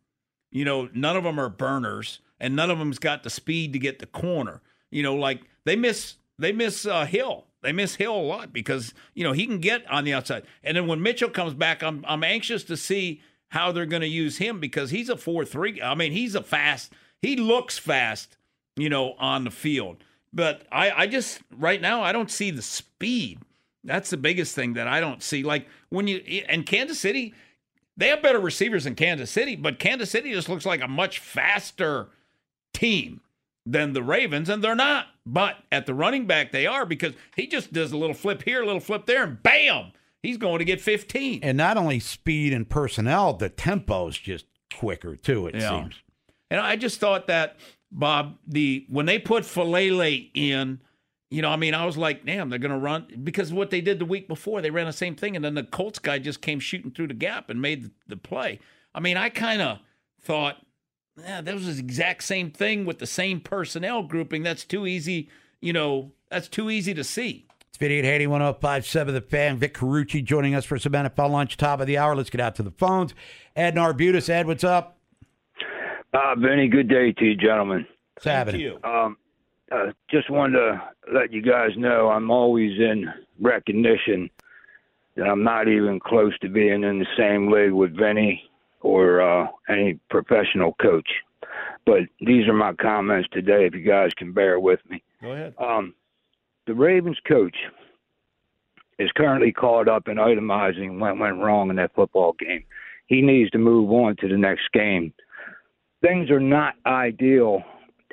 You 0.53 0.65
know, 0.65 0.89
none 0.95 1.17
of 1.17 1.25
them 1.25 1.41
are 1.41 1.49
burners, 1.49 2.21
and 2.39 2.55
none 2.55 2.71
of 2.71 2.79
them's 2.79 2.99
got 2.99 3.25
the 3.25 3.31
speed 3.31 3.73
to 3.73 3.79
get 3.79 3.99
the 3.99 4.07
corner. 4.07 4.63
You 4.91 5.03
know, 5.03 5.17
like 5.17 5.41
they 5.65 5.75
miss 5.75 6.15
they 6.39 6.53
miss 6.53 6.87
uh, 6.87 7.05
Hill. 7.05 7.47
They 7.63 7.73
miss 7.73 7.95
Hill 7.95 8.15
a 8.15 8.21
lot 8.21 8.53
because 8.53 8.93
you 9.15 9.25
know 9.25 9.33
he 9.33 9.47
can 9.47 9.59
get 9.59 9.89
on 9.91 10.05
the 10.05 10.13
outside. 10.13 10.45
And 10.63 10.77
then 10.77 10.87
when 10.87 11.03
Mitchell 11.03 11.31
comes 11.31 11.55
back, 11.55 11.83
I'm 11.83 12.05
I'm 12.07 12.25
anxious 12.25 12.65
to 12.65 12.77
see 12.77 13.23
how 13.49 13.71
they're 13.71 13.87
going 13.87 14.03
to 14.03 14.09
use 14.09 14.39
him 14.39 14.61
because 14.61 14.91
he's 14.91 15.09
a 15.09 15.17
four 15.17 15.45
three. 15.45 15.81
I 15.81 15.95
mean, 15.95 16.13
he's 16.13 16.35
a 16.35 16.43
fast. 16.43 16.93
He 17.21 17.37
looks 17.37 17.79
fast, 17.79 18.37
you 18.77 18.89
know, 18.89 19.13
on 19.19 19.45
the 19.45 19.51
field. 19.51 20.05
But 20.33 20.67
I 20.73 20.91
I 20.91 21.07
just 21.07 21.41
right 21.57 21.81
now 21.81 22.03
I 22.03 22.13
don't 22.13 22.31
see 22.31 22.51
the 22.51 22.63
speed. 22.63 23.39
That's 23.85 24.11
the 24.11 24.17
biggest 24.17 24.55
thing 24.55 24.75
that 24.75 24.89
I 24.89 25.01
don't 25.01 25.23
see. 25.23 25.43
Like 25.45 25.69
when 25.89 26.09
you 26.09 26.17
and 26.49 26.67
Kansas 26.67 26.99
City, 26.99 27.33
they 27.97 28.09
have 28.09 28.23
better 28.23 28.41
receivers 28.41 28.85
than 28.85 28.97
Kansas 28.97 29.31
City, 29.31 29.55
but 29.55 29.79
Kansas 29.79 30.11
City 30.11 30.33
just 30.33 30.49
looks 30.49 30.67
like 30.67 30.81
a 30.81 30.89
much 30.89 31.21
faster 31.21 32.09
team 32.73 33.21
than 33.65 33.93
the 33.93 34.03
Ravens, 34.03 34.49
and 34.49 34.63
they're 34.63 34.75
not. 34.75 35.07
But 35.25 35.57
at 35.71 35.87
the 35.87 35.95
running 35.95 36.27
back, 36.27 36.51
they 36.53 36.67
are 36.67 36.85
because 36.85 37.13
he 37.37 37.47
just 37.47 37.73
does 37.73 37.93
a 37.93 37.97
little 37.97 38.15
flip 38.15 38.43
here, 38.43 38.63
a 38.63 38.67
little 38.67 38.81
flip 38.81 39.07
there, 39.07 39.23
and 39.25 39.43
bam, 39.43 39.93
he's 40.23 40.37
going 40.37 40.59
to 40.59 40.65
get 40.65 40.81
15. 40.81 41.41
And 41.43 41.57
not 41.57 41.77
only 41.77 42.01
speed 42.01 42.53
and 42.53 42.69
personnel, 42.69 43.35
the 43.35 43.49
tempo's 43.49 44.19
just 44.19 44.47
quicker 44.77 45.17
too. 45.17 45.47
It 45.47 45.55
Yeah. 45.57 45.83
seems. 45.83 45.95
And 46.51 46.61
I 46.61 46.77
just 46.77 46.99
thought 47.01 47.29
that 47.29 47.57
Bob, 47.91 48.39
the 48.47 48.85
when 48.89 49.07
they 49.07 49.19
put 49.19 49.45
Faalele 49.45 50.31
in, 50.35 50.81
you 51.31 51.41
know, 51.41 51.49
I 51.51 51.57
mean, 51.57 51.73
I 51.73 51.87
was 51.87 51.97
like, 51.97 52.27
damn, 52.27 52.51
they're 52.51 52.59
going 52.59 52.73
to 52.73 52.79
run 52.79 53.07
because 53.23 53.53
what 53.53 53.71
they 53.71 53.81
did 53.81 53.99
the 53.99 54.05
week 54.05 54.29
before, 54.29 54.61
they 54.61 54.71
ran 54.71 54.87
the 54.87 54.93
same 54.93 55.15
thing, 55.15 55.35
and 55.37 55.45
then 55.45 55.55
the 55.55 55.63
Colts 55.63 55.99
guy 55.99 56.19
just 56.19 56.43
came 56.43 56.59
shooting 56.61 56.91
through 56.91 57.07
the 57.09 57.15
gap 57.15 57.49
and 57.49 57.63
made 57.63 57.85
the, 57.85 57.91
the 58.09 58.17
play. 58.17 58.59
I 58.95 59.01
mean, 59.01 59.17
I 59.17 59.29
kind 59.31 59.63
of 59.63 59.79
thought, 60.21 60.57
yeah, 61.17 61.41
that 61.41 61.55
was 61.55 61.67
the 61.67 61.83
exact 61.83 62.25
same 62.25 62.51
thing 62.51 62.85
with 62.85 62.99
the 62.99 63.07
same 63.07 63.41
personnel 63.41 64.03
grouping. 64.03 64.43
That's 64.43 64.65
too 64.65 64.87
easy, 64.87 65.29
you 65.61 65.73
know, 65.73 66.13
that's 66.31 66.49
too 66.49 66.71
easy 66.71 66.95
to 66.95 67.05
see. 67.05 67.47
It's 67.69 67.79
Video 67.79 67.99
880 67.99 68.27
1057 68.27 69.15
The 69.15 69.21
Fan. 69.21 69.57
Vic 69.59 69.75
Carucci 69.75 70.23
joining 70.23 70.55
us 70.55 70.65
for 70.65 70.79
some 70.79 70.93
NFL 70.93 71.31
lunch, 71.31 71.57
top 71.57 71.81
of 71.81 71.87
the 71.87 71.99
hour. 71.99 72.15
Let's 72.15 72.31
get 72.31 72.41
out 72.41 72.55
to 72.57 72.63
the 72.63 72.71
phones. 72.71 73.15
Ed 73.57 73.75
Narbutis. 73.75 74.29
Ed, 74.29 74.47
what's 74.47 74.65
up? 74.65 74.99
Uh, 76.13 76.35
Benny, 76.35 76.69
good 76.69 76.89
day 76.89 77.13
to 77.13 77.25
you, 77.25 77.35
gentlemen. 77.35 77.87
What's 78.15 78.27
happening? 78.27 78.79
Um, 78.85 79.17
uh, 79.71 79.93
just 80.11 80.29
wanted 80.29 80.59
to 80.59 80.83
let 81.15 81.33
you 81.33 81.41
guys 81.41 81.71
know 81.77 82.11
I'm 82.11 82.31
always 82.31 82.79
in 82.79 83.07
recognition 83.41 84.29
that 85.17 85.25
I'm 85.27 85.43
not 85.43 85.69
even 85.69 85.99
close 86.01 86.37
to 86.41 86.49
being 86.49 86.85
in 86.85 86.99
the 86.99 87.07
same 87.17 87.51
league 87.51 87.73
with 87.73 87.97
Vinny 87.97 88.43
or 88.83 89.21
uh, 89.21 89.47
any 89.69 89.99
professional 90.11 90.75
coach. 90.81 91.09
But 91.85 92.03
these 92.21 92.47
are 92.49 92.53
my 92.53 92.73
comments 92.75 93.29
today, 93.33 93.67
if 93.67 93.75
you 93.75 93.83
guys 93.83 94.11
can 94.17 94.33
bear 94.33 94.61
with 94.61 94.81
me. 94.89 95.03
Go 95.21 95.33
ahead. 95.33 95.55
Um, 95.59 95.95
the 96.67 96.75
Ravens 96.75 97.19
coach 97.27 97.57
is 98.99 99.11
currently 99.17 99.53
caught 99.53 99.89
up 99.89 100.09
in 100.09 100.17
itemizing 100.17 100.99
what 100.99 101.19
went 101.19 101.39
wrong 101.39 101.71
in 101.71 101.77
that 101.77 101.95
football 101.95 102.35
game. 102.39 102.65
He 103.07 103.21
needs 103.21 103.51
to 103.51 103.59
move 103.59 103.91
on 103.91 104.17
to 104.17 104.29
the 104.29 104.37
next 104.37 104.71
game. 104.73 105.13
Things 106.01 106.31
are 106.31 106.41
not 106.41 106.75
ideal 106.87 107.63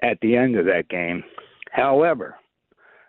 at 0.01 0.19
the 0.21 0.35
end 0.35 0.57
of 0.57 0.65
that 0.65 0.89
game. 0.89 1.23
However, 1.71 2.35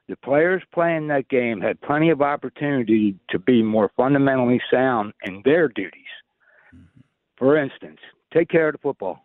the 0.08 0.16
players 0.16 0.62
playing 0.72 1.08
that 1.08 1.28
game 1.28 1.60
had 1.60 1.80
plenty 1.80 2.10
of 2.10 2.20
opportunity 2.20 3.14
to 3.30 3.38
be 3.38 3.62
more 3.62 3.90
fundamentally 3.96 4.60
sound 4.70 5.12
in 5.24 5.40
their 5.44 5.68
duties. 5.68 6.02
For 7.40 7.56
instance, 7.56 7.98
take 8.32 8.50
care 8.50 8.68
of 8.68 8.74
the 8.74 8.78
football. 8.78 9.24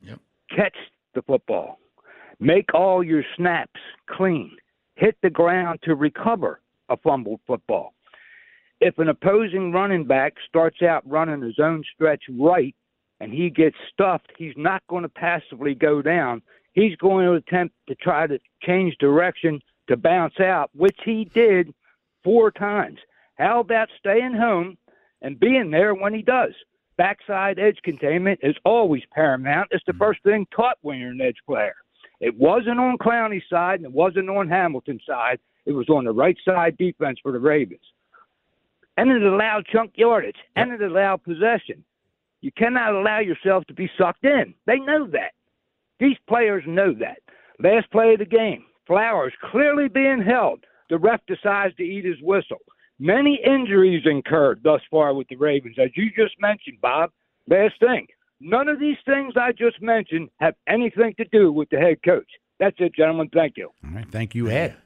Yep. 0.00 0.20
Catch 0.54 0.76
the 1.14 1.22
football. 1.22 1.80
Make 2.38 2.72
all 2.72 3.02
your 3.02 3.24
snaps 3.36 3.80
clean. 4.08 4.56
Hit 4.94 5.16
the 5.22 5.28
ground 5.28 5.80
to 5.82 5.96
recover 5.96 6.60
a 6.88 6.96
fumbled 6.96 7.40
football. 7.48 7.94
If 8.80 8.98
an 8.98 9.08
opposing 9.08 9.72
running 9.72 10.04
back 10.04 10.34
starts 10.48 10.82
out 10.82 11.02
running 11.04 11.42
his 11.42 11.58
own 11.58 11.82
stretch 11.94 12.22
right 12.38 12.76
and 13.18 13.32
he 13.32 13.50
gets 13.50 13.76
stuffed, 13.92 14.30
he's 14.38 14.54
not 14.56 14.84
going 14.88 15.02
to 15.02 15.08
passively 15.08 15.74
go 15.74 16.00
down. 16.00 16.42
He's 16.74 16.94
going 16.96 17.26
to 17.26 17.32
attempt 17.32 17.74
to 17.88 17.96
try 17.96 18.28
to 18.28 18.38
change 18.62 18.96
direction 19.00 19.60
to 19.88 19.96
bounce 19.96 20.38
out, 20.38 20.70
which 20.76 20.98
he 21.04 21.24
did 21.34 21.74
four 22.22 22.52
times. 22.52 23.00
How 23.34 23.58
about 23.58 23.88
staying 23.98 24.34
home 24.34 24.78
and 25.22 25.40
being 25.40 25.72
there 25.72 25.92
when 25.92 26.14
he 26.14 26.22
does? 26.22 26.52
Backside 26.98 27.58
edge 27.58 27.78
containment 27.82 28.40
is 28.42 28.56
always 28.64 29.02
paramount. 29.14 29.68
It's 29.70 29.84
the 29.86 29.92
mm-hmm. 29.92 30.00
first 30.00 30.22
thing 30.22 30.46
taught 30.54 30.76
when 30.82 30.98
you're 30.98 31.12
an 31.12 31.20
edge 31.20 31.38
player. 31.46 31.74
It 32.20 32.36
wasn't 32.36 32.80
on 32.80 32.98
Clowney's 32.98 33.48
side 33.48 33.76
and 33.80 33.86
it 33.86 33.92
wasn't 33.92 34.28
on 34.28 34.48
Hamilton's 34.48 35.02
side. 35.06 35.38
It 35.64 35.72
was 35.72 35.88
on 35.88 36.04
the 36.04 36.12
right 36.12 36.36
side 36.44 36.76
defense 36.76 37.18
for 37.22 37.32
the 37.32 37.38
Ravens. 37.38 37.80
And 38.96 39.10
it 39.10 39.22
allowed 39.22 39.66
chunk 39.66 39.92
yardage 39.94 40.36
and 40.56 40.72
it 40.72 40.82
allowed 40.82 41.22
possession. 41.22 41.84
You 42.40 42.50
cannot 42.52 42.94
allow 42.94 43.20
yourself 43.20 43.64
to 43.66 43.74
be 43.74 43.88
sucked 43.96 44.24
in. 44.24 44.52
They 44.66 44.78
know 44.78 45.06
that. 45.08 45.32
These 46.00 46.16
players 46.28 46.64
know 46.66 46.92
that. 46.94 47.18
Last 47.60 47.90
play 47.90 48.12
of 48.12 48.18
the 48.18 48.24
game, 48.24 48.64
Flowers 48.88 49.34
clearly 49.50 49.88
being 49.88 50.22
held. 50.22 50.64
The 50.88 50.98
ref 50.98 51.20
decides 51.26 51.76
to 51.76 51.82
eat 51.82 52.06
his 52.06 52.16
whistle. 52.22 52.62
Many 52.98 53.40
injuries 53.44 54.02
incurred 54.04 54.60
thus 54.62 54.80
far 54.90 55.14
with 55.14 55.28
the 55.28 55.36
Ravens, 55.36 55.76
as 55.78 55.90
you 55.94 56.10
just 56.10 56.34
mentioned, 56.40 56.80
Bob. 56.80 57.10
Last 57.46 57.74
thing, 57.80 58.06
None 58.40 58.68
of 58.68 58.78
these 58.78 58.96
things 59.04 59.34
I 59.36 59.52
just 59.52 59.82
mentioned 59.82 60.30
have 60.38 60.54
anything 60.68 61.14
to 61.18 61.24
do 61.32 61.50
with 61.52 61.68
the 61.70 61.78
head 61.78 62.02
coach. 62.04 62.30
That's 62.60 62.76
it, 62.78 62.94
gentlemen. 62.94 63.30
Thank 63.32 63.56
you. 63.56 63.70
All 63.84 63.90
right, 63.90 64.10
thank 64.10 64.34
you, 64.34 64.48
Ed. 64.48 64.76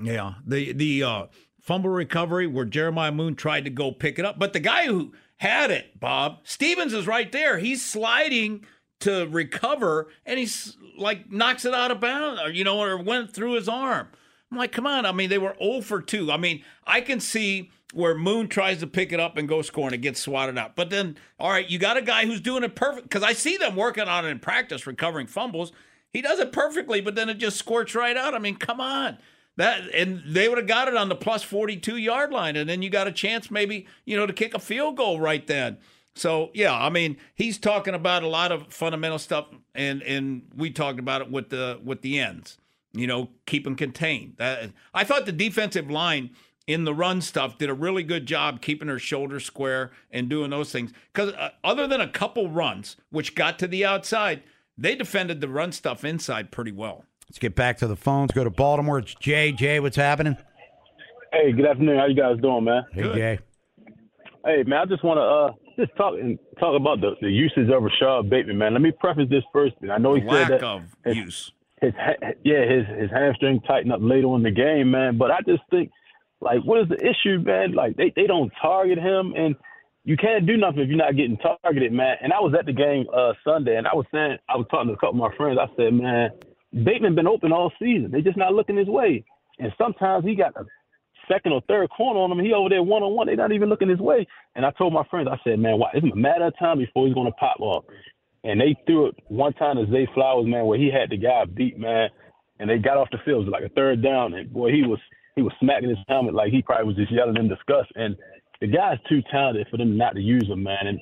Yeah, 0.00 0.34
the 0.46 0.72
the 0.72 1.02
uh, 1.02 1.26
fumble 1.60 1.90
recovery 1.90 2.46
where 2.46 2.64
Jeremiah 2.64 3.12
Moon 3.12 3.34
tried 3.34 3.64
to 3.64 3.70
go 3.70 3.92
pick 3.92 4.18
it 4.18 4.24
up, 4.24 4.38
but 4.38 4.52
the 4.52 4.60
guy 4.60 4.86
who 4.86 5.12
had 5.38 5.70
it, 5.70 5.98
Bob 5.98 6.40
Stephens, 6.44 6.92
is 6.92 7.06
right 7.06 7.30
there. 7.30 7.58
He's 7.58 7.84
sliding 7.84 8.64
to 9.00 9.26
recover, 9.28 10.08
and 10.24 10.38
he's 10.38 10.76
like 10.96 11.30
knocks 11.30 11.64
it 11.64 11.74
out 11.74 11.90
of 11.90 12.00
bounds, 12.00 12.40
or 12.40 12.50
you 12.50 12.64
know, 12.64 12.80
or 12.80 13.00
went 13.00 13.32
through 13.32 13.54
his 13.54 13.68
arm. 13.68 14.08
I'm 14.54 14.58
like, 14.58 14.70
come 14.70 14.86
on. 14.86 15.04
I 15.04 15.10
mean, 15.10 15.30
they 15.30 15.38
were 15.38 15.56
0 15.60 15.80
for 15.80 16.00
2. 16.00 16.30
I 16.30 16.36
mean, 16.36 16.62
I 16.86 17.00
can 17.00 17.18
see 17.18 17.72
where 17.92 18.14
Moon 18.14 18.46
tries 18.46 18.78
to 18.78 18.86
pick 18.86 19.12
it 19.12 19.18
up 19.18 19.36
and 19.36 19.48
go 19.48 19.62
score 19.62 19.86
and 19.86 19.94
it 19.94 20.00
gets 20.00 20.20
swatted 20.20 20.56
out. 20.56 20.76
But 20.76 20.90
then, 20.90 21.16
all 21.40 21.50
right, 21.50 21.68
you 21.68 21.80
got 21.80 21.96
a 21.96 22.02
guy 22.02 22.24
who's 22.24 22.40
doing 22.40 22.62
it 22.62 22.76
perfect 22.76 23.08
because 23.08 23.24
I 23.24 23.32
see 23.32 23.56
them 23.56 23.74
working 23.74 24.04
on 24.04 24.24
it 24.24 24.28
in 24.28 24.38
practice, 24.38 24.86
recovering 24.86 25.26
fumbles. 25.26 25.72
He 26.12 26.22
does 26.22 26.38
it 26.38 26.52
perfectly, 26.52 27.00
but 27.00 27.16
then 27.16 27.28
it 27.28 27.38
just 27.38 27.56
squirts 27.56 27.96
right 27.96 28.16
out. 28.16 28.32
I 28.32 28.38
mean, 28.38 28.54
come 28.54 28.80
on. 28.80 29.18
That 29.56 29.92
and 29.92 30.22
they 30.24 30.48
would 30.48 30.58
have 30.58 30.68
got 30.68 30.86
it 30.86 30.96
on 30.96 31.08
the 31.08 31.16
plus 31.16 31.42
42 31.42 31.96
yard 31.96 32.30
line, 32.30 32.54
and 32.54 32.70
then 32.70 32.80
you 32.80 32.90
got 32.90 33.08
a 33.08 33.12
chance 33.12 33.50
maybe, 33.50 33.88
you 34.04 34.16
know, 34.16 34.26
to 34.26 34.32
kick 34.32 34.54
a 34.54 34.60
field 34.60 34.96
goal 34.96 35.18
right 35.18 35.44
then. 35.46 35.78
So 36.14 36.50
yeah, 36.54 36.72
I 36.72 36.90
mean, 36.90 37.16
he's 37.34 37.58
talking 37.58 37.94
about 37.94 38.22
a 38.22 38.28
lot 38.28 38.52
of 38.52 38.72
fundamental 38.72 39.18
stuff, 39.18 39.46
and 39.74 40.00
and 40.02 40.42
we 40.56 40.70
talked 40.70 41.00
about 41.00 41.22
it 41.22 41.30
with 41.30 41.50
the 41.50 41.80
with 41.84 42.02
the 42.02 42.20
ends. 42.20 42.58
You 42.94 43.06
know, 43.06 43.30
keep 43.46 43.64
them 43.64 43.74
contained. 43.76 44.34
That, 44.38 44.70
I 44.94 45.04
thought 45.04 45.26
the 45.26 45.32
defensive 45.32 45.90
line 45.90 46.30
in 46.66 46.84
the 46.84 46.94
run 46.94 47.20
stuff 47.20 47.58
did 47.58 47.68
a 47.68 47.74
really 47.74 48.02
good 48.02 48.24
job 48.24 48.62
keeping 48.62 48.88
her 48.88 48.98
shoulders 48.98 49.44
square 49.44 49.90
and 50.10 50.28
doing 50.28 50.50
those 50.50 50.72
things. 50.72 50.92
Because 51.12 51.32
uh, 51.34 51.50
other 51.62 51.86
than 51.86 52.00
a 52.00 52.08
couple 52.08 52.48
runs, 52.48 52.96
which 53.10 53.34
got 53.34 53.58
to 53.58 53.66
the 53.66 53.84
outside, 53.84 54.42
they 54.78 54.94
defended 54.94 55.40
the 55.40 55.48
run 55.48 55.72
stuff 55.72 56.04
inside 56.04 56.50
pretty 56.50 56.72
well. 56.72 57.04
Let's 57.28 57.38
get 57.38 57.54
back 57.54 57.78
to 57.78 57.86
the 57.86 57.96
phones. 57.96 58.32
Go 58.32 58.44
to 58.44 58.50
Baltimore. 58.50 59.00
It's 59.00 59.14
Jay. 59.14 59.52
Jay, 59.52 59.80
what's 59.80 59.96
happening? 59.96 60.36
Hey, 61.32 61.52
good 61.52 61.66
afternoon. 61.66 61.98
How 61.98 62.06
you 62.06 62.14
guys 62.14 62.40
doing, 62.40 62.64
man? 62.64 62.84
Hey, 62.92 63.02
Jay. 63.02 63.38
Hey, 64.44 64.62
man, 64.64 64.78
I 64.78 64.84
just 64.84 65.02
want 65.02 65.18
to 65.18 65.22
uh 65.22 65.52
just 65.76 65.96
talk 65.96 66.14
and 66.14 66.38
talk 66.60 66.78
about 66.78 67.00
the, 67.00 67.16
the 67.20 67.30
usage 67.30 67.68
of 67.68 67.82
Rashod 67.82 68.30
Bateman, 68.30 68.58
man. 68.58 68.72
Let 68.72 68.82
me 68.82 68.92
preface 68.92 69.28
this 69.28 69.42
first. 69.52 69.74
I 69.90 69.98
know 69.98 70.14
he 70.14 70.22
Lack 70.22 70.48
said 70.48 70.60
that 70.60 70.62
of 70.64 70.82
his, 71.04 71.16
use. 71.16 71.52
His 71.84 71.94
yeah 72.44 72.64
his 72.64 72.86
his 73.00 73.10
hamstring 73.10 73.60
tightened 73.66 73.92
up 73.92 74.00
later 74.02 74.34
in 74.36 74.42
the 74.42 74.50
game, 74.50 74.90
man. 74.90 75.18
But 75.18 75.30
I 75.30 75.38
just 75.46 75.62
think 75.70 75.90
like 76.40 76.62
what 76.64 76.80
is 76.82 76.88
the 76.88 76.96
issue, 76.96 77.40
man? 77.44 77.72
Like 77.72 77.96
they 77.96 78.12
they 78.14 78.26
don't 78.26 78.52
target 78.60 78.98
him 78.98 79.34
and. 79.36 79.56
You 80.06 80.18
can't 80.18 80.44
do 80.46 80.58
nothing 80.58 80.80
if 80.80 80.88
you're 80.88 80.98
not 80.98 81.16
getting 81.16 81.38
targeted, 81.38 81.90
man. 81.90 82.16
And 82.20 82.30
I 82.30 82.38
was 82.38 82.52
at 82.58 82.66
the 82.66 82.74
game 82.74 83.06
uh 83.16 83.32
Sunday, 83.42 83.76
and 83.76 83.88
I 83.88 83.94
was 83.94 84.04
saying, 84.12 84.36
I 84.50 84.56
was 84.58 84.66
talking 84.70 84.88
to 84.88 84.92
a 84.92 84.96
couple 84.98 85.24
of 85.24 85.30
my 85.30 85.34
friends. 85.34 85.58
I 85.58 85.66
said, 85.76 85.94
man, 85.94 86.28
Bateman 86.84 87.14
been 87.14 87.26
open 87.26 87.52
all 87.52 87.72
season. 87.78 88.10
They 88.10 88.20
just 88.20 88.36
not 88.36 88.52
looking 88.52 88.76
his 88.76 88.88
way. 88.88 89.24
And 89.58 89.72
sometimes 89.78 90.24
he 90.24 90.34
got 90.34 90.56
a 90.56 90.64
second 91.30 91.52
or 91.52 91.62
third 91.68 91.88
corner 91.90 92.20
on 92.20 92.32
him. 92.32 92.44
He 92.44 92.52
over 92.52 92.68
there 92.68 92.82
one 92.82 93.02
on 93.02 93.14
one. 93.14 93.28
They 93.28 93.36
not 93.36 93.52
even 93.52 93.68
looking 93.68 93.88
his 93.88 93.98
way. 93.98 94.26
And 94.56 94.66
I 94.66 94.72
told 94.72 94.92
my 94.92 95.04
friends, 95.10 95.28
I 95.30 95.38
said, 95.44 95.58
man, 95.58 95.78
why? 95.78 95.90
It's 95.94 96.04
a 96.04 96.16
matter 96.16 96.46
of 96.46 96.58
time 96.58 96.78
before 96.78 97.06
he's 97.06 97.14
to 97.14 97.32
pop 97.32 97.60
off. 97.60 97.84
And 98.44 98.60
they 98.60 98.76
threw 98.86 99.06
it 99.06 99.14
one 99.28 99.54
time 99.54 99.76
to 99.76 99.90
Zay 99.90 100.06
Flowers, 100.14 100.46
man, 100.46 100.66
where 100.66 100.78
he 100.78 100.90
had 100.90 101.10
the 101.10 101.16
guy 101.16 101.44
beat, 101.46 101.78
man. 101.78 102.10
And 102.60 102.70
they 102.70 102.78
got 102.78 102.98
off 102.98 103.08
the 103.10 103.18
field. 103.24 103.42
It 103.42 103.50
was 103.50 103.52
like 103.52 103.70
a 103.70 103.74
third 103.74 104.02
down. 104.02 104.34
And 104.34 104.52
boy, 104.52 104.70
he 104.70 104.82
was 104.82 105.00
he 105.34 105.42
was 105.42 105.52
smacking 105.60 105.88
his 105.88 105.98
helmet 106.08 106.34
like 106.34 106.52
he 106.52 106.62
probably 106.62 106.86
was 106.86 106.96
just 106.96 107.10
yelling 107.10 107.36
in 107.36 107.48
disgust. 107.48 107.90
And 107.96 108.16
the 108.60 108.68
guy's 108.68 108.98
too 109.08 109.22
talented 109.30 109.66
for 109.70 109.78
them 109.78 109.96
not 109.96 110.14
to 110.14 110.20
use 110.20 110.48
him, 110.48 110.62
man. 110.62 110.86
And 110.86 111.00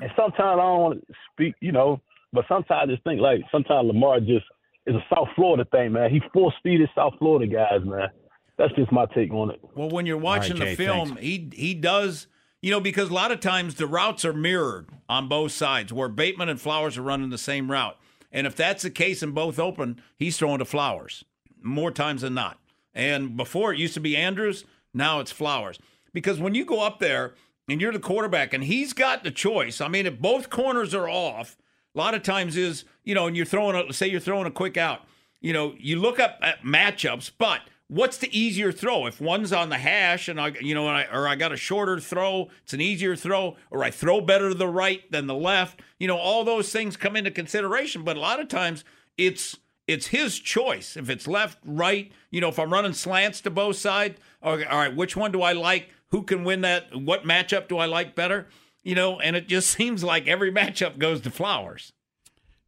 and 0.00 0.10
sometimes 0.16 0.38
I 0.38 0.56
don't 0.56 0.80
want 0.80 1.06
to 1.06 1.14
speak, 1.32 1.54
you 1.60 1.72
know, 1.72 2.00
but 2.32 2.44
sometimes 2.48 2.88
I 2.88 2.92
just 2.92 3.04
think 3.04 3.20
like 3.20 3.42
sometimes 3.50 3.86
Lamar 3.86 4.20
just 4.20 4.46
is 4.86 4.94
a 4.94 5.04
South 5.14 5.28
Florida 5.34 5.64
thing, 5.70 5.92
man. 5.92 6.10
He 6.10 6.20
force 6.32 6.54
feeded 6.64 6.88
South 6.94 7.14
Florida 7.18 7.46
guys, 7.46 7.84
man. 7.84 8.08
That's 8.58 8.74
just 8.74 8.92
my 8.92 9.06
take 9.06 9.32
on 9.32 9.50
it. 9.50 9.60
Well, 9.74 9.88
when 9.88 10.06
you're 10.06 10.18
watching 10.18 10.56
Jay, 10.56 10.70
the 10.70 10.76
film, 10.76 11.16
he 11.16 11.50
he 11.52 11.74
does, 11.74 12.26
you 12.62 12.70
know, 12.70 12.80
because 12.80 13.08
a 13.08 13.14
lot 13.14 13.32
of 13.32 13.40
times 13.40 13.74
the 13.74 13.86
routes 13.86 14.24
are 14.24 14.32
mirrored 14.32 14.88
on 15.08 15.28
both 15.28 15.52
sides, 15.52 15.92
where 15.92 16.08
Bateman 16.08 16.48
and 16.48 16.60
Flowers 16.60 16.98
are 16.98 17.02
running 17.02 17.30
the 17.30 17.38
same 17.38 17.70
route. 17.70 17.96
And 18.32 18.46
if 18.46 18.54
that's 18.54 18.82
the 18.82 18.90
case 18.90 19.22
and 19.22 19.34
both 19.34 19.58
open, 19.58 20.00
he's 20.16 20.36
throwing 20.38 20.58
to 20.58 20.64
Flowers 20.64 21.24
more 21.62 21.90
times 21.90 22.22
than 22.22 22.34
not. 22.34 22.58
And 22.94 23.36
before 23.36 23.72
it 23.72 23.78
used 23.78 23.94
to 23.94 24.00
be 24.00 24.16
Andrews, 24.16 24.64
now 24.92 25.20
it's 25.20 25.32
Flowers. 25.32 25.78
Because 26.12 26.40
when 26.40 26.54
you 26.54 26.64
go 26.64 26.80
up 26.80 26.98
there 26.98 27.34
and 27.68 27.80
you're 27.80 27.92
the 27.92 27.98
quarterback 27.98 28.52
and 28.52 28.64
he's 28.64 28.92
got 28.92 29.24
the 29.24 29.30
choice, 29.30 29.80
I 29.80 29.88
mean, 29.88 30.06
if 30.06 30.20
both 30.20 30.50
corners 30.50 30.94
are 30.94 31.08
off, 31.08 31.56
a 31.94 31.98
lot 31.98 32.14
of 32.14 32.22
times 32.22 32.56
is, 32.56 32.84
you 33.04 33.14
know, 33.14 33.26
and 33.26 33.36
you're 33.36 33.46
throwing 33.46 33.76
a, 33.76 33.92
say 33.92 34.08
you're 34.08 34.20
throwing 34.20 34.46
a 34.46 34.50
quick 34.50 34.76
out, 34.76 35.00
you 35.40 35.52
know, 35.52 35.74
you 35.78 35.96
look 35.96 36.20
up 36.20 36.38
at 36.42 36.62
matchups, 36.62 37.30
but 37.38 37.60
what's 37.90 38.18
the 38.18 38.38
easier 38.38 38.70
throw? 38.70 39.06
If 39.06 39.20
one's 39.20 39.52
on 39.52 39.68
the 39.68 39.78
hash 39.78 40.28
and 40.28 40.40
I, 40.40 40.52
you 40.60 40.74
know, 40.74 40.86
I, 40.86 41.06
or 41.12 41.26
I 41.26 41.34
got 41.34 41.52
a 41.52 41.56
shorter 41.56 41.98
throw, 41.98 42.48
it's 42.62 42.72
an 42.72 42.80
easier 42.80 43.16
throw, 43.16 43.56
or 43.70 43.82
I 43.82 43.90
throw 43.90 44.20
better 44.20 44.48
to 44.48 44.54
the 44.54 44.68
right 44.68 45.10
than 45.10 45.26
the 45.26 45.34
left. 45.34 45.80
You 45.98 46.06
know, 46.06 46.16
all 46.16 46.44
those 46.44 46.72
things 46.72 46.96
come 46.96 47.16
into 47.16 47.32
consideration. 47.32 48.04
But 48.04 48.16
a 48.16 48.20
lot 48.20 48.40
of 48.40 48.48
times 48.48 48.84
it's 49.18 49.58
it's 49.88 50.06
his 50.06 50.38
choice. 50.38 50.96
If 50.96 51.10
it's 51.10 51.26
left, 51.26 51.58
right, 51.64 52.12
you 52.30 52.40
know, 52.40 52.48
if 52.48 52.60
I'm 52.60 52.72
running 52.72 52.92
slants 52.92 53.40
to 53.40 53.50
both 53.50 53.76
sides, 53.76 54.20
okay, 54.42 54.64
all 54.64 54.78
right, 54.78 54.94
which 54.94 55.16
one 55.16 55.32
do 55.32 55.42
I 55.42 55.52
like? 55.52 55.90
Who 56.10 56.22
can 56.22 56.44
win 56.44 56.60
that? 56.60 56.94
What 56.94 57.24
matchup 57.24 57.66
do 57.66 57.78
I 57.78 57.86
like 57.86 58.14
better? 58.14 58.46
You 58.84 58.94
know, 58.94 59.18
and 59.18 59.34
it 59.34 59.48
just 59.48 59.68
seems 59.76 60.04
like 60.04 60.28
every 60.28 60.52
matchup 60.52 60.98
goes 60.98 61.20
to 61.22 61.30
Flowers. 61.30 61.92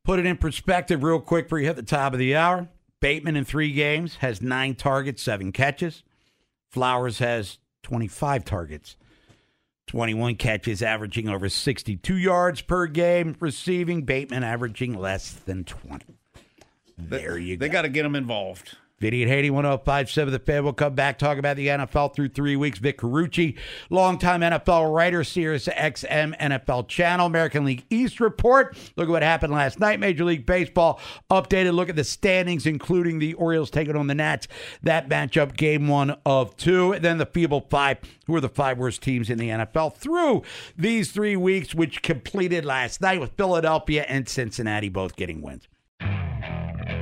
Put 0.05 0.19
it 0.19 0.27
in 0.27 0.37
perspective 0.37 1.05
real 1.05 1.21
quick 1.21 1.49
for 1.49 1.61
you 1.61 1.67
hit 1.67 1.77
the 1.77 1.83
top 1.85 2.13
of 2.13 2.19
the 2.19 2.35
hour. 2.35 2.69
Bateman 3.03 3.37
in 3.37 3.45
three 3.45 3.73
games 3.73 4.17
has 4.17 4.41
nine 4.41 4.77
targets, 4.77 5.23
seven 5.23 5.51
catches. 5.53 6.05
Flowers 6.71 7.19
has 7.19 7.59
25 7.83 8.45
targets, 8.45 8.97
21 9.89 10.37
catches, 10.37 10.83
averaging 10.83 11.29
over 11.29 11.49
62 11.49 12.17
yards 12.17 12.63
per 12.63 12.87
game. 12.87 13.37
Receiving, 13.41 14.03
Bateman 14.03 14.45
averaging 14.45 14.95
less 14.95 15.33
than 15.33 15.65
20. 15.65 16.05
There 16.97 17.37
you 17.37 17.57
They 17.57 17.69
go. 17.69 17.73
got 17.73 17.83
to 17.83 17.89
get 17.89 18.05
them 18.05 18.15
involved. 18.15 18.77
Vinny 19.03 19.25
at 19.25 19.29
Haney 19.29 19.51
1057 19.51 20.33
The 20.33 20.39
Fan. 20.39 20.63
We'll 20.63 20.73
come 20.73 20.95
back, 20.95 21.19
talk 21.19 21.37
about 21.37 21.57
the 21.57 21.67
NFL 21.67 22.15
through 22.15 22.29
three 22.29 22.55
weeks. 22.55 22.79
Vic 22.79 22.99
Carucci, 22.99 23.59
longtime 23.91 24.43
NFL 24.43 24.95
writer, 24.95 25.25
Sirius 25.25 25.67
XM 25.67 26.39
NFL 26.39 26.87
channel, 26.87 27.27
American 27.27 27.65
League 27.65 27.85
East 27.91 28.21
report. 28.21 28.77
Look 28.95 29.09
at 29.09 29.11
what 29.11 29.25
happened 29.25 29.53
last 29.53 29.81
night. 29.81 29.99
Major 29.99 30.25
League 30.25 30.47
Baseball 30.47 31.01
updated 31.33 31.75
look 31.75 31.89
at 31.89 31.97
the 31.97 32.05
standings, 32.05 32.65
including 32.65 33.19
the 33.19 33.35
Orioles 33.35 33.71
taking 33.71 33.97
on 33.97 34.07
the 34.07 34.15
Nats. 34.15 34.47
That 34.85 35.09
matchup, 35.09 35.57
game 35.57 35.89
one 35.89 36.17
of 36.25 36.57
two. 36.57 36.93
And 36.93 37.05
then 37.05 37.19
the 37.19 37.27
Feeble 37.27 37.67
Five, 37.69 37.99
who 38.29 38.37
are 38.37 38.41
the 38.41 38.49
five 38.49 38.79
worst 38.79 39.03
teams 39.03 39.31
in 39.31 39.39
the 39.39 39.49
NFL 39.49 39.97
through 39.97 40.43
these 40.79 41.11
three 41.11 41.35
weeks, 41.35 41.75
which 41.75 42.03
completed 42.03 42.65
last 42.65 43.01
night 43.01 43.19
with 43.19 43.33
Philadelphia 43.37 44.07
and 44.09 44.29
Cincinnati 44.29 44.89
both 44.89 45.17
getting 45.17 45.43
wins. 45.43 45.67